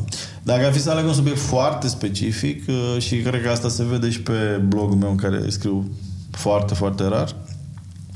dacă 0.45 0.65
ar 0.65 0.73
fi 0.73 0.81
să 0.81 0.89
aleg 0.89 1.05
un 1.05 1.13
subiect 1.13 1.39
foarte 1.39 1.87
specific 1.87 2.63
uh, 2.67 3.01
și 3.01 3.15
cred 3.15 3.41
că 3.41 3.49
asta 3.49 3.69
se 3.69 3.83
vede 3.83 4.09
și 4.09 4.21
pe 4.21 4.61
blogul 4.67 4.95
meu 4.95 5.09
în 5.09 5.15
care 5.15 5.49
scriu 5.49 5.91
foarte, 6.31 6.73
foarte 6.73 7.07
rar, 7.07 7.35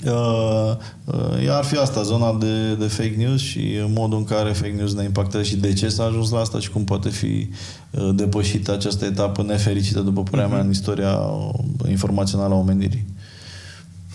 Uh, 0.06 0.76
uh, 1.06 1.50
ar 1.50 1.64
fi 1.64 1.78
asta, 1.78 2.02
zona 2.02 2.38
de, 2.40 2.74
de 2.74 2.86
fake 2.86 3.16
news 3.18 3.40
și 3.40 3.62
modul 3.88 4.18
în 4.18 4.24
care 4.24 4.52
fake 4.52 4.74
news 4.76 4.94
ne 4.94 5.04
impactează 5.04 5.46
și 5.46 5.56
de 5.56 5.74
ce 5.74 5.90
s-a 5.90 6.04
ajuns 6.04 6.30
la 6.30 6.40
asta 6.40 6.60
și 6.60 6.70
cum 6.70 6.84
poate 6.84 7.10
fi 7.10 7.50
uh, 7.92 8.10
depășită 8.16 8.72
această 8.74 9.06
etapă 9.06 9.44
nefericită, 9.44 10.00
după 10.00 10.24
părerea 10.24 10.48
mea, 10.48 10.60
în 10.60 10.64
mhm. 10.64 10.74
istoria 10.74 11.20
informațională 11.90 12.54
a 12.54 12.58
omenirii. 12.58 13.06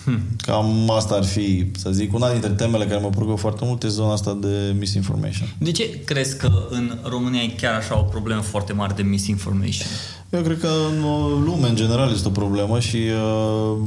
Hmm. 0.05 0.19
Cam 0.37 0.89
asta 0.89 1.15
ar 1.15 1.23
fi, 1.23 1.71
să 1.77 1.91
zic, 1.91 2.13
una 2.13 2.31
dintre 2.31 2.49
temele 2.49 2.85
care 2.85 2.99
mă 2.99 3.09
preocupă 3.09 3.35
foarte 3.35 3.65
mult 3.65 3.83
e 3.83 3.87
zona 3.87 4.13
asta 4.13 4.37
de 4.41 4.75
misinformation. 4.79 5.55
De 5.57 5.71
ce 5.71 5.99
crezi 5.99 6.37
că 6.37 6.67
în 6.69 6.97
România 7.03 7.41
e 7.41 7.47
chiar 7.47 7.73
așa 7.73 7.99
o 7.99 8.01
problemă 8.01 8.41
foarte 8.41 8.73
mare 8.73 8.93
de 8.95 9.01
misinformation? 9.01 9.87
Eu 10.29 10.41
cred 10.41 10.59
că 10.59 10.69
în 10.91 11.01
lume, 11.43 11.67
în 11.67 11.75
general, 11.75 12.11
este 12.11 12.27
o 12.27 12.31
problemă 12.31 12.79
și 12.79 12.97
uh, 12.97 13.77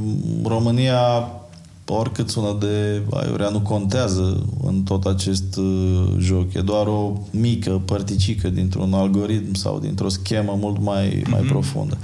România 0.43 1.27
oricât 1.85 2.29
sună 2.29 2.55
de 2.59 3.01
aiurea, 3.13 3.49
nu 3.49 3.59
contează 3.59 4.45
în 4.63 4.83
tot 4.83 5.05
acest 5.05 5.55
uh, 5.57 6.03
joc. 6.17 6.53
E 6.53 6.59
doar 6.59 6.87
o 6.87 7.13
mică 7.31 7.81
părticică 7.85 8.49
dintr-un 8.49 8.93
algoritm 8.93 9.53
sau 9.53 9.79
dintr-o 9.79 10.09
schemă 10.09 10.57
mult 10.59 10.81
mai, 10.81 11.07
mm-hmm. 11.07 11.29
mai 11.29 11.41
profundă. 11.41 11.97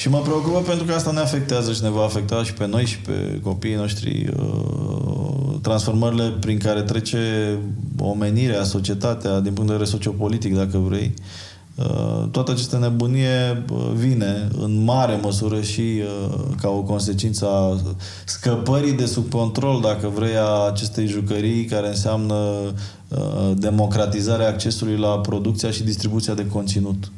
Și 0.00 0.08
mă 0.08 0.18
preocupă 0.18 0.58
pentru 0.58 0.84
că 0.84 0.92
asta 0.92 1.10
ne 1.10 1.20
afectează 1.20 1.72
și 1.72 1.82
ne 1.82 1.90
va 1.90 2.02
afecta 2.02 2.44
și 2.44 2.54
pe 2.54 2.66
noi 2.66 2.84
și 2.84 2.98
pe 2.98 3.40
copiii 3.42 3.74
noștri. 3.74 4.28
Uh, 4.36 5.58
transformările 5.62 6.32
prin 6.40 6.58
care 6.58 6.82
trece 6.82 7.18
omenirea, 7.98 8.64
societatea, 8.64 9.40
din 9.40 9.52
punct 9.52 9.66
de 9.70 9.76
vedere 9.76 9.90
sociopolitic, 9.90 10.54
dacă 10.54 10.78
vrei, 10.78 11.14
Uh, 11.80 12.28
toată 12.30 12.50
această 12.50 12.78
nebunie 12.78 13.64
uh, 13.72 13.90
vine 13.94 14.48
în 14.58 14.84
mare 14.84 15.18
măsură 15.22 15.60
și 15.60 15.80
uh, 15.80 16.40
ca 16.60 16.68
o 16.68 16.82
consecință 16.82 17.46
a 17.46 17.80
scăpării 18.24 18.92
de 18.92 19.06
sub 19.06 19.30
control, 19.30 19.80
dacă 19.80 20.08
vrei, 20.14 20.36
a 20.36 20.66
acestei 20.66 21.06
jucării 21.06 21.64
care 21.64 21.88
înseamnă 21.88 22.36
democratizarea 23.54 24.48
accesului 24.48 24.96
la 24.96 25.18
producția 25.18 25.70
și 25.70 25.82
distribuția 25.82 26.34
de 26.34 26.46
conținut. 26.46 27.10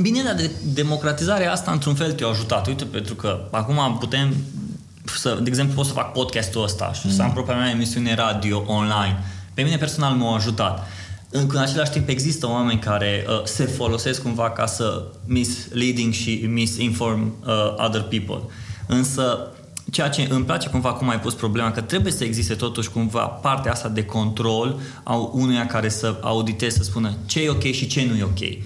Bine, 0.00 0.22
dar 0.22 0.34
de 0.34 0.50
democratizarea 0.62 1.52
asta 1.52 1.70
într-un 1.70 1.94
fel 1.94 2.12
te-a 2.12 2.26
ajutat. 2.26 2.66
Uite, 2.66 2.84
pentru 2.84 3.14
că 3.14 3.48
acum 3.50 3.96
putem 3.98 4.34
să, 5.04 5.38
de 5.42 5.48
exemplu, 5.48 5.74
pot 5.74 5.86
să 5.86 5.92
fac 5.92 6.12
podcastul 6.12 6.62
ăsta 6.62 6.92
și 6.92 7.06
mm. 7.06 7.12
să 7.12 7.22
am 7.22 7.32
propria 7.32 7.56
mea 7.56 7.70
emisiune 7.70 8.14
radio 8.14 8.64
online. 8.66 9.24
Pe 9.54 9.62
mine 9.62 9.76
personal 9.76 10.14
m-a 10.14 10.34
ajutat. 10.34 10.86
În, 11.30 11.48
în 11.52 11.60
același 11.60 11.90
timp 11.90 12.08
există 12.08 12.48
oameni 12.48 12.78
care 12.78 13.24
uh, 13.28 13.40
se 13.44 13.64
folosesc 13.64 14.22
cumva 14.22 14.50
ca 14.50 14.66
să 14.66 15.04
misleading 15.24 16.12
și 16.12 16.46
misinform 16.48 17.34
uh, 17.46 17.86
other 17.86 18.00
people. 18.02 18.40
Însă 18.86 19.48
ceea 19.90 20.08
ce 20.08 20.26
îmi 20.30 20.44
place 20.44 20.68
cumva 20.68 20.92
cum 20.92 21.08
ai 21.08 21.20
pus 21.20 21.34
problema, 21.34 21.70
că 21.70 21.80
trebuie 21.80 22.12
să 22.12 22.24
existe 22.24 22.54
totuși 22.54 22.90
cumva 22.90 23.20
partea 23.20 23.72
asta 23.72 23.88
de 23.88 24.04
control 24.04 24.80
a 25.02 25.14
unuia 25.14 25.66
care 25.66 25.88
să 25.88 26.16
auditeze, 26.20 26.76
să 26.76 26.82
spună 26.82 27.12
ce 27.26 27.42
e 27.42 27.48
ok 27.48 27.62
și 27.62 27.86
ce 27.86 28.06
nu 28.10 28.16
e 28.16 28.22
ok. 28.22 28.62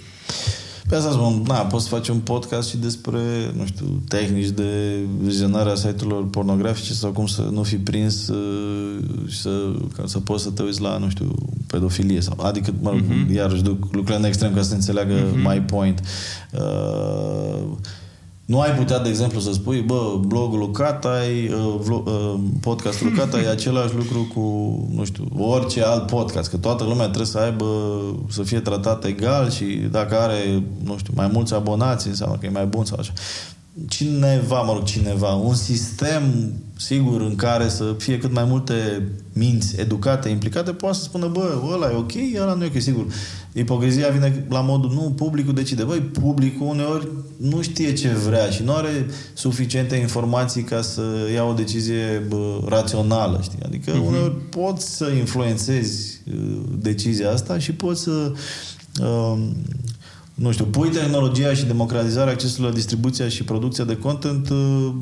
Pe 0.88 0.94
asta 0.94 1.10
spun, 1.10 1.42
na, 1.46 1.54
poți 1.54 1.84
să 1.84 1.94
faci 1.94 2.08
un 2.08 2.18
podcast 2.18 2.68
și 2.68 2.76
despre, 2.76 3.20
nu 3.56 3.66
știu, 3.66 4.02
tehnici 4.08 4.48
de 4.48 4.98
vizionare 5.20 5.70
a 5.70 5.74
site-urilor 5.74 6.28
pornografice 6.30 6.92
sau 6.92 7.10
cum 7.10 7.26
să 7.26 7.42
nu 7.42 7.62
fi 7.62 7.76
prins 7.76 8.28
uh, 8.28 8.98
și 9.26 9.40
să, 9.40 9.72
ca 9.96 10.02
să 10.06 10.18
poți 10.18 10.42
să 10.42 10.50
te 10.50 10.62
uiți 10.62 10.80
la, 10.80 10.98
nu 10.98 11.08
știu, 11.08 11.34
pedofilie 11.66 12.20
sau, 12.20 12.40
adică, 12.42 12.74
mă 12.80 12.90
rog, 12.90 13.00
uh-huh. 13.00 13.34
iarăși 13.34 13.62
duc 13.62 13.84
lucrurile 13.84 14.16
în 14.16 14.24
extrem 14.24 14.54
ca 14.54 14.62
să 14.62 14.68
se 14.68 14.74
înțeleagă 14.74 15.14
uh-huh. 15.14 15.42
my 15.44 15.60
point. 15.60 16.02
Uh, 16.52 17.76
nu 18.48 18.60
ai 18.60 18.70
putea, 18.70 18.98
de 18.98 19.08
exemplu, 19.08 19.40
să 19.40 19.52
spui, 19.52 19.80
bă, 19.80 20.20
blogul 20.26 20.58
lui 20.58 20.70
Catai, 20.70 21.48
uh, 21.48 22.00
uh, 22.04 22.34
podcastul 22.60 23.06
lui 23.06 23.16
Catai 23.16 23.42
e 23.42 23.48
același 23.48 23.94
lucru 23.94 24.30
cu, 24.34 24.40
nu 24.94 25.04
știu, 25.04 25.28
orice 25.38 25.82
alt 25.82 26.06
podcast, 26.06 26.50
că 26.50 26.56
toată 26.56 26.84
lumea 26.84 27.04
trebuie 27.04 27.26
să 27.26 27.38
aibă, 27.38 27.66
să 28.28 28.42
fie 28.42 28.60
tratat 28.60 29.04
egal 29.04 29.50
și 29.50 29.64
dacă 29.64 30.18
are, 30.18 30.62
nu 30.84 30.96
știu, 30.98 31.12
mai 31.16 31.30
mulți 31.32 31.54
abonați, 31.54 32.08
înseamnă 32.08 32.36
că 32.36 32.46
e 32.46 32.50
mai 32.50 32.66
bun 32.66 32.84
sau 32.84 32.98
așa. 32.98 33.12
Cineva, 33.88 34.62
mă 34.62 34.72
rog, 34.72 34.84
cineva, 34.84 35.32
un 35.32 35.54
sistem 35.54 36.52
sigur 36.76 37.20
în 37.20 37.36
care 37.36 37.68
să 37.68 37.94
fie 37.98 38.18
cât 38.18 38.32
mai 38.32 38.44
multe 38.44 39.08
minți 39.38 39.80
educate, 39.80 40.28
implicate, 40.28 40.72
poate 40.72 40.96
să 40.96 41.02
spună, 41.02 41.26
bă, 41.26 41.62
ăla 41.72 41.90
e 41.90 41.94
ok, 41.94 42.12
ăla 42.40 42.54
nu 42.54 42.64
e 42.64 42.70
ok, 42.74 42.82
sigur. 42.82 43.06
Ipocrizia 43.52 44.08
vine 44.08 44.46
la 44.48 44.60
modul, 44.60 44.90
nu, 44.90 45.00
publicul 45.00 45.54
decide. 45.54 45.82
Băi, 45.82 45.98
publicul 45.98 46.66
uneori 46.66 47.08
nu 47.36 47.62
știe 47.62 47.92
ce 47.92 48.08
vrea 48.08 48.50
și 48.50 48.62
nu 48.62 48.74
are 48.74 49.06
suficiente 49.34 49.96
informații 49.96 50.62
ca 50.62 50.82
să 50.82 51.02
ia 51.34 51.44
o 51.44 51.52
decizie 51.52 52.22
bă, 52.28 52.60
rațională, 52.68 53.40
știi? 53.42 53.58
Adică 53.64 53.92
uh-huh. 53.92 54.06
uneori 54.06 54.34
poți 54.34 54.96
să 54.96 55.10
influențezi 55.18 56.20
uh, 56.30 56.60
decizia 56.78 57.30
asta 57.30 57.58
și 57.58 57.72
poți 57.72 58.02
să 58.02 58.32
uh, 59.00 59.38
nu 60.38 60.52
știu, 60.52 60.64
pui 60.64 60.88
tehnologia 60.90 61.54
și 61.54 61.64
democratizarea 61.64 62.32
accesului 62.32 62.68
la 62.68 62.74
distribuția 62.74 63.28
și 63.28 63.44
producția 63.44 63.84
de 63.84 63.96
content 63.96 64.48
uh, 64.48 64.92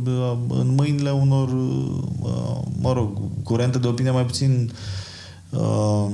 în 0.49 0.75
mâinile 0.77 1.11
unor, 1.11 1.49
uh, 1.49 2.59
mă 2.81 2.93
rog, 2.93 3.19
curente 3.43 3.79
de 3.79 3.87
opinie 3.87 4.11
mai 4.11 4.25
puțin 4.25 4.73
uh, 5.51 6.07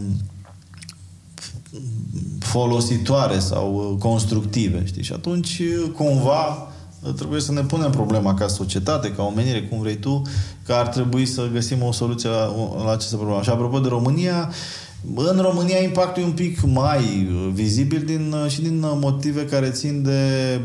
folositoare 2.38 3.38
sau 3.38 3.96
constructive, 3.98 4.82
știi? 4.86 5.02
Și 5.02 5.12
atunci, 5.12 5.62
cumva, 5.96 6.68
trebuie 7.16 7.40
să 7.40 7.52
ne 7.52 7.60
punem 7.60 7.90
problema 7.90 8.34
ca 8.34 8.48
societate, 8.48 9.12
ca 9.12 9.22
omenire, 9.22 9.62
cum 9.62 9.80
vrei 9.80 9.96
tu, 9.96 10.22
că 10.66 10.72
ar 10.72 10.88
trebui 10.88 11.26
să 11.26 11.48
găsim 11.52 11.82
o 11.82 11.92
soluție 11.92 12.28
la, 12.28 12.54
la 12.84 12.90
această 12.90 13.16
problemă. 13.16 13.42
Și 13.42 13.50
apropo 13.50 13.78
de 13.78 13.88
România, 13.88 14.50
în 15.16 15.40
România 15.40 15.78
impactul 15.78 16.22
e 16.22 16.26
un 16.26 16.32
pic 16.32 16.60
mai 16.64 17.28
vizibil 17.52 18.02
din, 18.06 18.34
și 18.48 18.62
din 18.62 18.78
motive 18.80 19.44
care 19.44 19.70
țin 19.70 20.02
de 20.02 20.60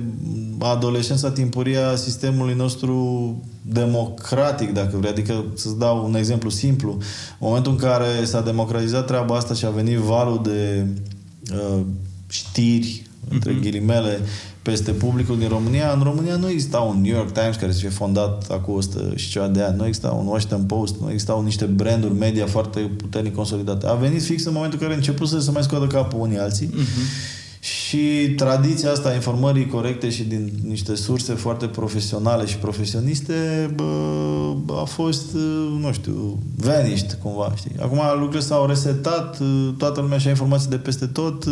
adolescența 0.60 1.32
timpurie 1.32 1.78
a 1.78 1.96
sistemului 1.96 2.54
nostru 2.54 3.36
democratic, 3.62 4.74
dacă 4.74 4.98
vrei. 4.98 5.12
Adică, 5.12 5.46
să-ți 5.56 5.78
dau 5.78 6.06
un 6.06 6.16
exemplu 6.16 6.50
simplu. 6.50 6.92
În 6.92 7.00
momentul 7.40 7.72
în 7.72 7.78
care 7.78 8.26
s-a 8.26 8.42
democratizat 8.42 9.06
treaba 9.06 9.36
asta 9.36 9.54
și 9.54 9.66
a 9.66 9.70
venit 9.70 9.98
valul 9.98 10.42
de 10.44 10.86
uh, 11.54 11.82
știri, 12.28 13.07
între 13.30 13.54
uh-huh. 13.54 13.62
ghilimele, 13.62 14.20
peste 14.62 14.92
publicul 14.92 15.38
din 15.38 15.48
România. 15.48 15.92
În 15.92 16.04
România 16.04 16.36
nu 16.36 16.50
exista 16.50 16.80
un 16.80 17.02
New 17.02 17.16
York 17.16 17.32
Times 17.32 17.56
care 17.56 17.72
să 17.72 17.80
fie 17.80 17.90
fondat 17.90 18.48
acum 18.52 18.74
100 18.74 19.14
și 19.16 19.30
ceva 19.30 19.48
de 19.48 19.62
ani. 19.62 19.78
Nu 19.78 19.86
exista 19.86 20.10
un 20.10 20.28
Washington 20.28 20.64
Post, 20.64 20.96
nu 21.02 21.12
existau 21.12 21.44
niște 21.44 21.66
branduri 21.66 22.14
media 22.14 22.46
foarte 22.46 22.80
puternic 22.80 23.36
consolidate. 23.36 23.88
A 23.88 23.94
venit 23.94 24.24
fix 24.24 24.46
în 24.46 24.54
momentul 24.54 24.80
în 24.80 24.86
care 24.86 24.94
a 24.94 25.00
început 25.00 25.28
să 25.28 25.40
se 25.40 25.52
mai 25.52 25.64
scoată 25.64 25.88
capul 25.88 26.20
unii 26.20 26.38
alții. 26.38 26.68
Uh-huh. 26.68 27.36
Și 27.60 28.34
tradiția 28.36 28.92
asta 28.92 29.10
a 29.10 29.14
informării 29.14 29.68
corecte 29.68 30.10
și 30.10 30.24
din 30.24 30.52
niște 30.68 30.96
surse 30.96 31.34
foarte 31.34 31.66
profesionale 31.66 32.46
și 32.46 32.58
profesioniste 32.58 33.34
bă, 33.76 34.82
a 34.82 34.84
fost, 34.84 35.34
nu 35.80 35.92
știu, 35.92 36.40
vanished 36.56 37.18
cumva, 37.22 37.54
știi? 37.56 37.76
Acum 37.80 38.00
lucrurile 38.14 38.40
s-au 38.40 38.66
resetat, 38.66 39.38
toată 39.78 40.02
lumea 40.02 40.18
și-a 40.18 40.30
informații 40.30 40.70
de 40.70 40.78
peste 40.78 41.06
tot, 41.06 41.46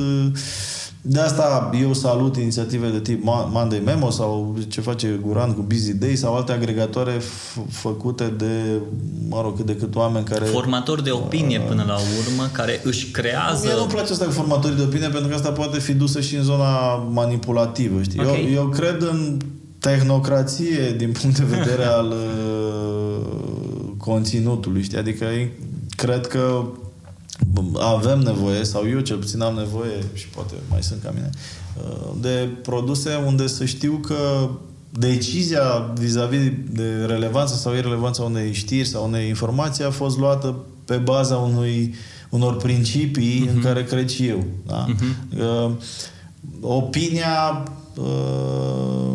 de 1.08 1.20
asta 1.20 1.70
eu 1.82 1.94
salut 1.94 2.38
inițiative 2.38 2.90
de 2.90 3.00
tip 3.00 3.24
Monday 3.52 3.82
Memo 3.86 4.10
sau 4.10 4.56
ce 4.68 4.82
face 4.82 5.20
Guran 5.26 5.54
cu 5.54 5.62
Busy 5.62 5.94
Day 5.94 6.16
sau 6.16 6.36
alte 6.36 6.52
agregatoare 6.52 7.18
f- 7.18 7.70
făcute 7.70 8.34
de, 8.38 8.80
mă 9.30 9.42
rog, 9.42 9.56
cât 9.56 9.66
de 9.66 9.76
cât 9.76 9.96
oameni 9.96 10.26
care... 10.26 10.46
Formatori 10.46 11.04
de 11.04 11.12
opinie 11.12 11.60
până 11.60 11.84
la 11.88 11.94
urmă, 11.96 12.50
care 12.52 12.82
își 12.84 13.12
creează... 13.12 13.66
Mie 13.68 13.76
nu 13.76 13.86
place 13.86 14.12
asta 14.12 14.26
cu 14.26 14.32
formatorii 14.32 14.76
de 14.78 14.84
opinie 14.84 15.08
pentru 15.08 15.28
că 15.30 15.36
asta 15.36 15.50
poate 15.50 15.80
fi 15.80 15.94
dusă 15.94 16.22
și 16.22 16.36
în 16.36 16.44
zona 16.44 16.96
manipulativă, 16.96 18.02
știi? 18.02 18.20
Okay. 18.20 18.44
Eu, 18.54 18.62
eu 18.64 18.68
cred 18.68 19.02
în 19.02 19.38
tehnocrație 19.80 20.96
din 20.98 21.12
punct 21.22 21.38
de 21.38 21.44
vedere 21.58 21.84
al 22.00 22.08
uh, 22.08 23.26
conținutului, 23.98 24.82
știi? 24.84 24.98
Adică 24.98 25.26
cred 25.96 26.28
că 26.28 26.64
avem 27.80 28.20
nevoie, 28.20 28.64
sau 28.64 28.90
eu 28.90 29.00
cel 29.00 29.18
puțin 29.18 29.42
am 29.42 29.56
nevoie, 29.56 30.04
și 30.14 30.28
poate 30.28 30.54
mai 30.70 30.84
sunt 30.84 31.02
ca 31.04 31.12
mine, 31.14 31.30
uh, 31.78 32.12
de 32.22 32.50
produse 32.62 33.24
unde 33.26 33.48
să 33.48 33.66
știu 33.66 33.94
că 33.94 34.50
decizia 34.90 35.92
vis-a-vis 36.00 36.52
de 36.72 37.06
relevanță 37.08 37.56
sau 37.56 37.76
irrelevanța 37.76 38.24
unei 38.24 38.54
știri 38.54 38.88
sau 38.88 39.08
unei 39.08 39.28
informații 39.28 39.84
a 39.84 39.92
fost 39.92 40.18
luată 40.18 40.56
pe 40.86 40.96
baza 40.96 41.36
unui, 41.36 41.94
unor 42.30 42.58
principii 42.58 43.44
uh-huh. 43.46 43.50
în 43.50 43.56
mhm. 43.56 43.64
care 43.64 43.84
cred 43.84 44.10
și 44.10 44.28
eu. 44.28 44.44
Da? 44.66 44.86
Uh-huh. 44.86 45.40
Uh, 45.40 45.72
opinia 46.62 47.64
uh, 47.96 49.14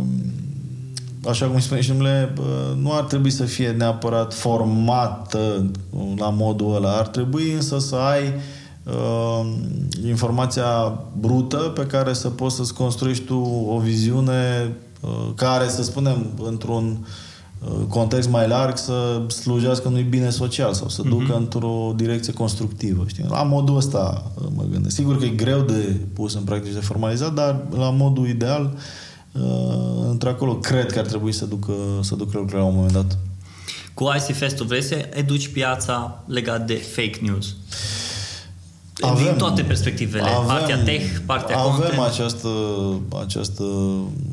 așa 1.25 1.47
cum 1.47 1.61
spune 1.61 1.81
și 1.81 1.91
numele, 1.91 2.35
nu 2.77 2.93
ar 2.93 3.03
trebui 3.03 3.31
să 3.31 3.45
fie 3.45 3.71
neapărat 3.71 4.35
formată 4.35 5.71
la 6.17 6.29
modul 6.29 6.75
ăla. 6.75 6.97
Ar 6.97 7.07
trebui 7.07 7.53
însă 7.53 7.79
să 7.79 7.95
ai 7.95 8.35
uh, 8.85 9.53
informația 10.07 10.99
brută 11.19 11.57
pe 11.57 11.87
care 11.87 12.13
să 12.13 12.29
poți 12.29 12.57
să-ți 12.57 12.75
construiești 12.75 13.25
tu 13.25 13.67
o 13.69 13.79
viziune 13.79 14.73
uh, 15.01 15.11
care, 15.35 15.69
să 15.69 15.83
spunem, 15.83 16.27
într-un 16.45 17.07
uh, 17.65 17.87
context 17.89 18.31
mai 18.31 18.49
larg 18.49 18.77
să 18.77 19.23
slujească 19.29 19.89
unui 19.89 20.03
bine 20.03 20.31
social 20.31 20.73
sau 20.73 20.89
să 20.89 21.03
ducă 21.03 21.35
uh-huh. 21.35 21.39
într-o 21.39 21.93
direcție 21.97 22.33
constructivă. 22.33 23.05
Știi? 23.07 23.25
La 23.29 23.43
modul 23.43 23.77
ăsta 23.77 24.33
uh, 24.35 24.47
mă 24.55 24.65
gândesc. 24.73 24.95
Sigur 24.95 25.19
că 25.19 25.25
e 25.25 25.29
greu 25.29 25.61
de 25.61 25.97
pus 26.13 26.35
în 26.35 26.43
practică 26.43 26.75
de 26.75 26.81
formalizat, 26.81 27.35
dar 27.35 27.63
la 27.77 27.91
modul 27.91 28.29
ideal 28.29 28.73
uh, 28.75 28.81
uh, 29.33 30.09
într-acolo 30.09 30.55
cred 30.55 30.93
că 30.93 30.99
ar 30.99 31.07
trebui 31.07 31.33
să 31.33 31.45
ducă, 31.45 31.73
să 32.01 32.15
ducă 32.15 32.31
lucrurile 32.39 32.59
la 32.59 32.65
un 32.65 32.75
moment 32.75 32.93
dat. 32.93 33.19
Cu 33.95 34.05
IC 34.17 34.37
Fest 34.37 34.57
vrei 34.57 34.83
să 34.83 35.09
educi 35.13 35.49
piața 35.49 36.25
legat 36.27 36.67
de 36.67 36.75
fake 36.75 37.19
news? 37.21 37.47
Uh, 37.47 38.10
avem, 39.01 39.25
din 39.25 39.35
toate 39.37 39.63
perspectivele, 39.63 40.23
avem, 40.23 40.47
partea 40.47 40.83
tech, 40.83 41.05
partea 41.27 41.59
avem 41.59 41.71
content. 41.71 41.93
Avem 41.93 42.05
această, 42.05 42.49
această 43.23 43.65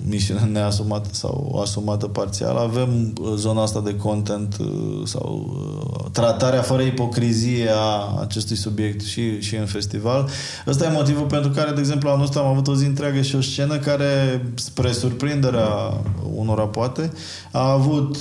misiune 0.07 0.49
neasumată 0.51 1.09
sau 1.11 1.59
asumată 1.61 2.07
parțial. 2.07 2.57
Avem 2.57 3.13
uh, 3.21 3.33
zona 3.35 3.61
asta 3.61 3.81
de 3.81 3.95
content 3.95 4.57
uh, 4.59 4.67
sau 5.03 5.57
uh, 5.99 6.05
tratarea 6.11 6.61
fără 6.61 6.81
ipocrizie 6.81 7.69
a 7.75 8.19
acestui 8.21 8.55
subiect 8.55 9.05
și, 9.05 9.41
și 9.41 9.55
în 9.55 9.65
festival. 9.65 10.29
Ăsta 10.67 10.85
e 10.85 10.91
motivul 10.91 11.25
pentru 11.25 11.51
care, 11.51 11.71
de 11.71 11.79
exemplu, 11.79 12.09
anul 12.09 12.23
ăsta 12.23 12.39
am 12.39 12.45
avut 12.45 12.67
o 12.67 12.75
zi 12.75 12.85
întreagă 12.85 13.21
și 13.21 13.35
o 13.35 13.41
scenă 13.41 13.77
care, 13.77 14.45
spre 14.55 14.91
surprinderea 14.91 16.01
unora 16.35 16.63
poate, 16.63 17.11
a 17.51 17.71
avut 17.71 18.17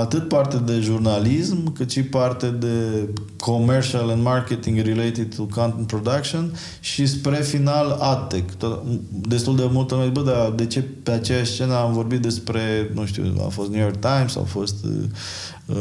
atât 0.00 0.28
parte 0.28 0.56
de 0.56 0.80
jurnalism, 0.80 1.72
cât 1.72 1.90
și 1.90 2.02
parte 2.02 2.46
de 2.46 3.08
commercial 3.36 4.10
and 4.10 4.22
marketing 4.22 4.78
related 4.78 5.34
to 5.34 5.42
content 5.54 5.86
production 5.86 6.52
și 6.80 7.06
spre 7.06 7.36
final 7.36 7.96
AdTech. 8.00 8.54
Tot, 8.58 8.82
destul 9.10 9.56
de 9.56 9.68
multă 9.72 9.94
lume, 9.94 10.06
bă, 10.06 10.22
dar 10.22 10.50
de 10.50 10.66
ce 10.66 10.84
pe 11.02 11.10
aceeași 11.10 11.52
scenă 11.52 11.74
am 11.74 11.92
vorbit 11.92 12.20
despre, 12.20 12.90
nu 12.94 13.04
știu, 13.04 13.34
a 13.46 13.48
fost 13.48 13.70
New 13.70 13.80
York 13.80 13.96
Times, 13.96 14.36
au 14.36 14.44
fost 14.44 14.84
uh, 14.84 15.74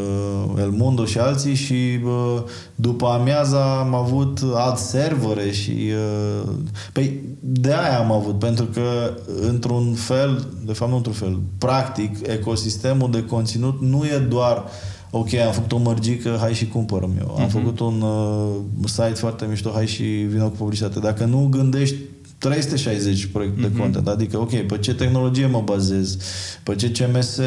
El 0.58 0.70
Mundo 0.70 1.06
și 1.06 1.20
alții 1.20 1.56
și 1.56 2.00
uh, 2.06 2.44
după 2.76 3.08
amiaza 3.08 3.80
am 3.80 3.94
avut 3.94 4.40
ad 4.56 4.78
servere 4.78 5.52
și 5.52 5.92
uh, 6.42 6.50
păi 6.94 7.22
de 7.40 7.74
aia 7.74 8.00
am 8.00 8.12
avut, 8.12 8.40
pentru 8.40 8.66
că 8.66 9.14
într-un 9.42 9.94
fel, 9.94 10.48
de 10.66 10.74
fapt 10.74 10.92
nu 10.92 10.98
într-un 10.98 11.14
fel, 11.14 11.40
practic, 11.58 12.28
ecosistemul 12.28 13.12
de 13.12 13.26
conținut 13.26 13.82
nu 13.82 14.06
e 14.06 14.18
doar 14.18 14.64
ok, 15.16 15.34
am 15.34 15.52
făcut 15.52 15.72
o 15.72 15.78
mărgică, 15.78 16.38
hai 16.40 16.54
și 16.54 16.68
cumpărăm 16.68 17.12
eu. 17.20 17.36
Am 17.40 17.48
uh-huh. 17.48 17.52
făcut 17.52 17.80
un 17.80 18.02
uh, 18.02 18.56
site 18.86 19.14
foarte 19.14 19.46
mișto, 19.46 19.72
hai 19.74 19.88
și 19.88 20.04
vină 20.04 20.44
cu 20.44 20.56
publicitate. 20.56 21.00
Dacă 21.00 21.26
nu 21.26 21.48
gândești 21.52 21.96
360 22.38 23.26
proiecte 23.26 23.60
uh-huh. 23.60 23.62
de 23.62 23.68
mhm. 23.68 23.80
content, 23.80 24.08
adică, 24.08 24.40
ok, 24.40 24.62
pe 24.62 24.78
ce 24.78 24.94
tehnologie 24.94 25.46
mă 25.46 25.62
bazez, 25.66 26.18
pe 26.64 26.76
ce 26.76 26.92
CMS, 26.92 27.40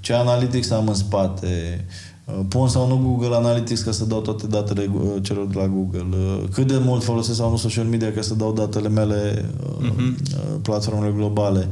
ce 0.00 0.12
analytics 0.12 0.70
am 0.70 0.88
în 0.88 0.94
spate, 0.94 1.84
uh, 1.86 2.13
pun 2.48 2.68
sau 2.68 2.88
nu 2.88 2.96
Google 2.96 3.36
Analytics 3.36 3.80
ca 3.82 3.90
să 3.90 4.04
dau 4.04 4.20
toate 4.20 4.46
datele 4.46 4.90
uh, 4.94 5.22
celor 5.22 5.46
de 5.46 5.58
la 5.58 5.66
Google, 5.66 6.06
uh, 6.10 6.48
cât 6.52 6.66
de 6.66 6.78
mult 6.78 7.02
folosesc 7.02 7.38
sau 7.38 7.50
nu 7.50 7.56
social 7.56 7.84
media 7.84 8.12
ca 8.12 8.20
să 8.20 8.34
dau 8.34 8.52
datele 8.52 8.88
mele 8.88 9.50
uh-huh. 9.82 10.62
platformele 10.62 11.12
globale, 11.16 11.68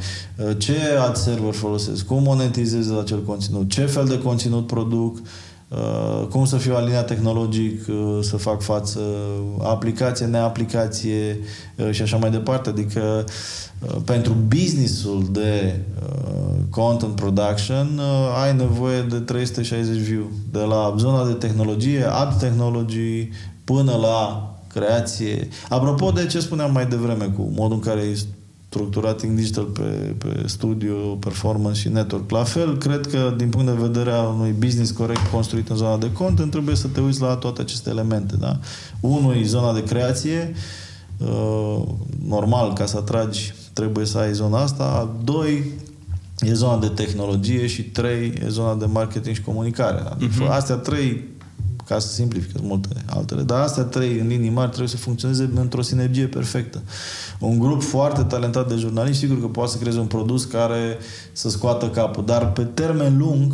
ce 0.59 0.77
ad 1.09 1.17
server 1.17 1.53
folosesc, 1.53 2.07
cum 2.07 2.23
monetizez 2.23 2.91
acel 2.91 3.23
conținut, 3.25 3.71
ce 3.71 3.87
fel 3.87 4.07
de 4.07 4.19
conținut 4.19 4.67
produc, 4.67 5.19
cum 6.31 6.45
să 6.45 6.57
fiu 6.57 6.75
aliniat 6.75 7.07
tehnologic, 7.07 7.85
să 8.21 8.37
fac 8.37 8.63
față 8.63 9.01
aplicație, 9.63 10.27
neaplicație 10.27 11.39
și 11.91 12.03
așa 12.03 12.17
mai 12.17 12.31
departe. 12.31 12.69
Adică 12.69 13.25
Uh, 13.87 13.97
pentru 14.05 14.37
businessul 14.47 15.27
de 15.31 15.81
uh, 16.03 16.55
content 16.71 17.15
production 17.15 17.99
uh, 17.99 18.43
ai 18.43 18.57
nevoie 18.57 19.01
de 19.01 19.19
360 19.19 19.97
view. 19.97 20.31
De 20.51 20.59
la 20.59 20.95
zona 20.99 21.27
de 21.27 21.33
tehnologie, 21.33 22.05
ad 22.11 22.39
technology, 22.39 23.29
până 23.65 23.97
la 23.97 24.51
creație. 24.73 25.49
Apropo 25.69 26.11
de 26.11 26.27
ce 26.27 26.41
spuneam 26.41 26.73
mai 26.73 26.87
devreme 26.87 27.25
cu 27.25 27.51
modul 27.55 27.77
în 27.77 27.81
care 27.81 28.15
e 28.73 28.79
structurat 28.79 29.23
in 29.23 29.35
digital 29.35 29.65
pe, 29.65 30.15
pe 30.19 30.43
studio, 30.47 30.95
performance 30.95 31.81
și 31.81 31.89
network. 31.89 32.31
La 32.31 32.45
fel, 32.45 32.79
cred 32.79 33.07
că 33.07 33.35
din 33.37 33.49
punct 33.49 33.67
de 33.67 33.83
vedere 33.83 34.11
al 34.11 34.27
unui 34.35 34.55
business 34.59 34.91
corect 34.91 35.27
construit 35.33 35.69
în 35.69 35.77
zona 35.77 35.97
de 35.97 36.13
content, 36.13 36.51
trebuie 36.51 36.77
să 36.77 36.89
te 36.89 37.01
uiți 37.01 37.21
la 37.21 37.37
toate 37.37 37.61
aceste 37.61 37.91
elemente. 37.91 38.37
Da? 38.37 38.59
Unul 39.01 39.37
e 39.37 39.43
zona 39.45 39.73
de 39.73 39.83
creație, 39.83 40.55
uh, 41.19 41.83
normal, 42.27 42.73
ca 42.73 42.87
să 42.87 42.97
atragi 42.97 43.55
trebuie 43.73 44.07
să 44.07 44.19
ai 44.19 44.33
zona 44.33 44.59
asta. 44.59 45.17
Doi, 45.25 45.65
e 46.41 46.53
zona 46.53 46.79
de 46.79 46.89
tehnologie 46.89 47.67
și 47.67 47.83
trei, 47.83 48.33
e 48.45 48.49
zona 48.49 48.75
de 48.75 48.87
marketing 48.87 49.35
și 49.35 49.43
comunicare. 49.43 50.03
Adică 50.11 50.45
uh-huh. 50.45 50.51
Astea 50.51 50.77
trei, 50.77 51.25
ca 51.87 51.99
să 51.99 52.09
simplific 52.09 52.61
multe 52.61 52.89
altele, 53.07 53.43
dar 53.43 53.61
astea 53.61 53.83
trei, 53.83 54.19
în 54.19 54.27
linii 54.27 54.51
mari, 54.51 54.69
trebuie 54.69 54.89
să 54.89 54.97
funcționeze 54.97 55.51
într-o 55.55 55.83
sinergie 55.83 56.27
perfectă. 56.27 56.83
Un 57.39 57.59
grup 57.59 57.83
foarte 57.83 58.23
talentat 58.23 58.69
de 58.69 58.75
jurnaliști, 58.75 59.19
sigur 59.19 59.41
că 59.41 59.47
poate 59.47 59.71
să 59.71 59.79
creeze 59.79 59.99
un 59.99 60.07
produs 60.07 60.45
care 60.45 60.99
să 61.33 61.51
scoată 61.51 61.89
capul, 61.89 62.25
dar 62.25 62.53
pe 62.53 62.65
termen 62.65 63.19
lung, 63.19 63.53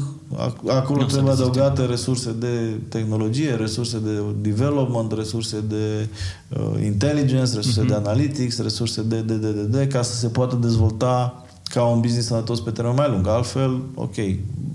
Acolo 0.66 1.00
nu 1.00 1.06
trebuie 1.06 1.32
adăugate 1.32 1.84
resurse 1.84 2.32
de 2.38 2.80
tehnologie, 2.88 3.54
resurse 3.54 3.98
de 3.98 4.22
development, 4.40 5.12
resurse 5.12 5.60
de 5.68 6.08
uh, 6.48 6.84
intelligence, 6.84 7.54
resurse 7.54 7.84
uh-huh. 7.84 7.88
de 7.88 7.94
analytics, 7.94 8.62
resurse 8.62 9.02
de, 9.02 9.20
de, 9.20 9.34
de, 9.34 9.52
de, 9.52 9.62
de, 9.62 9.86
ca 9.86 10.02
să 10.02 10.16
se 10.16 10.28
poată 10.28 10.56
dezvolta 10.56 11.46
ca 11.68 11.82
un 11.84 12.00
business 12.00 12.26
sănătos 12.26 12.60
pe 12.60 12.70
termen 12.70 12.94
mai 12.94 13.08
lung. 13.10 13.28
Altfel, 13.28 13.80
ok. 13.94 14.14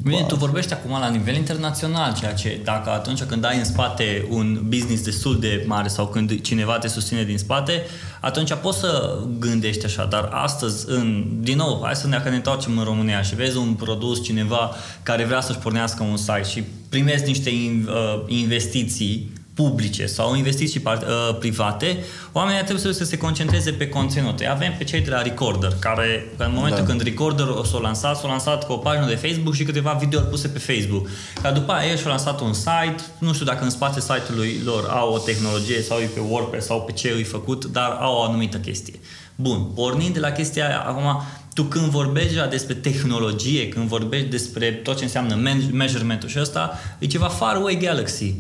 Bine, 0.03 0.23
tu 0.27 0.35
vorbești 0.35 0.73
acum 0.73 0.91
la 0.91 1.09
nivel 1.09 1.35
internațional, 1.35 2.13
ceea 2.13 2.33
ce 2.33 2.61
dacă 2.63 2.89
atunci 2.89 3.23
când 3.23 3.45
ai 3.45 3.57
în 3.57 3.63
spate 3.63 4.27
un 4.29 4.59
business 4.67 5.03
destul 5.03 5.39
de 5.39 5.63
mare 5.67 5.87
sau 5.87 6.07
când 6.07 6.41
cineva 6.41 6.77
te 6.77 6.87
susține 6.87 7.23
din 7.23 7.37
spate, 7.37 7.81
atunci 8.21 8.53
poți 8.53 8.79
să 8.79 9.19
gândești 9.39 9.85
așa, 9.85 10.05
dar 10.05 10.29
astăzi, 10.31 10.85
în, 10.87 11.25
din 11.39 11.57
nou, 11.57 11.81
hai 11.83 11.95
să 11.95 12.07
ne, 12.07 12.21
ne 12.29 12.35
întoarcem 12.35 12.77
în 12.77 12.83
România 12.83 13.21
și 13.21 13.35
vezi 13.35 13.57
un 13.57 13.73
produs, 13.73 14.23
cineva 14.23 14.71
care 15.03 15.25
vrea 15.25 15.41
să-și 15.41 15.59
pornească 15.59 16.03
un 16.03 16.17
site 16.17 16.43
și 16.43 16.63
primezi 16.89 17.25
niște 17.25 17.49
uh, 17.49 18.23
investiții 18.27 19.31
publice 19.53 20.05
sau 20.05 20.35
investiții 20.35 20.81
uh, 20.85 21.35
private, 21.39 21.97
oamenii 22.31 22.63
trebuie 22.63 22.93
să 22.93 23.03
se 23.03 23.17
concentreze 23.17 23.71
pe 23.71 23.89
conținut. 23.89 24.41
Avem 24.49 24.73
pe 24.77 24.83
cei 24.83 25.01
de 25.01 25.09
la 25.09 25.21
Recorder, 25.21 25.75
care 25.79 26.25
în 26.37 26.51
momentul 26.53 26.79
da. 26.79 26.85
când 26.85 27.01
Recorder 27.01 27.47
o 27.47 27.63
s-a 27.63 27.77
lansat, 27.77 28.17
s-a 28.17 28.27
lansat 28.27 28.65
cu 28.65 28.71
o 28.71 28.77
pagină 28.77 29.07
de 29.07 29.15
Facebook 29.15 29.53
și 29.53 29.63
câteva 29.63 29.97
videouri 29.99 30.29
puse 30.29 30.47
pe 30.47 30.59
Facebook. 30.59 31.09
Ca 31.41 31.51
după 31.51 31.71
aia 31.71 31.89
ei 31.89 31.97
și-au 31.97 32.09
lansat 32.09 32.41
un 32.41 32.53
site, 32.53 33.03
nu 33.17 33.33
știu 33.33 33.45
dacă 33.45 33.63
în 33.63 33.69
spate 33.69 33.99
site-ului 33.99 34.61
lor 34.65 34.87
au 34.89 35.13
o 35.13 35.17
tehnologie 35.17 35.81
sau 35.81 35.99
e 35.99 36.05
pe 36.05 36.19
WordPress 36.29 36.65
sau 36.65 36.81
pe 36.81 36.91
ce 36.91 37.07
e 37.07 37.23
făcut, 37.23 37.65
dar 37.65 37.97
au 37.99 38.15
o 38.15 38.21
anumită 38.21 38.57
chestie. 38.57 38.93
Bun, 39.35 39.63
pornind 39.75 40.13
de 40.13 40.19
la 40.19 40.31
chestia 40.31 40.67
aia, 40.67 40.79
acum 40.79 41.23
tu 41.53 41.63
când 41.63 41.85
vorbești 41.85 42.47
despre 42.49 42.73
tehnologie, 42.73 43.69
când 43.69 43.87
vorbești 43.87 44.27
despre 44.27 44.71
tot 44.71 44.97
ce 44.97 45.03
înseamnă 45.03 45.35
measurement-ul 45.71 46.29
și 46.29 46.39
ăsta, 46.39 46.79
e 46.99 47.05
ceva 47.05 47.27
far 47.27 47.55
away 47.55 47.77
galaxy. 47.81 48.35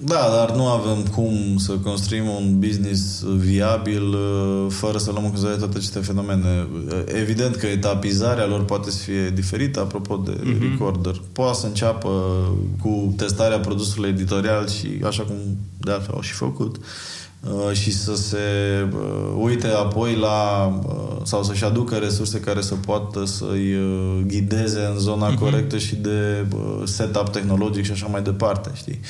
Da, 0.00 0.28
dar 0.36 0.56
nu 0.56 0.66
avem 0.66 1.02
cum 1.14 1.56
să 1.56 1.72
construim 1.72 2.28
un 2.28 2.58
business 2.58 3.22
viabil 3.22 4.02
uh, 4.02 4.66
fără 4.68 4.98
să 4.98 5.10
luăm 5.10 5.22
în 5.24 5.28
considerare 5.28 5.60
toate 5.60 5.76
aceste 5.76 5.98
fenomene. 5.98 6.66
Evident 7.04 7.56
că 7.56 7.66
etapizarea 7.66 8.46
lor 8.46 8.64
poate 8.64 8.90
să 8.90 8.98
fie 8.98 9.30
diferită, 9.30 9.80
apropo 9.80 10.16
de 10.16 10.32
uh-huh. 10.32 10.70
recorder. 10.70 11.22
Poate 11.32 11.58
să 11.58 11.66
înceapă 11.66 12.10
cu 12.82 13.14
testarea 13.16 13.58
produsului 13.58 14.08
editorial 14.08 14.68
și 14.68 14.88
așa 15.04 15.22
cum 15.22 15.36
de 15.80 15.90
altfel 15.90 16.14
au 16.14 16.20
și 16.20 16.32
făcut. 16.32 16.76
Uh, 16.76 16.82
Uh, 16.82 17.17
și 17.72 17.92
să 17.92 18.16
se 18.16 18.38
uh, 18.92 19.42
uite 19.42 19.66
apoi 19.66 20.14
la 20.14 20.66
uh, 20.86 20.94
sau 21.22 21.42
să-și 21.42 21.64
aducă 21.64 21.94
resurse 21.94 22.40
care 22.40 22.60
să 22.60 22.74
poată 22.74 23.24
să-i 23.24 23.76
ghideze 24.26 24.80
în 24.92 24.98
zona 24.98 25.32
uh-huh. 25.32 25.38
corectă 25.38 25.78
și 25.78 25.96
de 25.96 26.46
setup 26.84 27.28
tehnologic 27.28 27.84
și 27.84 27.90
așa 27.90 28.06
mai 28.06 28.22
departe, 28.22 28.70
știi? 28.74 29.00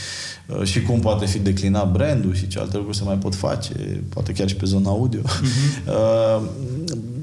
Și 0.62 0.82
cum 0.82 1.00
poate 1.00 1.26
fi 1.26 1.38
declinat 1.38 1.92
brandul 1.92 2.34
și 2.34 2.46
ce 2.46 2.58
alte 2.58 2.76
lucruri 2.76 2.96
se 2.96 3.04
mai 3.04 3.16
pot 3.16 3.34
face, 3.34 4.02
poate 4.08 4.32
chiar 4.32 4.48
și 4.48 4.56
pe 4.56 4.64
zona 4.66 4.90
audio. 4.90 5.20
Uh-huh. 5.20 6.40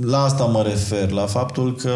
La 0.00 0.22
asta 0.22 0.44
mă 0.44 0.62
refer, 0.62 1.10
la 1.10 1.26
faptul 1.26 1.74
că 1.74 1.92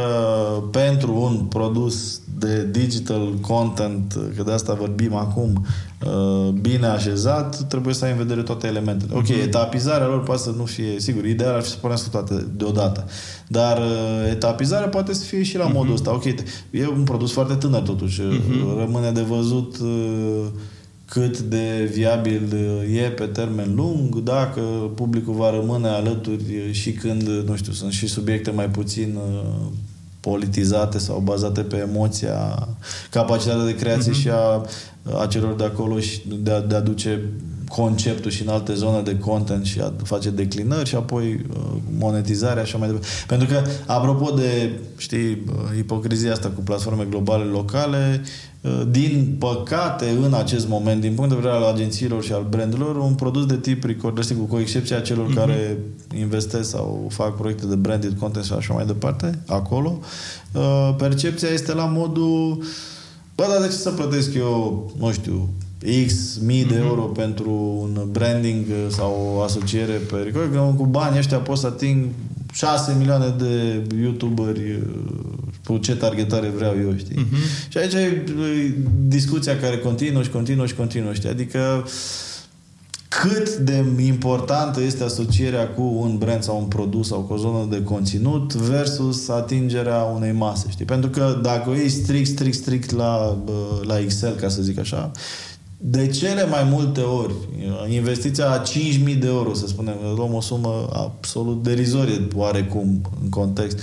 pentru 0.70 1.14
un 1.14 1.44
produs 1.44 2.20
de 2.44 2.68
digital 2.70 3.34
content, 3.40 4.18
că 4.36 4.42
de 4.42 4.52
asta 4.52 4.74
vorbim 4.74 5.14
acum, 5.14 5.66
uh, 6.06 6.48
bine 6.48 6.86
așezat, 6.86 7.62
trebuie 7.62 7.94
să 7.94 8.04
ai 8.04 8.10
în 8.10 8.16
vedere 8.16 8.42
toate 8.42 8.66
elementele. 8.66 9.14
Ok, 9.14 9.26
uh-huh. 9.26 9.42
etapizarea 9.42 10.06
lor 10.06 10.22
poate 10.22 10.42
să 10.42 10.52
nu 10.56 10.64
fie, 10.64 11.00
sigur, 11.00 11.24
ideal 11.24 11.54
ar 11.54 11.62
fi 11.62 11.68
să 11.68 11.76
pornească 11.80 12.08
toate 12.08 12.46
deodată, 12.56 13.04
dar 13.48 13.78
uh, 13.78 14.30
etapizarea 14.30 14.88
poate 14.88 15.14
să 15.14 15.24
fie 15.24 15.42
și 15.42 15.56
la 15.56 15.68
uh-huh. 15.68 15.72
modul 15.72 15.92
ăsta. 15.92 16.14
Ok, 16.14 16.24
e 16.70 16.88
un 16.96 17.02
produs 17.04 17.32
foarte 17.32 17.54
tânăr 17.54 17.82
totuși, 17.82 18.20
uh-huh. 18.20 18.78
rămâne 18.78 19.10
de 19.10 19.22
văzut 19.22 19.78
uh, 19.82 20.44
cât 21.08 21.38
de 21.38 21.90
viabil 21.92 22.56
e 22.94 23.00
pe 23.00 23.24
termen 23.24 23.74
lung, 23.74 24.18
dacă 24.18 24.60
publicul 24.94 25.34
va 25.34 25.50
rămâne 25.50 25.88
alături 25.88 26.72
și 26.72 26.92
când, 26.92 27.28
nu 27.46 27.56
știu, 27.56 27.72
sunt 27.72 27.92
și 27.92 28.06
subiecte 28.06 28.50
mai 28.50 28.68
puțin 28.68 29.18
politizate 30.24 30.98
sau 30.98 31.18
bazate 31.18 31.60
pe 31.60 31.76
emoția, 31.76 32.68
capacitatea 33.10 33.64
de 33.64 33.74
creație 33.74 34.12
uh-huh. 34.12 34.20
și 34.20 34.28
a, 34.28 34.66
a 35.20 35.26
celor 35.26 35.54
de 35.54 35.64
acolo 35.64 35.98
și 35.98 36.20
de 36.42 36.50
a, 36.50 36.60
de 36.60 36.74
a 36.74 36.80
duce 36.80 37.22
conceptul 37.68 38.30
și 38.30 38.42
în 38.42 38.48
alte 38.48 38.74
zone 38.74 39.02
de 39.02 39.18
content 39.18 39.64
și 39.64 39.80
a 39.80 39.92
face 40.02 40.30
declinări 40.30 40.88
și 40.88 40.94
apoi 40.94 41.32
uh, 41.32 41.80
monetizarea 41.98 42.62
așa 42.62 42.78
mai 42.78 42.88
departe. 42.88 43.08
Pentru 43.26 43.46
că, 43.46 43.62
apropo 43.86 44.30
de, 44.30 44.70
știi, 44.96 45.30
uh, 45.30 45.78
ipocrizia 45.78 46.32
asta 46.32 46.48
cu 46.48 46.60
platforme 46.60 47.06
globale 47.10 47.44
locale, 47.44 48.20
uh, 48.22 48.53
din 48.90 49.36
păcate, 49.38 50.10
în 50.22 50.34
acest 50.34 50.68
moment, 50.68 51.00
din 51.00 51.14
punct 51.14 51.30
de 51.30 51.36
vedere 51.36 51.54
al 51.54 51.62
agențiilor 51.62 52.22
și 52.22 52.32
al 52.32 52.46
brandurilor, 52.50 52.96
un 52.96 53.14
produs 53.14 53.46
de 53.46 53.56
tip 53.56 53.84
record, 53.84 54.24
sigur, 54.24 54.46
cu 54.46 54.58
excepția 54.58 55.00
celor 55.00 55.30
mm-hmm. 55.30 55.34
care 55.34 55.78
investesc 56.18 56.70
sau 56.70 57.06
fac 57.10 57.36
proiecte 57.36 57.66
de 57.66 57.74
branded 57.74 58.16
content 58.18 58.44
și 58.44 58.52
așa 58.52 58.74
mai 58.74 58.86
departe, 58.86 59.38
acolo, 59.46 59.98
percepția 60.96 61.48
este 61.48 61.74
la 61.74 61.84
modul 61.84 62.62
Bă, 63.36 63.44
dar 63.50 63.60
de 63.60 63.66
ce 63.66 63.72
să 63.72 63.90
plătesc 63.90 64.34
eu, 64.34 64.90
nu 64.98 65.12
știu, 65.12 65.48
X 66.06 66.38
mii 66.44 66.64
de 66.64 66.74
mhm. 66.74 66.86
euro 66.86 67.10
mm-hmm. 67.10 67.16
pentru 67.16 67.50
un 67.80 68.08
branding 68.10 68.64
sau 68.88 69.34
o 69.36 69.40
asociere 69.40 69.92
pe 69.92 70.16
Record, 70.16 70.52
că 70.52 70.72
cu 70.76 70.84
banii 70.84 71.18
ăștia 71.18 71.38
pot 71.38 71.58
să 71.58 71.66
ating 71.66 72.06
6 72.52 72.94
milioane 72.98 73.34
de 73.38 73.82
youtuberi 74.02 74.82
cu 75.64 75.76
ce 75.76 75.96
targetare 75.96 76.48
vreau 76.48 76.74
eu, 76.82 76.96
știi? 76.96 77.16
Mm-hmm. 77.16 77.68
Și 77.68 77.78
aici 77.78 77.92
e 77.92 78.24
discuția 79.06 79.58
care 79.58 79.78
continuă 79.78 80.22
și 80.22 80.30
continuă 80.30 80.66
și 80.66 80.74
continuă, 80.74 81.12
știi? 81.12 81.28
Adică 81.28 81.86
cât 83.22 83.56
de 83.56 83.84
importantă 84.00 84.82
este 84.82 85.04
asocierea 85.04 85.68
cu 85.68 85.82
un 85.82 86.18
brand 86.18 86.42
sau 86.42 86.58
un 86.58 86.64
produs 86.64 87.06
sau 87.06 87.20
cu 87.20 87.32
o 87.32 87.36
zonă 87.36 87.66
de 87.70 87.82
conținut 87.82 88.54
versus 88.54 89.28
atingerea 89.28 90.02
unei 90.02 90.32
mase, 90.32 90.66
știi? 90.70 90.84
Pentru 90.84 91.10
că 91.10 91.38
dacă 91.42 91.70
o 91.70 91.74
iei 91.74 91.88
strict, 91.88 92.28
strict, 92.28 92.56
strict 92.56 92.90
la, 92.90 93.38
la 93.82 93.98
Excel, 93.98 94.34
ca 94.34 94.48
să 94.48 94.62
zic 94.62 94.78
așa, 94.78 95.10
de 95.86 96.06
cele 96.06 96.46
mai 96.46 96.68
multe 96.70 97.00
ori, 97.00 97.34
investiția 97.88 98.50
a 98.50 98.62
5.000 98.62 99.18
de 99.18 99.26
euro, 99.26 99.54
să 99.54 99.66
spunem, 99.66 99.94
luăm 100.16 100.34
o 100.34 100.40
sumă 100.40 100.88
absolut 100.92 101.62
derizorie 101.62 102.28
oarecum 102.34 103.00
în 103.22 103.28
context, 103.28 103.78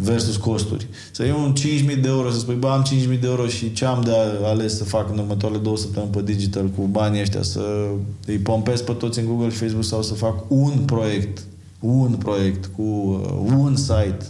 versus 0.00 0.36
costuri. 0.36 0.86
Să 1.10 1.22
iei 1.24 1.32
un 1.32 1.52
5.000 1.90 2.00
de 2.00 2.08
euro, 2.08 2.30
să 2.30 2.38
spui, 2.38 2.54
bă, 2.54 2.68
am 2.68 2.86
5.000 3.12 3.20
de 3.20 3.26
euro 3.26 3.46
și 3.46 3.72
ce 3.72 3.84
am 3.84 4.02
de 4.04 4.12
ales 4.44 4.76
să 4.76 4.84
fac 4.84 5.10
în 5.10 5.18
următoarele 5.18 5.60
două 5.60 5.76
săptămâni 5.76 6.12
pe 6.12 6.22
digital 6.22 6.66
cu 6.66 6.82
banii 6.82 7.20
ăștia, 7.20 7.42
să 7.42 7.88
îi 8.26 8.38
pompez 8.38 8.80
pe 8.80 8.92
toți 8.92 9.18
în 9.18 9.26
Google 9.26 9.48
și 9.48 9.56
Facebook 9.56 9.84
sau 9.84 10.02
să 10.02 10.14
fac 10.14 10.44
un 10.48 10.72
proiect, 10.86 11.42
un 11.80 12.14
proiect 12.18 12.70
cu 12.76 12.82
uh, 12.82 13.56
un 13.56 13.76
site, 13.76 14.26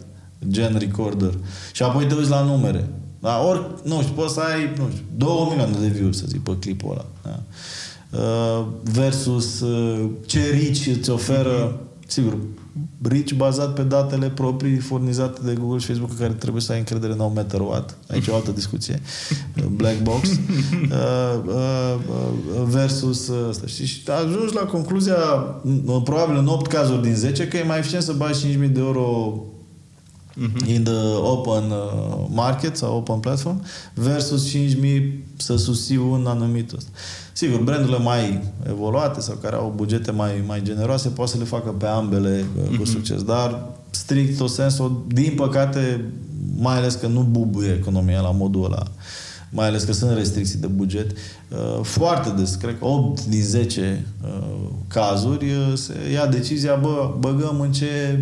gen 0.49 0.77
recorder, 0.79 1.35
și 1.73 1.83
apoi 1.83 2.07
te 2.07 2.15
uiți 2.15 2.31
la 2.31 2.43
numere. 2.43 2.89
Da, 3.21 3.45
ori, 3.49 3.61
nu 3.85 4.01
știu, 4.01 4.15
poți 4.15 4.35
să 4.35 4.41
ai, 4.41 4.73
nu 4.77 4.89
știu, 4.91 5.05
2 5.17 5.47
milioane 5.49 5.77
de 5.81 5.87
views, 5.87 6.17
să 6.19 6.25
zic, 6.29 6.43
pe 6.43 6.57
clipul 6.61 6.91
ăla. 6.91 7.07
Da? 7.23 7.43
Uh, 8.19 8.67
versus 8.83 9.61
uh, 9.61 10.11
ce 10.27 10.51
rici 10.51 10.87
îți 10.87 11.11
oferă, 11.11 11.73
mm-hmm. 11.73 12.07
sigur, 12.07 12.37
brici 12.99 13.35
bazat 13.35 13.75
pe 13.75 13.83
datele 13.83 14.29
proprii 14.29 14.77
furnizate 14.77 15.41
de 15.45 15.55
Google 15.55 15.79
și 15.79 15.87
Facebook 15.87 16.19
care 16.19 16.33
trebuie 16.33 16.63
să 16.63 16.73
ai 16.73 16.79
încredere 16.79 17.13
în 17.13 17.19
1 17.19 17.29
meter 17.29 17.61
watt. 17.61 17.97
Aici 18.09 18.29
o 18.29 18.35
altă 18.35 18.51
discuție. 18.51 19.01
Black 19.77 20.03
box. 20.03 20.29
Uh, 20.91 21.41
uh, 21.47 22.63
versus 22.69 23.31
asta. 23.49 23.67
Și 23.67 24.03
ajungi 24.23 24.55
la 24.55 24.61
concluzia, 24.61 25.15
probabil 26.05 26.37
în 26.37 26.47
8 26.47 26.67
cazuri 26.67 27.03
din 27.03 27.15
10, 27.15 27.49
că 27.49 27.57
e 27.57 27.63
mai 27.63 27.79
eficient 27.79 28.03
să 28.03 28.13
bagi 28.13 28.59
5.000 28.59 28.73
de 28.73 28.81
euro 28.81 29.35
uh-huh. 30.31 30.67
in 30.67 30.83
the 30.83 31.17
open 31.17 31.73
market 32.29 32.77
sau 32.77 32.97
open 32.97 33.19
platform 33.19 33.63
versus 33.95 34.57
5.000 34.57 35.03
să 35.37 35.57
susții 35.57 35.97
un 35.97 36.27
anumit 36.27 36.73
ăsta. 36.73 36.91
Sigur, 37.33 37.61
brandurile 37.61 37.99
mai 37.99 38.43
evoluate 38.69 39.21
sau 39.21 39.37
care 39.43 39.57
au 39.57 39.73
bugete 39.77 40.11
mai, 40.11 40.43
mai 40.47 40.63
generoase 40.63 41.09
pot 41.09 41.29
să 41.29 41.39
le 41.39 41.45
facă 41.45 41.71
pe 41.71 41.87
ambele 41.87 42.45
uh, 42.57 42.77
cu 42.77 42.83
mm-hmm. 42.83 42.87
succes, 42.87 43.23
dar 43.23 43.69
strict 43.91 44.41
o 44.41 44.47
sensul, 44.47 45.05
din 45.09 45.33
păcate, 45.37 46.05
mai 46.57 46.77
ales 46.77 46.95
că 46.95 47.07
nu 47.07 47.21
bubuie 47.21 47.73
economia 47.73 48.21
la 48.21 48.31
modul 48.31 48.65
ăla 48.65 48.83
mai 49.51 49.67
ales 49.67 49.83
că 49.83 49.93
sunt 49.93 50.17
restricții 50.17 50.59
de 50.59 50.67
buget, 50.67 51.11
uh, 51.11 51.81
foarte 51.83 52.31
des, 52.31 52.55
cred 52.55 52.79
că 52.79 52.85
8 52.85 53.25
din 53.25 53.43
10 53.43 54.07
uh, 54.25 54.69
cazuri 54.89 55.45
uh, 55.45 55.73
se 55.75 55.95
ia 56.13 56.27
decizia, 56.27 56.75
bă, 56.75 57.15
băgăm 57.19 57.61
în 57.61 57.73
ce, 57.73 58.19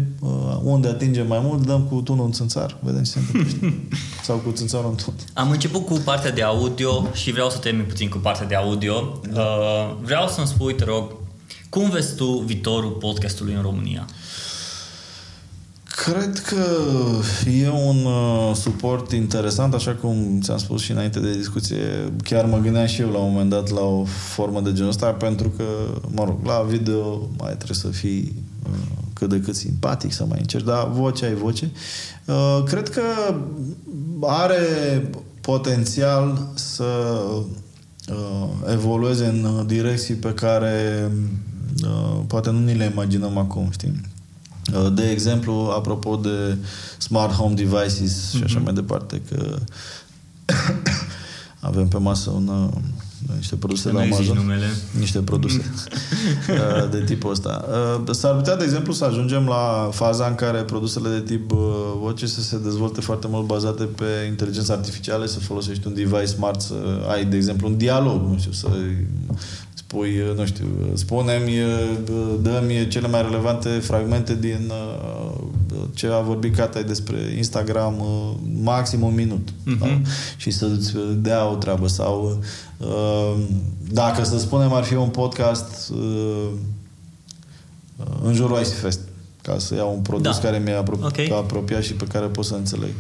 unde 0.62 0.89
atingem 0.89 1.26
mai 1.26 1.41
mult, 1.43 1.66
dăm 1.66 1.83
cu 1.83 2.01
tunul 2.01 2.24
în 2.24 2.33
țânțar, 2.33 2.76
vedem 2.81 3.03
ce 3.03 3.11
se 3.11 3.18
întâmplă. 3.18 3.72
Sau 4.26 4.37
cu 4.37 4.51
țânțarul 4.51 4.91
în 4.91 4.97
tun. 4.97 5.14
Am 5.33 5.51
început 5.51 5.87
cu 5.87 6.01
partea 6.05 6.31
de 6.31 6.43
audio 6.43 7.09
și 7.12 7.33
vreau 7.33 7.51
să 7.51 7.59
termin 7.59 7.85
puțin 7.85 8.09
cu 8.09 8.18
partea 8.18 8.47
de 8.47 8.55
audio. 8.55 9.20
Da. 9.33 9.47
Vreau 10.03 10.29
să-mi 10.29 10.47
spui, 10.47 10.74
te 10.74 10.85
rog, 10.85 11.12
cum 11.68 11.91
vezi 11.91 12.14
tu 12.14 12.24
viitorul 12.24 12.91
podcastului 12.91 13.55
în 13.55 13.62
România? 13.62 14.07
Cred 16.05 16.38
că 16.38 16.64
e 17.51 17.68
un 17.68 18.05
uh, 18.05 18.55
suport 18.55 19.12
interesant, 19.12 19.74
așa 19.74 19.94
cum 19.94 20.38
ți-am 20.42 20.59
spus 20.59 20.80
și 20.80 20.90
înainte 20.90 21.20
de 21.20 21.32
discuție. 21.32 22.12
Chiar 22.22 22.44
mă 22.44 22.59
gândeam 22.59 22.86
și 22.86 23.01
eu 23.01 23.11
la 23.11 23.18
un 23.18 23.30
moment 23.30 23.51
dat 23.51 23.70
la 23.70 23.80
o 23.80 24.05
formă 24.05 24.61
de 24.61 24.72
genul 24.72 24.88
ăsta, 24.88 25.07
pentru 25.07 25.49
că, 25.57 25.64
mă 26.11 26.24
rog, 26.24 26.38
la 26.44 26.64
video 26.68 27.28
mai 27.38 27.57
trebuie 27.57 27.76
să 27.76 27.88
fii 27.88 28.34
uh, 28.62 28.78
cât 29.12 29.28
de 29.28 29.40
cât 29.40 29.57
simpatic, 29.57 30.12
să 30.12 30.24
mai 30.28 30.38
încerci, 30.40 30.64
dar 30.64 30.88
vocea 30.90 31.26
ai 31.26 31.34
voce. 31.34 31.70
Uh, 32.24 32.62
cred 32.64 32.88
că 32.88 33.03
are 34.20 34.61
potențial 35.40 36.49
să 36.55 36.84
uh, 38.09 38.49
evolueze 38.72 39.26
în 39.26 39.66
direcții 39.66 40.14
pe 40.14 40.32
care 40.34 41.11
uh, 41.84 42.20
poate 42.26 42.51
nu 42.51 42.59
ni 42.59 42.74
le 42.74 42.90
imaginăm 42.92 43.38
acum, 43.38 43.68
știi? 43.70 44.07
Uh, 44.75 44.93
de 44.93 45.11
exemplu, 45.11 45.53
apropo 45.53 46.16
de 46.16 46.57
smart 46.99 47.33
home 47.33 47.55
devices 47.55 48.31
și 48.31 48.43
așa 48.45 48.61
mm-hmm. 48.61 48.64
mai 48.64 48.73
departe, 48.73 49.23
că 49.31 49.59
avem 51.61 51.89
pe 51.89 51.99
masă 51.99 52.31
un, 52.31 52.49
uh, 52.49 52.69
niște 53.37 53.57
produse 53.57 53.93
la 53.93 54.01
Amazon. 54.01 54.37
Numele. 54.37 54.66
Niște 54.99 55.19
produse 55.19 55.64
uh, 56.49 56.91
de 56.91 57.03
tipul 57.05 57.31
ăsta. 57.31 57.64
S-ar 58.11 58.35
putea, 58.35 58.57
de 58.57 58.64
exemplu, 58.64 58.93
să 58.93 59.05
ajungem 59.05 59.47
la 59.47 59.89
faza 59.93 60.27
în 60.27 60.35
care 60.35 60.62
produsele 60.62 61.09
de 61.09 61.21
tip 61.21 61.51
voce 62.01 62.27
să 62.27 62.41
se 62.41 62.59
dezvolte 62.59 63.01
foarte 63.01 63.27
mult 63.31 63.47
bazate 63.47 63.85
pe 63.85 64.05
inteligență 64.29 64.73
artificială, 64.73 65.27
să 65.27 65.39
folosești 65.39 65.87
un 65.87 65.95
device 65.95 66.25
smart, 66.25 66.61
să 66.61 66.75
ai, 67.09 67.25
de 67.25 67.37
exemplu, 67.37 67.69
un 67.69 67.77
dialog, 67.77 68.23
nu 68.31 68.39
știu, 68.39 68.53
să 68.53 68.69
spui, 69.89 70.20
uh, 70.20 70.36
nu 70.36 70.47
știu, 70.47 70.66
spune-mi, 70.95 71.61
uh, 71.61 72.39
dă-mi 72.43 72.89
cele 72.89 73.09
mai 73.09 73.22
relevante 73.22 73.68
fragmente 73.68 74.34
din 74.34 74.70
uh, 74.70 75.41
ce 75.95 76.07
a 76.07 76.20
vorbit 76.20 76.57
Catai 76.57 76.84
despre 76.84 77.34
Instagram 77.36 78.03
maxim 78.62 79.03
un 79.03 79.14
minut. 79.14 79.49
Uh-huh. 79.49 79.78
Da? 79.78 80.01
Și 80.36 80.51
să-ți 80.51 80.93
dea 81.16 81.51
o 81.51 81.55
treabă. 81.55 81.86
Sau 81.86 82.43
dacă, 83.91 84.24
să 84.24 84.39
spunem, 84.39 84.72
ar 84.72 84.82
fi 84.82 84.95
un 84.95 85.09
podcast 85.09 85.93
în 88.22 88.34
jurul 88.34 88.59
IC 88.59 88.66
Fest 88.66 89.01
ca 89.49 89.59
să 89.59 89.74
iau 89.74 89.92
un 89.94 90.01
produs 90.01 90.40
da. 90.40 90.49
care 90.49 90.62
mi-e 90.64 90.82
apro- 90.82 91.05
okay. 91.05 91.32
apropiat 91.32 91.82
și 91.82 91.92
pe 91.92 92.05
care 92.05 92.26
pot 92.26 92.44
să 92.44 92.55
înțeleg. 92.55 92.90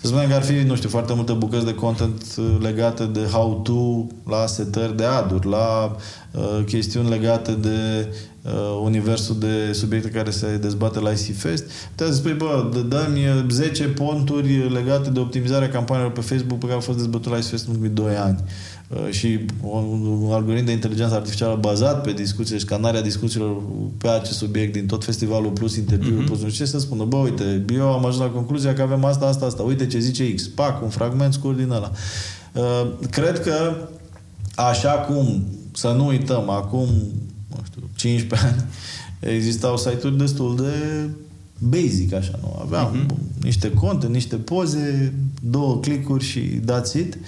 Să 0.00 0.06
spunem 0.06 0.28
că 0.28 0.34
ar 0.34 0.42
fi, 0.42 0.52
nu 0.52 0.74
știu, 0.74 0.88
foarte 0.88 1.12
multe 1.14 1.32
bucăți 1.32 1.64
de 1.64 1.74
content 1.74 2.24
uh, 2.36 2.56
legate 2.60 3.04
de 3.04 3.20
how-to, 3.20 4.06
la 4.26 4.46
setări 4.46 4.96
de 4.96 5.04
aduri, 5.04 5.48
la 5.48 5.96
uh, 6.30 6.64
chestiuni 6.66 7.08
legate 7.08 7.52
de 7.52 8.08
uh, 8.42 8.80
universul 8.82 9.36
de 9.38 9.72
subiecte 9.72 10.08
care 10.08 10.30
se 10.30 10.56
dezbate 10.56 11.00
la 11.00 11.10
IC 11.10 11.36
Fest. 11.36 11.64
Puteți 11.94 12.10
să 12.10 12.16
spui, 12.16 12.32
bă, 12.32 12.70
dă-mi 12.88 13.46
10 13.50 13.84
ponturi 13.84 14.72
legate 14.72 15.10
de 15.10 15.20
optimizarea 15.20 15.68
campaniilor 15.68 16.12
pe 16.12 16.20
Facebook 16.20 16.58
pe 16.58 16.64
care 16.64 16.74
au 16.74 16.80
fost 16.80 16.96
dezbătute 16.96 17.28
la 17.28 17.36
IC 17.36 17.44
Fest 17.44 17.66
în 17.66 17.70
ultimii 17.70 17.94
2 17.94 18.16
ani. 18.16 18.38
Uh, 18.88 19.10
și 19.10 19.40
un 19.60 20.28
algoritm 20.32 20.64
de 20.64 20.72
inteligență 20.72 21.14
artificială 21.14 21.56
bazat 21.56 22.02
pe 22.02 22.12
discuții, 22.12 22.60
scanarea 22.60 23.02
discuțiilor 23.02 23.62
pe 23.98 24.08
acest 24.08 24.38
subiect 24.38 24.72
din 24.72 24.86
tot 24.86 25.04
festivalul 25.04 25.50
plus 25.50 25.76
interviul 25.76 26.22
mm-hmm. 26.22 26.26
plus 26.26 26.42
nu 26.42 26.48
știu 26.48 26.64
ce 26.64 26.70
să 26.70 26.78
spună, 26.78 27.04
bă, 27.04 27.16
uite, 27.16 27.64
eu 27.74 27.92
am 27.92 28.04
ajuns 28.04 28.22
la 28.22 28.30
concluzia 28.30 28.74
că 28.74 28.82
avem 28.82 29.04
asta, 29.04 29.26
asta, 29.26 29.46
asta, 29.46 29.62
uite 29.62 29.86
ce 29.86 29.98
zice 29.98 30.34
X, 30.34 30.46
pac, 30.46 30.82
un 30.82 30.88
fragment 30.88 31.32
scurt 31.32 31.56
din 31.56 31.70
ăla. 31.70 31.92
Uh, 32.52 32.88
cred 33.10 33.42
că 33.42 33.76
așa 34.54 34.90
cum, 34.90 35.46
să 35.72 35.88
nu 35.88 36.06
uităm, 36.06 36.50
acum, 36.50 36.88
nu 37.48 37.62
știu, 37.64 37.82
15 37.94 38.48
ani, 38.48 38.64
existau 39.34 39.76
site-uri 39.76 40.18
destul 40.18 40.56
de 40.56 41.08
basic, 41.58 42.12
așa, 42.12 42.38
nu? 42.42 42.58
Aveam 42.62 43.06
mm-hmm. 43.06 43.42
niște 43.42 43.72
conte, 43.72 44.06
niște 44.06 44.36
poze, 44.36 45.14
două 45.42 45.78
clicuri 45.78 46.24
și 46.24 46.40
that's 46.40 46.94
it. 46.94 47.14
Uh, 47.14 47.20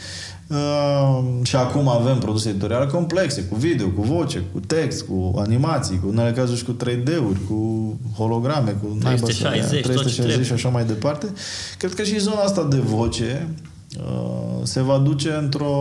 și 1.43 1.57
acum 1.57 1.89
avem 1.89 2.19
produse 2.19 2.49
editoriale 2.49 2.87
complexe, 2.87 3.45
cu 3.45 3.55
video, 3.55 3.89
cu 3.89 4.03
voce, 4.03 4.45
cu 4.53 4.61
text, 4.61 5.03
cu 5.03 5.35
animații, 5.39 5.99
cu 5.99 6.09
unele 6.09 6.33
cazuri 6.33 6.59
și 6.59 6.65
cu 6.65 6.77
3D-uri, 6.85 7.47
cu 7.49 7.95
holograme, 8.17 8.71
cu 8.71 8.97
360, 9.01 9.83
360 9.83 10.47
și 10.47 10.53
așa 10.53 10.69
mai 10.69 10.85
departe. 10.85 11.27
Cred 11.79 11.95
că 11.95 12.03
și 12.03 12.19
zona 12.19 12.41
asta 12.41 12.65
de 12.65 12.79
voce 12.79 13.49
uh, 13.99 14.61
se 14.63 14.81
va 14.81 14.99
duce 14.99 15.33
într-o 15.43 15.73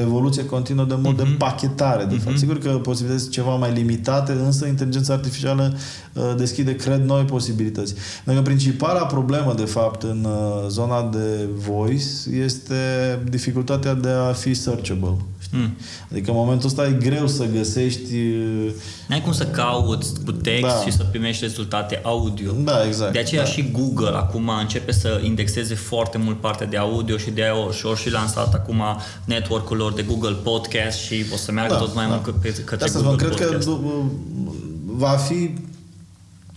evoluție 0.00 0.46
continuă 0.46 0.84
de 0.84 0.94
mod 0.94 1.14
uh-huh. 1.14 1.16
de 1.16 1.22
mhm. 1.22 1.36
pachetare, 1.36 2.04
de 2.04 2.16
uh-huh. 2.16 2.24
fapt. 2.24 2.38
Sigur 2.38 2.58
că 2.58 2.68
posibilități 2.68 3.30
ceva 3.30 3.54
mai 3.54 3.72
limitate, 3.72 4.32
însă 4.32 4.66
inteligența 4.66 5.12
artificială 5.12 5.76
uh, 6.12 6.34
deschide, 6.36 6.76
cred, 6.76 7.04
noi 7.04 7.24
posibilități. 7.24 7.94
Pentru 8.24 8.42
că 8.42 8.48
principala 8.48 9.06
problemă, 9.06 9.54
de 9.56 9.64
fapt, 9.64 10.02
în 10.02 10.24
uh, 10.24 10.68
zona 10.68 11.02
de 11.02 11.48
voice 11.54 12.04
este 12.44 12.74
dificultatea 13.28 13.94
de 13.94 14.08
a 14.08 14.32
fi 14.32 14.54
searchable. 14.54 15.16
Mm. 15.54 15.76
Adică 16.10 16.30
în 16.30 16.36
momentul 16.36 16.66
ăsta 16.68 16.86
e 16.86 16.92
greu 16.92 17.26
să 17.26 17.44
găsești... 17.56 18.14
N-ai 19.06 19.22
cum 19.22 19.32
să 19.32 19.46
cauți 19.46 20.24
cu 20.24 20.32
text 20.32 20.62
da. 20.62 20.82
și 20.84 20.92
să 20.92 21.04
primești 21.04 21.44
rezultate 21.44 22.00
audio. 22.02 22.52
Da, 22.52 22.86
exact. 22.86 23.12
De 23.12 23.18
aceea 23.18 23.42
da. 23.42 23.48
și 23.48 23.70
Google 23.70 24.16
acum 24.16 24.50
începe 24.60 24.92
să 24.92 25.20
indexeze 25.24 25.74
foarte 25.74 26.18
mult 26.18 26.40
partea 26.40 26.66
de 26.66 26.76
audio 26.76 27.16
și 27.16 27.30
de 27.30 27.42
aia 27.42 27.52
și 27.72 28.02
și 28.02 28.10
lansat 28.10 28.54
acum 28.54 28.82
network-ul 29.24 29.80
lor 29.82 29.92
de 29.92 30.02
Google 30.02 30.36
Podcast 30.42 30.98
și 30.98 31.24
o 31.32 31.36
să 31.36 31.52
meargă 31.52 31.72
da, 31.72 31.78
tot 31.78 31.94
mai 31.94 32.06
da. 32.06 32.10
mult 32.10 32.24
către, 32.24 32.50
către 32.50 32.88
Google 32.92 33.12
spun, 33.12 33.16
Cred 33.16 33.48
că 33.48 33.58
va 34.84 35.08
fi 35.08 35.50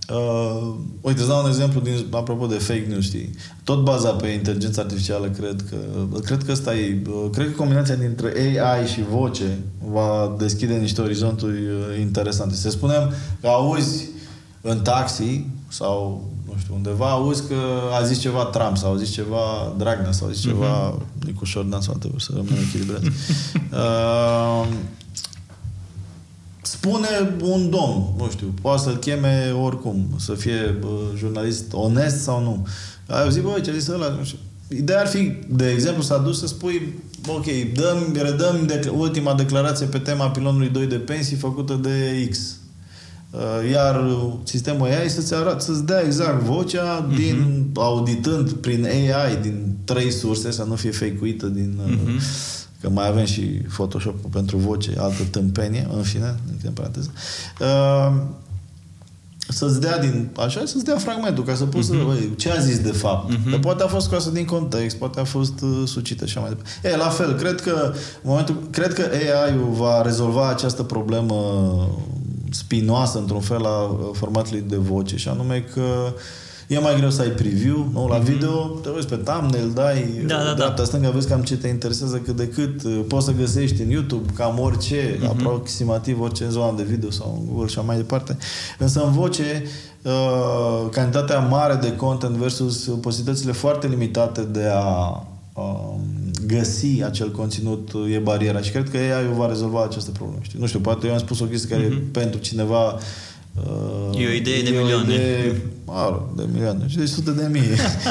Uh, 0.10 0.74
uite, 1.02 1.20
îți 1.20 1.30
dau 1.30 1.44
un 1.44 1.50
exemplu 1.50 1.80
din, 1.80 2.06
apropo 2.12 2.46
de 2.46 2.56
fake 2.56 2.86
news, 2.90 3.04
știi? 3.04 3.30
Tot 3.64 3.84
baza 3.84 4.10
pe 4.10 4.28
inteligența 4.28 4.82
artificială, 4.82 5.30
cred 5.30 5.66
că 5.70 5.76
cred 6.24 6.44
că 6.44 6.52
ăsta 6.52 6.76
e, 6.76 7.02
uh, 7.10 7.30
cred 7.32 7.46
că 7.46 7.52
combinația 7.52 7.96
dintre 7.96 8.34
AI 8.38 8.88
și 8.88 9.04
voce 9.10 9.60
va 9.92 10.36
deschide 10.38 10.74
niște 10.74 11.02
orizonturi 11.02 11.58
uh, 11.58 12.00
interesante. 12.00 12.56
Să 12.56 12.70
spunem 12.70 13.14
că 13.42 13.48
auzi 13.48 14.06
în 14.62 14.80
taxi 14.80 15.46
sau 15.68 16.30
nu 16.56 16.62
știu, 16.62 16.76
undeva 16.76 17.10
auzi 17.10 17.48
că 17.48 17.56
a 18.00 18.04
zis 18.04 18.20
ceva 18.20 18.44
Trump 18.44 18.78
sau 18.78 18.94
a 18.94 18.98
zis 18.98 19.10
ceva 19.12 19.74
Dragnea 19.78 20.12
sau 20.12 20.28
a 20.28 20.32
zis 20.32 20.42
ceva 20.42 20.94
uh-huh. 20.94 21.26
Nicu 21.26 21.46
Șordan 21.46 21.82
sau 21.82 21.96
trebuie 21.96 22.20
să 22.20 22.32
rămână 22.36 22.58
echilibrat. 22.68 23.02
uh, 23.72 24.68
spune 26.62 27.36
un 27.42 27.70
domn, 27.70 28.14
nu 28.18 28.30
știu, 28.32 28.54
poate 28.62 28.82
să-l 28.82 28.96
cheme 28.96 29.54
oricum, 29.62 30.08
să 30.18 30.34
fie 30.34 30.78
bă, 30.80 31.00
jurnalist 31.18 31.74
onest 31.74 32.22
sau 32.22 32.44
nu. 32.44 32.68
Ai 33.08 33.22
auzit, 33.22 33.44
băi, 33.44 33.62
ce 33.62 33.70
a 33.70 33.74
zis 33.74 33.88
ăla? 33.88 34.10
Nu 34.10 34.24
știu. 34.24 34.38
Ideea 34.70 35.00
ar 35.00 35.08
fi, 35.08 35.32
de 35.48 35.70
exemplu, 35.70 36.04
să 36.04 36.22
dus 36.24 36.40
să 36.40 36.48
spui, 36.48 36.94
ok, 37.28 37.46
dăm, 37.74 38.14
redăm 38.14 38.66
de, 38.66 38.92
ultima 38.98 39.34
declarație 39.34 39.86
pe 39.86 39.98
tema 39.98 40.30
pilonului 40.30 40.70
2 40.70 40.86
de 40.86 40.96
pensii 40.96 41.36
făcută 41.36 41.74
de 41.74 42.28
X. 42.30 42.58
Uh, 43.36 43.72
iar 43.72 44.06
sistemul 44.44 44.88
AI 44.88 45.10
să-ți 45.10 45.34
arată, 45.34 45.64
să-ți 45.64 45.86
dea 45.86 46.02
exact 46.06 46.42
vocea 46.42 47.08
uh-huh. 47.08 47.16
din, 47.16 47.66
auditând 47.76 48.52
prin 48.52 48.86
AI 48.86 49.38
din 49.42 49.76
trei 49.84 50.12
surse, 50.12 50.52
să 50.52 50.64
nu 50.64 50.76
fie 50.76 50.92
fake-uită 50.92 51.46
din 51.46 51.80
uh-huh 51.88 52.64
că 52.86 52.92
mai 52.92 53.08
avem 53.08 53.26
și 53.26 53.42
Photoshop 53.42 54.26
pentru 54.32 54.58
voce, 54.58 54.94
altă 54.98 55.24
tâmpenie, 55.32 55.88
în 55.96 56.04
fine, 56.04 56.36
în 56.64 56.72
paranteză. 56.72 57.12
Uh, 57.60 58.14
să-ți 59.48 59.80
dea 59.80 60.00
din, 60.00 60.30
așa, 60.38 60.62
să-ți 60.66 60.84
dea 60.84 60.98
fragmentul, 60.98 61.44
ca 61.44 61.56
să 61.56 61.66
poți 61.66 61.86
uh-huh. 61.86 61.90
să, 61.90 61.96
mhm. 61.96 62.06
băi, 62.06 62.34
ce 62.36 62.52
a 62.52 62.60
zis 62.60 62.80
de 62.80 62.92
fapt. 62.92 63.34
Uh-huh. 63.34 63.52
Că 63.52 63.58
poate 63.58 63.84
a 63.84 63.88
fost 63.88 64.06
scoasă 64.06 64.30
din 64.30 64.46
context, 64.46 64.98
poate 64.98 65.20
a 65.20 65.24
fost 65.24 65.62
uh, 65.62 65.84
sucită 65.86 66.26
și 66.26 66.38
așa 66.38 66.48
mai 66.48 66.56
departe. 66.56 66.88
E, 66.88 66.98
la 66.98 67.10
fel, 67.10 67.34
cred 67.34 67.62
că, 67.62 67.94
momentul, 68.22 68.58
cred 68.70 68.94
că 68.94 69.10
AI-ul 69.14 69.72
va 69.72 70.02
rezolva 70.02 70.50
această 70.50 70.84
problemă 70.84 71.36
spinoasă, 72.50 73.18
într-un 73.18 73.42
fel, 73.42 73.66
a 73.66 74.00
formatului 74.14 74.64
de 74.68 74.76
voce, 74.76 75.18
și 75.18 75.28
anume 75.28 75.66
că 75.74 75.82
uh, 75.82 76.14
E 76.68 76.80
mai 76.80 76.96
greu 76.96 77.10
să 77.10 77.22
ai 77.22 77.30
preview, 77.30 77.90
nu? 77.94 78.08
La 78.08 78.20
mm-hmm. 78.20 78.24
video 78.24 78.52
te 78.68 78.90
uiți 78.90 79.08
pe 79.08 79.16
thumbnail, 79.16 79.72
dai 79.74 80.24
da, 80.26 80.44
da, 80.44 80.54
dreapta, 80.54 80.76
da. 80.76 80.84
stânga, 80.84 81.10
vezi 81.10 81.28
cam 81.28 81.42
ce 81.42 81.58
te 81.58 81.68
interesează 81.68 82.18
cât 82.18 82.36
de 82.36 82.48
cât. 82.48 83.08
Poți 83.08 83.26
să 83.26 83.32
găsești 83.32 83.82
în 83.82 83.90
YouTube 83.90 84.32
cam 84.36 84.60
orice, 84.60 85.18
mm-hmm. 85.18 85.30
aproximativ 85.30 86.22
orice 86.22 86.50
zonă 86.50 86.78
de 86.78 86.84
video 86.84 87.12
sau 87.12 87.38
în 87.40 87.46
Google 87.48 87.68
și 87.68 87.80
mai 87.86 87.96
departe. 87.96 88.38
Însă 88.78 89.04
în 89.04 89.12
voce, 89.12 89.64
uh, 90.02 90.90
cantitatea 90.92 91.40
mare 91.40 91.76
de 91.76 91.96
content 91.96 92.36
versus 92.36 92.90
posibilitățile 93.02 93.52
foarte 93.52 93.88
limitate 93.88 94.42
de 94.42 94.68
a 94.74 95.24
uh, 95.54 95.94
găsi 96.48 97.04
acel 97.04 97.32
conținut 97.32 97.92
e 98.14 98.18
bariera 98.18 98.62
și 98.62 98.72
cred 98.72 98.90
că 98.90 98.98
AI 98.98 99.34
va 99.38 99.48
rezolva 99.48 99.84
această 99.84 100.12
problemă. 100.12 100.40
Știi? 100.42 100.60
Nu 100.60 100.68
știu, 100.68 100.80
poate 100.80 101.08
eu 101.08 101.14
am 101.14 101.20
spus 101.20 101.40
o 101.40 101.46
chestie 101.46 101.76
care 101.76 101.88
mm-hmm. 101.88 102.12
pentru 102.12 102.40
cineva 102.40 103.00
E 104.12 104.28
o 104.28 104.32
idee 104.32 104.62
de 104.64 104.70
milioane. 104.70 105.14
Idee, 105.14 105.62
mă 105.86 106.22
de 106.36 106.44
milioane. 106.52 106.88
Și 106.88 106.98
de 106.98 107.06
sute 107.06 107.32
de 107.32 107.48
mii. 107.52 107.62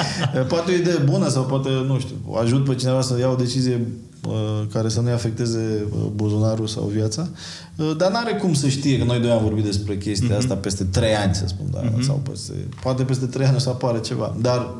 poate 0.48 0.70
o 0.70 0.74
idee 0.74 0.98
bună 1.04 1.28
sau 1.28 1.44
poate, 1.44 1.68
nu 1.86 1.98
știu, 1.98 2.16
ajut 2.42 2.64
pe 2.64 2.74
cineva 2.74 3.00
să 3.00 3.18
ia 3.18 3.28
o 3.28 3.34
decizie 3.34 3.86
uh, 4.26 4.32
care 4.72 4.88
să 4.88 5.00
nu-i 5.00 5.12
afecteze 5.12 5.84
uh, 5.90 5.98
buzunarul 6.14 6.66
sau 6.66 6.84
viața. 6.84 7.28
Uh, 7.76 7.96
dar 7.96 8.10
n-are 8.10 8.32
cum 8.32 8.54
să 8.54 8.68
știe 8.68 8.98
că 8.98 9.04
noi 9.04 9.20
doi 9.20 9.30
am 9.30 9.42
vorbit 9.42 9.64
despre 9.64 9.96
chestia 9.96 10.34
mm-hmm. 10.34 10.38
asta 10.38 10.54
peste 10.54 10.84
trei 10.84 11.14
ani, 11.14 11.34
să 11.34 11.44
spun, 11.46 11.66
da? 11.70 11.80
Mm-hmm. 11.80 12.00
sau 12.00 12.22
peste, 12.30 12.52
poate 12.82 13.02
peste 13.02 13.26
trei 13.26 13.46
ani 13.46 13.56
o 13.56 13.58
să 13.58 13.68
apară 13.68 13.98
ceva. 13.98 14.36
Dar 14.40 14.74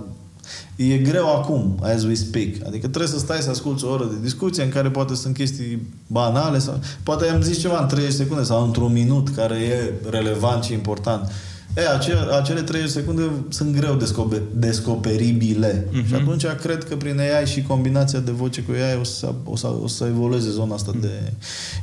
E 0.77 0.97
greu 0.99 1.37
acum, 1.37 1.79
as 1.83 2.03
we 2.03 2.15
speak. 2.15 2.49
Adică 2.67 2.89
trebuie 2.89 3.11
să 3.11 3.19
stai 3.19 3.39
să 3.41 3.51
asculti 3.51 3.85
o 3.85 3.91
oră 3.91 4.05
de 4.05 4.17
discuție 4.23 4.63
în 4.63 4.69
care 4.69 4.91
poate 4.91 5.15
sunt 5.15 5.35
chestii 5.35 5.83
banale 6.07 6.59
sau 6.59 6.81
poate 7.03 7.29
am 7.29 7.41
zis 7.41 7.59
ceva 7.59 7.81
în 7.81 7.89
30 7.89 8.15
secunde 8.15 8.43
sau 8.43 8.65
într-un 8.65 8.93
minut 8.93 9.29
care 9.29 9.55
e 9.55 9.93
relevant 10.11 10.65
și 10.65 10.73
important. 10.73 11.31
E, 11.77 11.89
acele, 11.89 12.19
acele 12.41 12.63
30 12.63 12.91
secunde 12.91 13.31
sunt 13.49 13.77
greu 13.77 13.95
descoper, 13.95 14.43
descoperibile. 14.53 15.87
Uh-huh. 15.89 16.07
Și 16.07 16.15
atunci 16.15 16.47
cred 16.47 16.85
că 16.85 16.97
prin 16.97 17.21
AI 17.21 17.47
și 17.47 17.63
combinația 17.63 18.19
de 18.19 18.31
voce 18.31 18.63
cu 18.63 18.71
AI 18.73 18.99
o 19.01 19.05
să, 19.05 19.33
o 19.45 19.57
să, 19.57 19.73
o 19.83 19.87
să 19.87 20.05
evolueze 20.05 20.51
zona 20.51 20.75
asta 20.75 20.93
uh-huh. 20.97 21.01
de... 21.01 21.33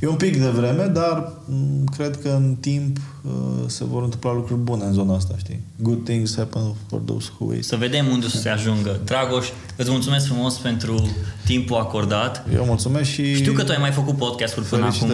E 0.01 0.07
un 0.07 0.15
pic 0.15 0.41
de 0.41 0.47
vreme, 0.47 0.85
dar 0.85 1.31
m- 1.49 1.95
cred 1.97 2.21
că 2.21 2.29
în 2.29 2.55
timp 2.59 2.97
uh, 3.21 3.31
se 3.65 3.83
vor 3.83 4.03
întâmpla 4.03 4.33
lucruri 4.33 4.59
bune 4.59 4.83
în 4.83 4.93
zona 4.93 5.15
asta, 5.15 5.33
știi? 5.37 5.59
Good 5.75 6.03
things 6.03 6.35
happen 6.35 6.61
for 6.89 6.99
those 7.05 7.29
who 7.37 7.45
wait. 7.49 7.65
Să 7.65 7.75
vedem 7.75 8.07
unde 8.07 8.27
să 8.27 8.37
se 8.37 8.49
ajungă. 8.49 8.99
Dragoș, 9.05 9.47
îți 9.75 9.89
mulțumesc 9.89 10.25
frumos 10.25 10.57
pentru 10.57 11.09
timpul 11.45 11.77
acordat. 11.77 12.45
Eu 12.53 12.65
mulțumesc 12.65 13.09
și... 13.09 13.35
Știu 13.35 13.53
că 13.53 13.63
tu 13.63 13.71
ai 13.71 13.77
mai 13.79 13.91
făcut 13.91 14.17
podcast-uri 14.17 14.65
până 14.65 14.85
acum 14.85 15.11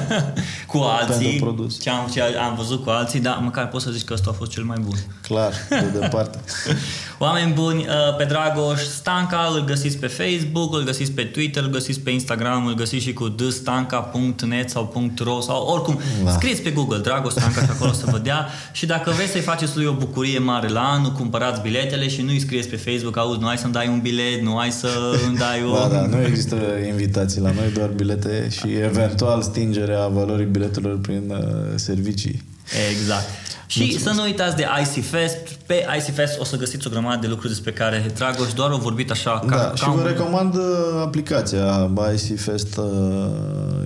cu 0.72 0.78
alții. 0.78 1.58
Ce 1.80 1.90
am, 1.90 2.08
ce 2.12 2.20
am 2.22 2.54
văzut 2.56 2.84
cu 2.84 2.90
alții, 2.90 3.20
dar 3.20 3.40
măcar 3.42 3.68
pot 3.68 3.80
să 3.80 3.90
zici 3.92 4.04
că 4.04 4.12
ăsta 4.12 4.30
a 4.30 4.32
fost 4.32 4.50
cel 4.50 4.64
mai 4.64 4.76
bun. 4.80 4.96
Clar, 5.22 5.52
de 5.68 5.98
departe. 6.00 6.38
Oameni 7.18 7.52
buni, 7.52 7.78
uh, 7.78 8.16
pe 8.16 8.24
Dragoș 8.24 8.80
Stanca 8.80 9.50
îl 9.54 9.64
găsiți 9.64 9.96
pe 9.96 10.06
Facebook, 10.06 10.74
îl 10.74 10.84
găsiți 10.84 11.12
pe 11.12 11.22
Twitter, 11.22 11.62
îl 11.62 11.70
găsiți 11.70 12.00
pe 12.00 12.10
Instagram, 12.10 12.66
îl 12.66 12.74
găsiți 12.74 13.04
și 13.04 13.12
cu 13.12 13.28
dstanca.net 13.28 14.70
sau 14.70 15.12
.ro 15.18 15.40
sau 15.40 15.66
oricum. 15.66 15.98
Da. 16.24 16.30
Scrieți 16.30 16.62
pe 16.62 16.70
Google 16.70 16.98
Dragoș 16.98 17.32
Stanca 17.32 17.60
și 17.60 17.70
acolo 17.70 17.92
să 17.92 18.04
vă 18.10 18.18
dea 18.18 18.48
și 18.72 18.86
dacă 18.86 19.10
vreți 19.10 19.30
să-i 19.30 19.40
faceți 19.40 19.76
lui 19.76 19.86
o 19.86 19.92
bucurie 19.92 20.38
mare 20.38 20.68
la 20.68 20.80
anul, 20.80 21.12
cumpărați 21.12 21.60
biletele 21.60 22.08
și 22.08 22.22
nu-i 22.22 22.40
scrieți 22.40 22.68
pe 22.68 22.76
Facebook, 22.76 23.16
auzi, 23.16 23.40
nu 23.40 23.46
ai 23.46 23.58
să-mi 23.58 23.72
dai 23.72 23.88
un 23.88 24.00
bilet, 24.00 24.42
nu 24.42 24.58
ai 24.58 24.70
să 24.70 24.88
îmi 25.26 25.36
dai 25.36 25.64
o... 25.64 25.72
Da, 25.72 25.88
da, 25.88 26.06
nu 26.06 26.22
există 26.22 26.56
invitații 26.88 27.40
la 27.40 27.50
noi, 27.50 27.70
doar 27.74 27.88
bilete 27.88 28.48
și 28.50 28.66
eventual 28.72 29.42
stingerea 29.42 30.06
valorii 30.06 30.46
biletelor 30.46 30.98
prin 30.98 31.22
uh, 31.30 31.38
servicii. 31.74 32.42
Exact. 32.90 33.28
Și 33.72 33.78
Mulțumesc. 33.78 34.08
să 34.08 34.20
nu 34.20 34.22
uitați 34.22 34.56
de 34.56 34.66
IC 34.82 35.04
Fest. 35.04 35.48
Pe 35.66 35.86
IC 35.96 36.14
Fest 36.14 36.40
o 36.40 36.44
să 36.44 36.56
găsiți 36.56 36.86
o 36.86 36.90
grămadă 36.90 37.18
de 37.20 37.26
lucruri 37.26 37.52
despre 37.52 37.72
care 37.72 38.12
Dragoș 38.14 38.52
doar 38.52 38.70
au 38.70 38.78
vorbit 38.78 39.10
așa. 39.10 39.30
Ca, 39.30 39.56
da, 39.56 39.56
ca 39.56 39.74
și 39.74 39.88
un... 39.88 39.94
vă 39.94 40.08
recomand 40.08 40.54
uh, 40.54 40.62
aplicația 41.00 41.90
IC 42.14 42.40
Fest. 42.40 42.76
Uh, 42.76 42.84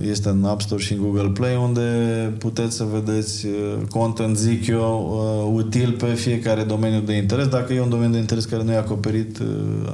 este 0.01 0.29
în 0.29 0.45
App 0.45 0.61
Store 0.61 0.81
și 0.81 0.93
în 0.93 0.99
Google 0.99 1.29
Play, 1.29 1.55
unde 1.55 1.81
puteți 2.39 2.75
să 2.75 2.83
vedeți 2.83 3.45
uh, 3.45 3.77
content, 3.89 4.37
zic 4.37 4.67
eu, 4.67 5.51
util 5.53 5.91
pe 5.91 6.13
fiecare 6.13 6.63
domeniu 6.63 6.99
de 6.99 7.13
interes. 7.13 7.47
Dacă 7.47 7.73
e 7.73 7.81
un 7.81 7.89
domeniu 7.89 8.11
de 8.11 8.17
interes 8.17 8.45
care 8.45 8.63
nu 8.63 8.71
e 8.71 8.77
acoperit, 8.77 9.37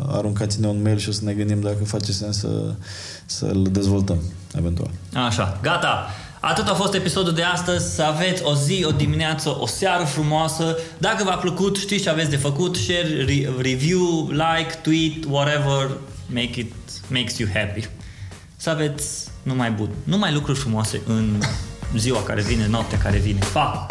aruncați-ne 0.08 0.68
un 0.68 0.82
mail 0.82 0.98
și 0.98 1.10
o 1.10 1.12
să 1.12 1.22
ne 1.24 1.34
gândim 1.34 1.62
dacă 1.62 1.84
face 1.86 2.12
sens 2.12 2.38
să, 2.40 2.74
să-l 3.26 3.68
dezvoltăm, 3.72 4.18
eventual. 4.58 4.90
Așa, 5.14 5.60
gata! 5.62 6.08
Atât 6.46 6.68
a 6.68 6.74
fost 6.74 6.94
episodul 6.94 7.34
de 7.34 7.44
astăzi. 7.44 7.96
Să 7.96 8.02
aveți 8.04 8.44
o 8.44 8.56
zi, 8.56 8.84
o 8.88 8.92
dimineață, 8.92 9.58
o 9.60 9.66
seară 9.68 10.04
frumoasă. 10.04 10.78
Dacă 10.98 11.24
v-a 11.24 11.36
plăcut, 11.36 11.78
știți 11.78 12.04
ce 12.04 12.10
aveți 12.10 12.30
de 12.30 12.36
făcut. 12.36 12.76
Share, 12.76 13.24
re- 13.26 13.50
review, 13.62 14.30
like, 14.30 14.80
tweet, 14.82 15.24
whatever. 15.30 15.90
Make 16.28 16.60
it 16.60 16.74
makes 17.08 17.38
you 17.38 17.50
happy. 17.54 17.88
Să 18.56 18.70
aveți 18.70 19.28
numai 19.44 19.72
bun. 19.72 19.90
Numai 20.04 20.34
lucruri 20.34 20.60
frumoase 20.60 21.02
în 21.06 21.42
ziua 21.98 22.24
care 22.24 22.42
vine, 22.42 22.68
noaptea 22.68 22.98
care 22.98 23.18
vine. 23.18 23.40
Pa! 23.54 23.86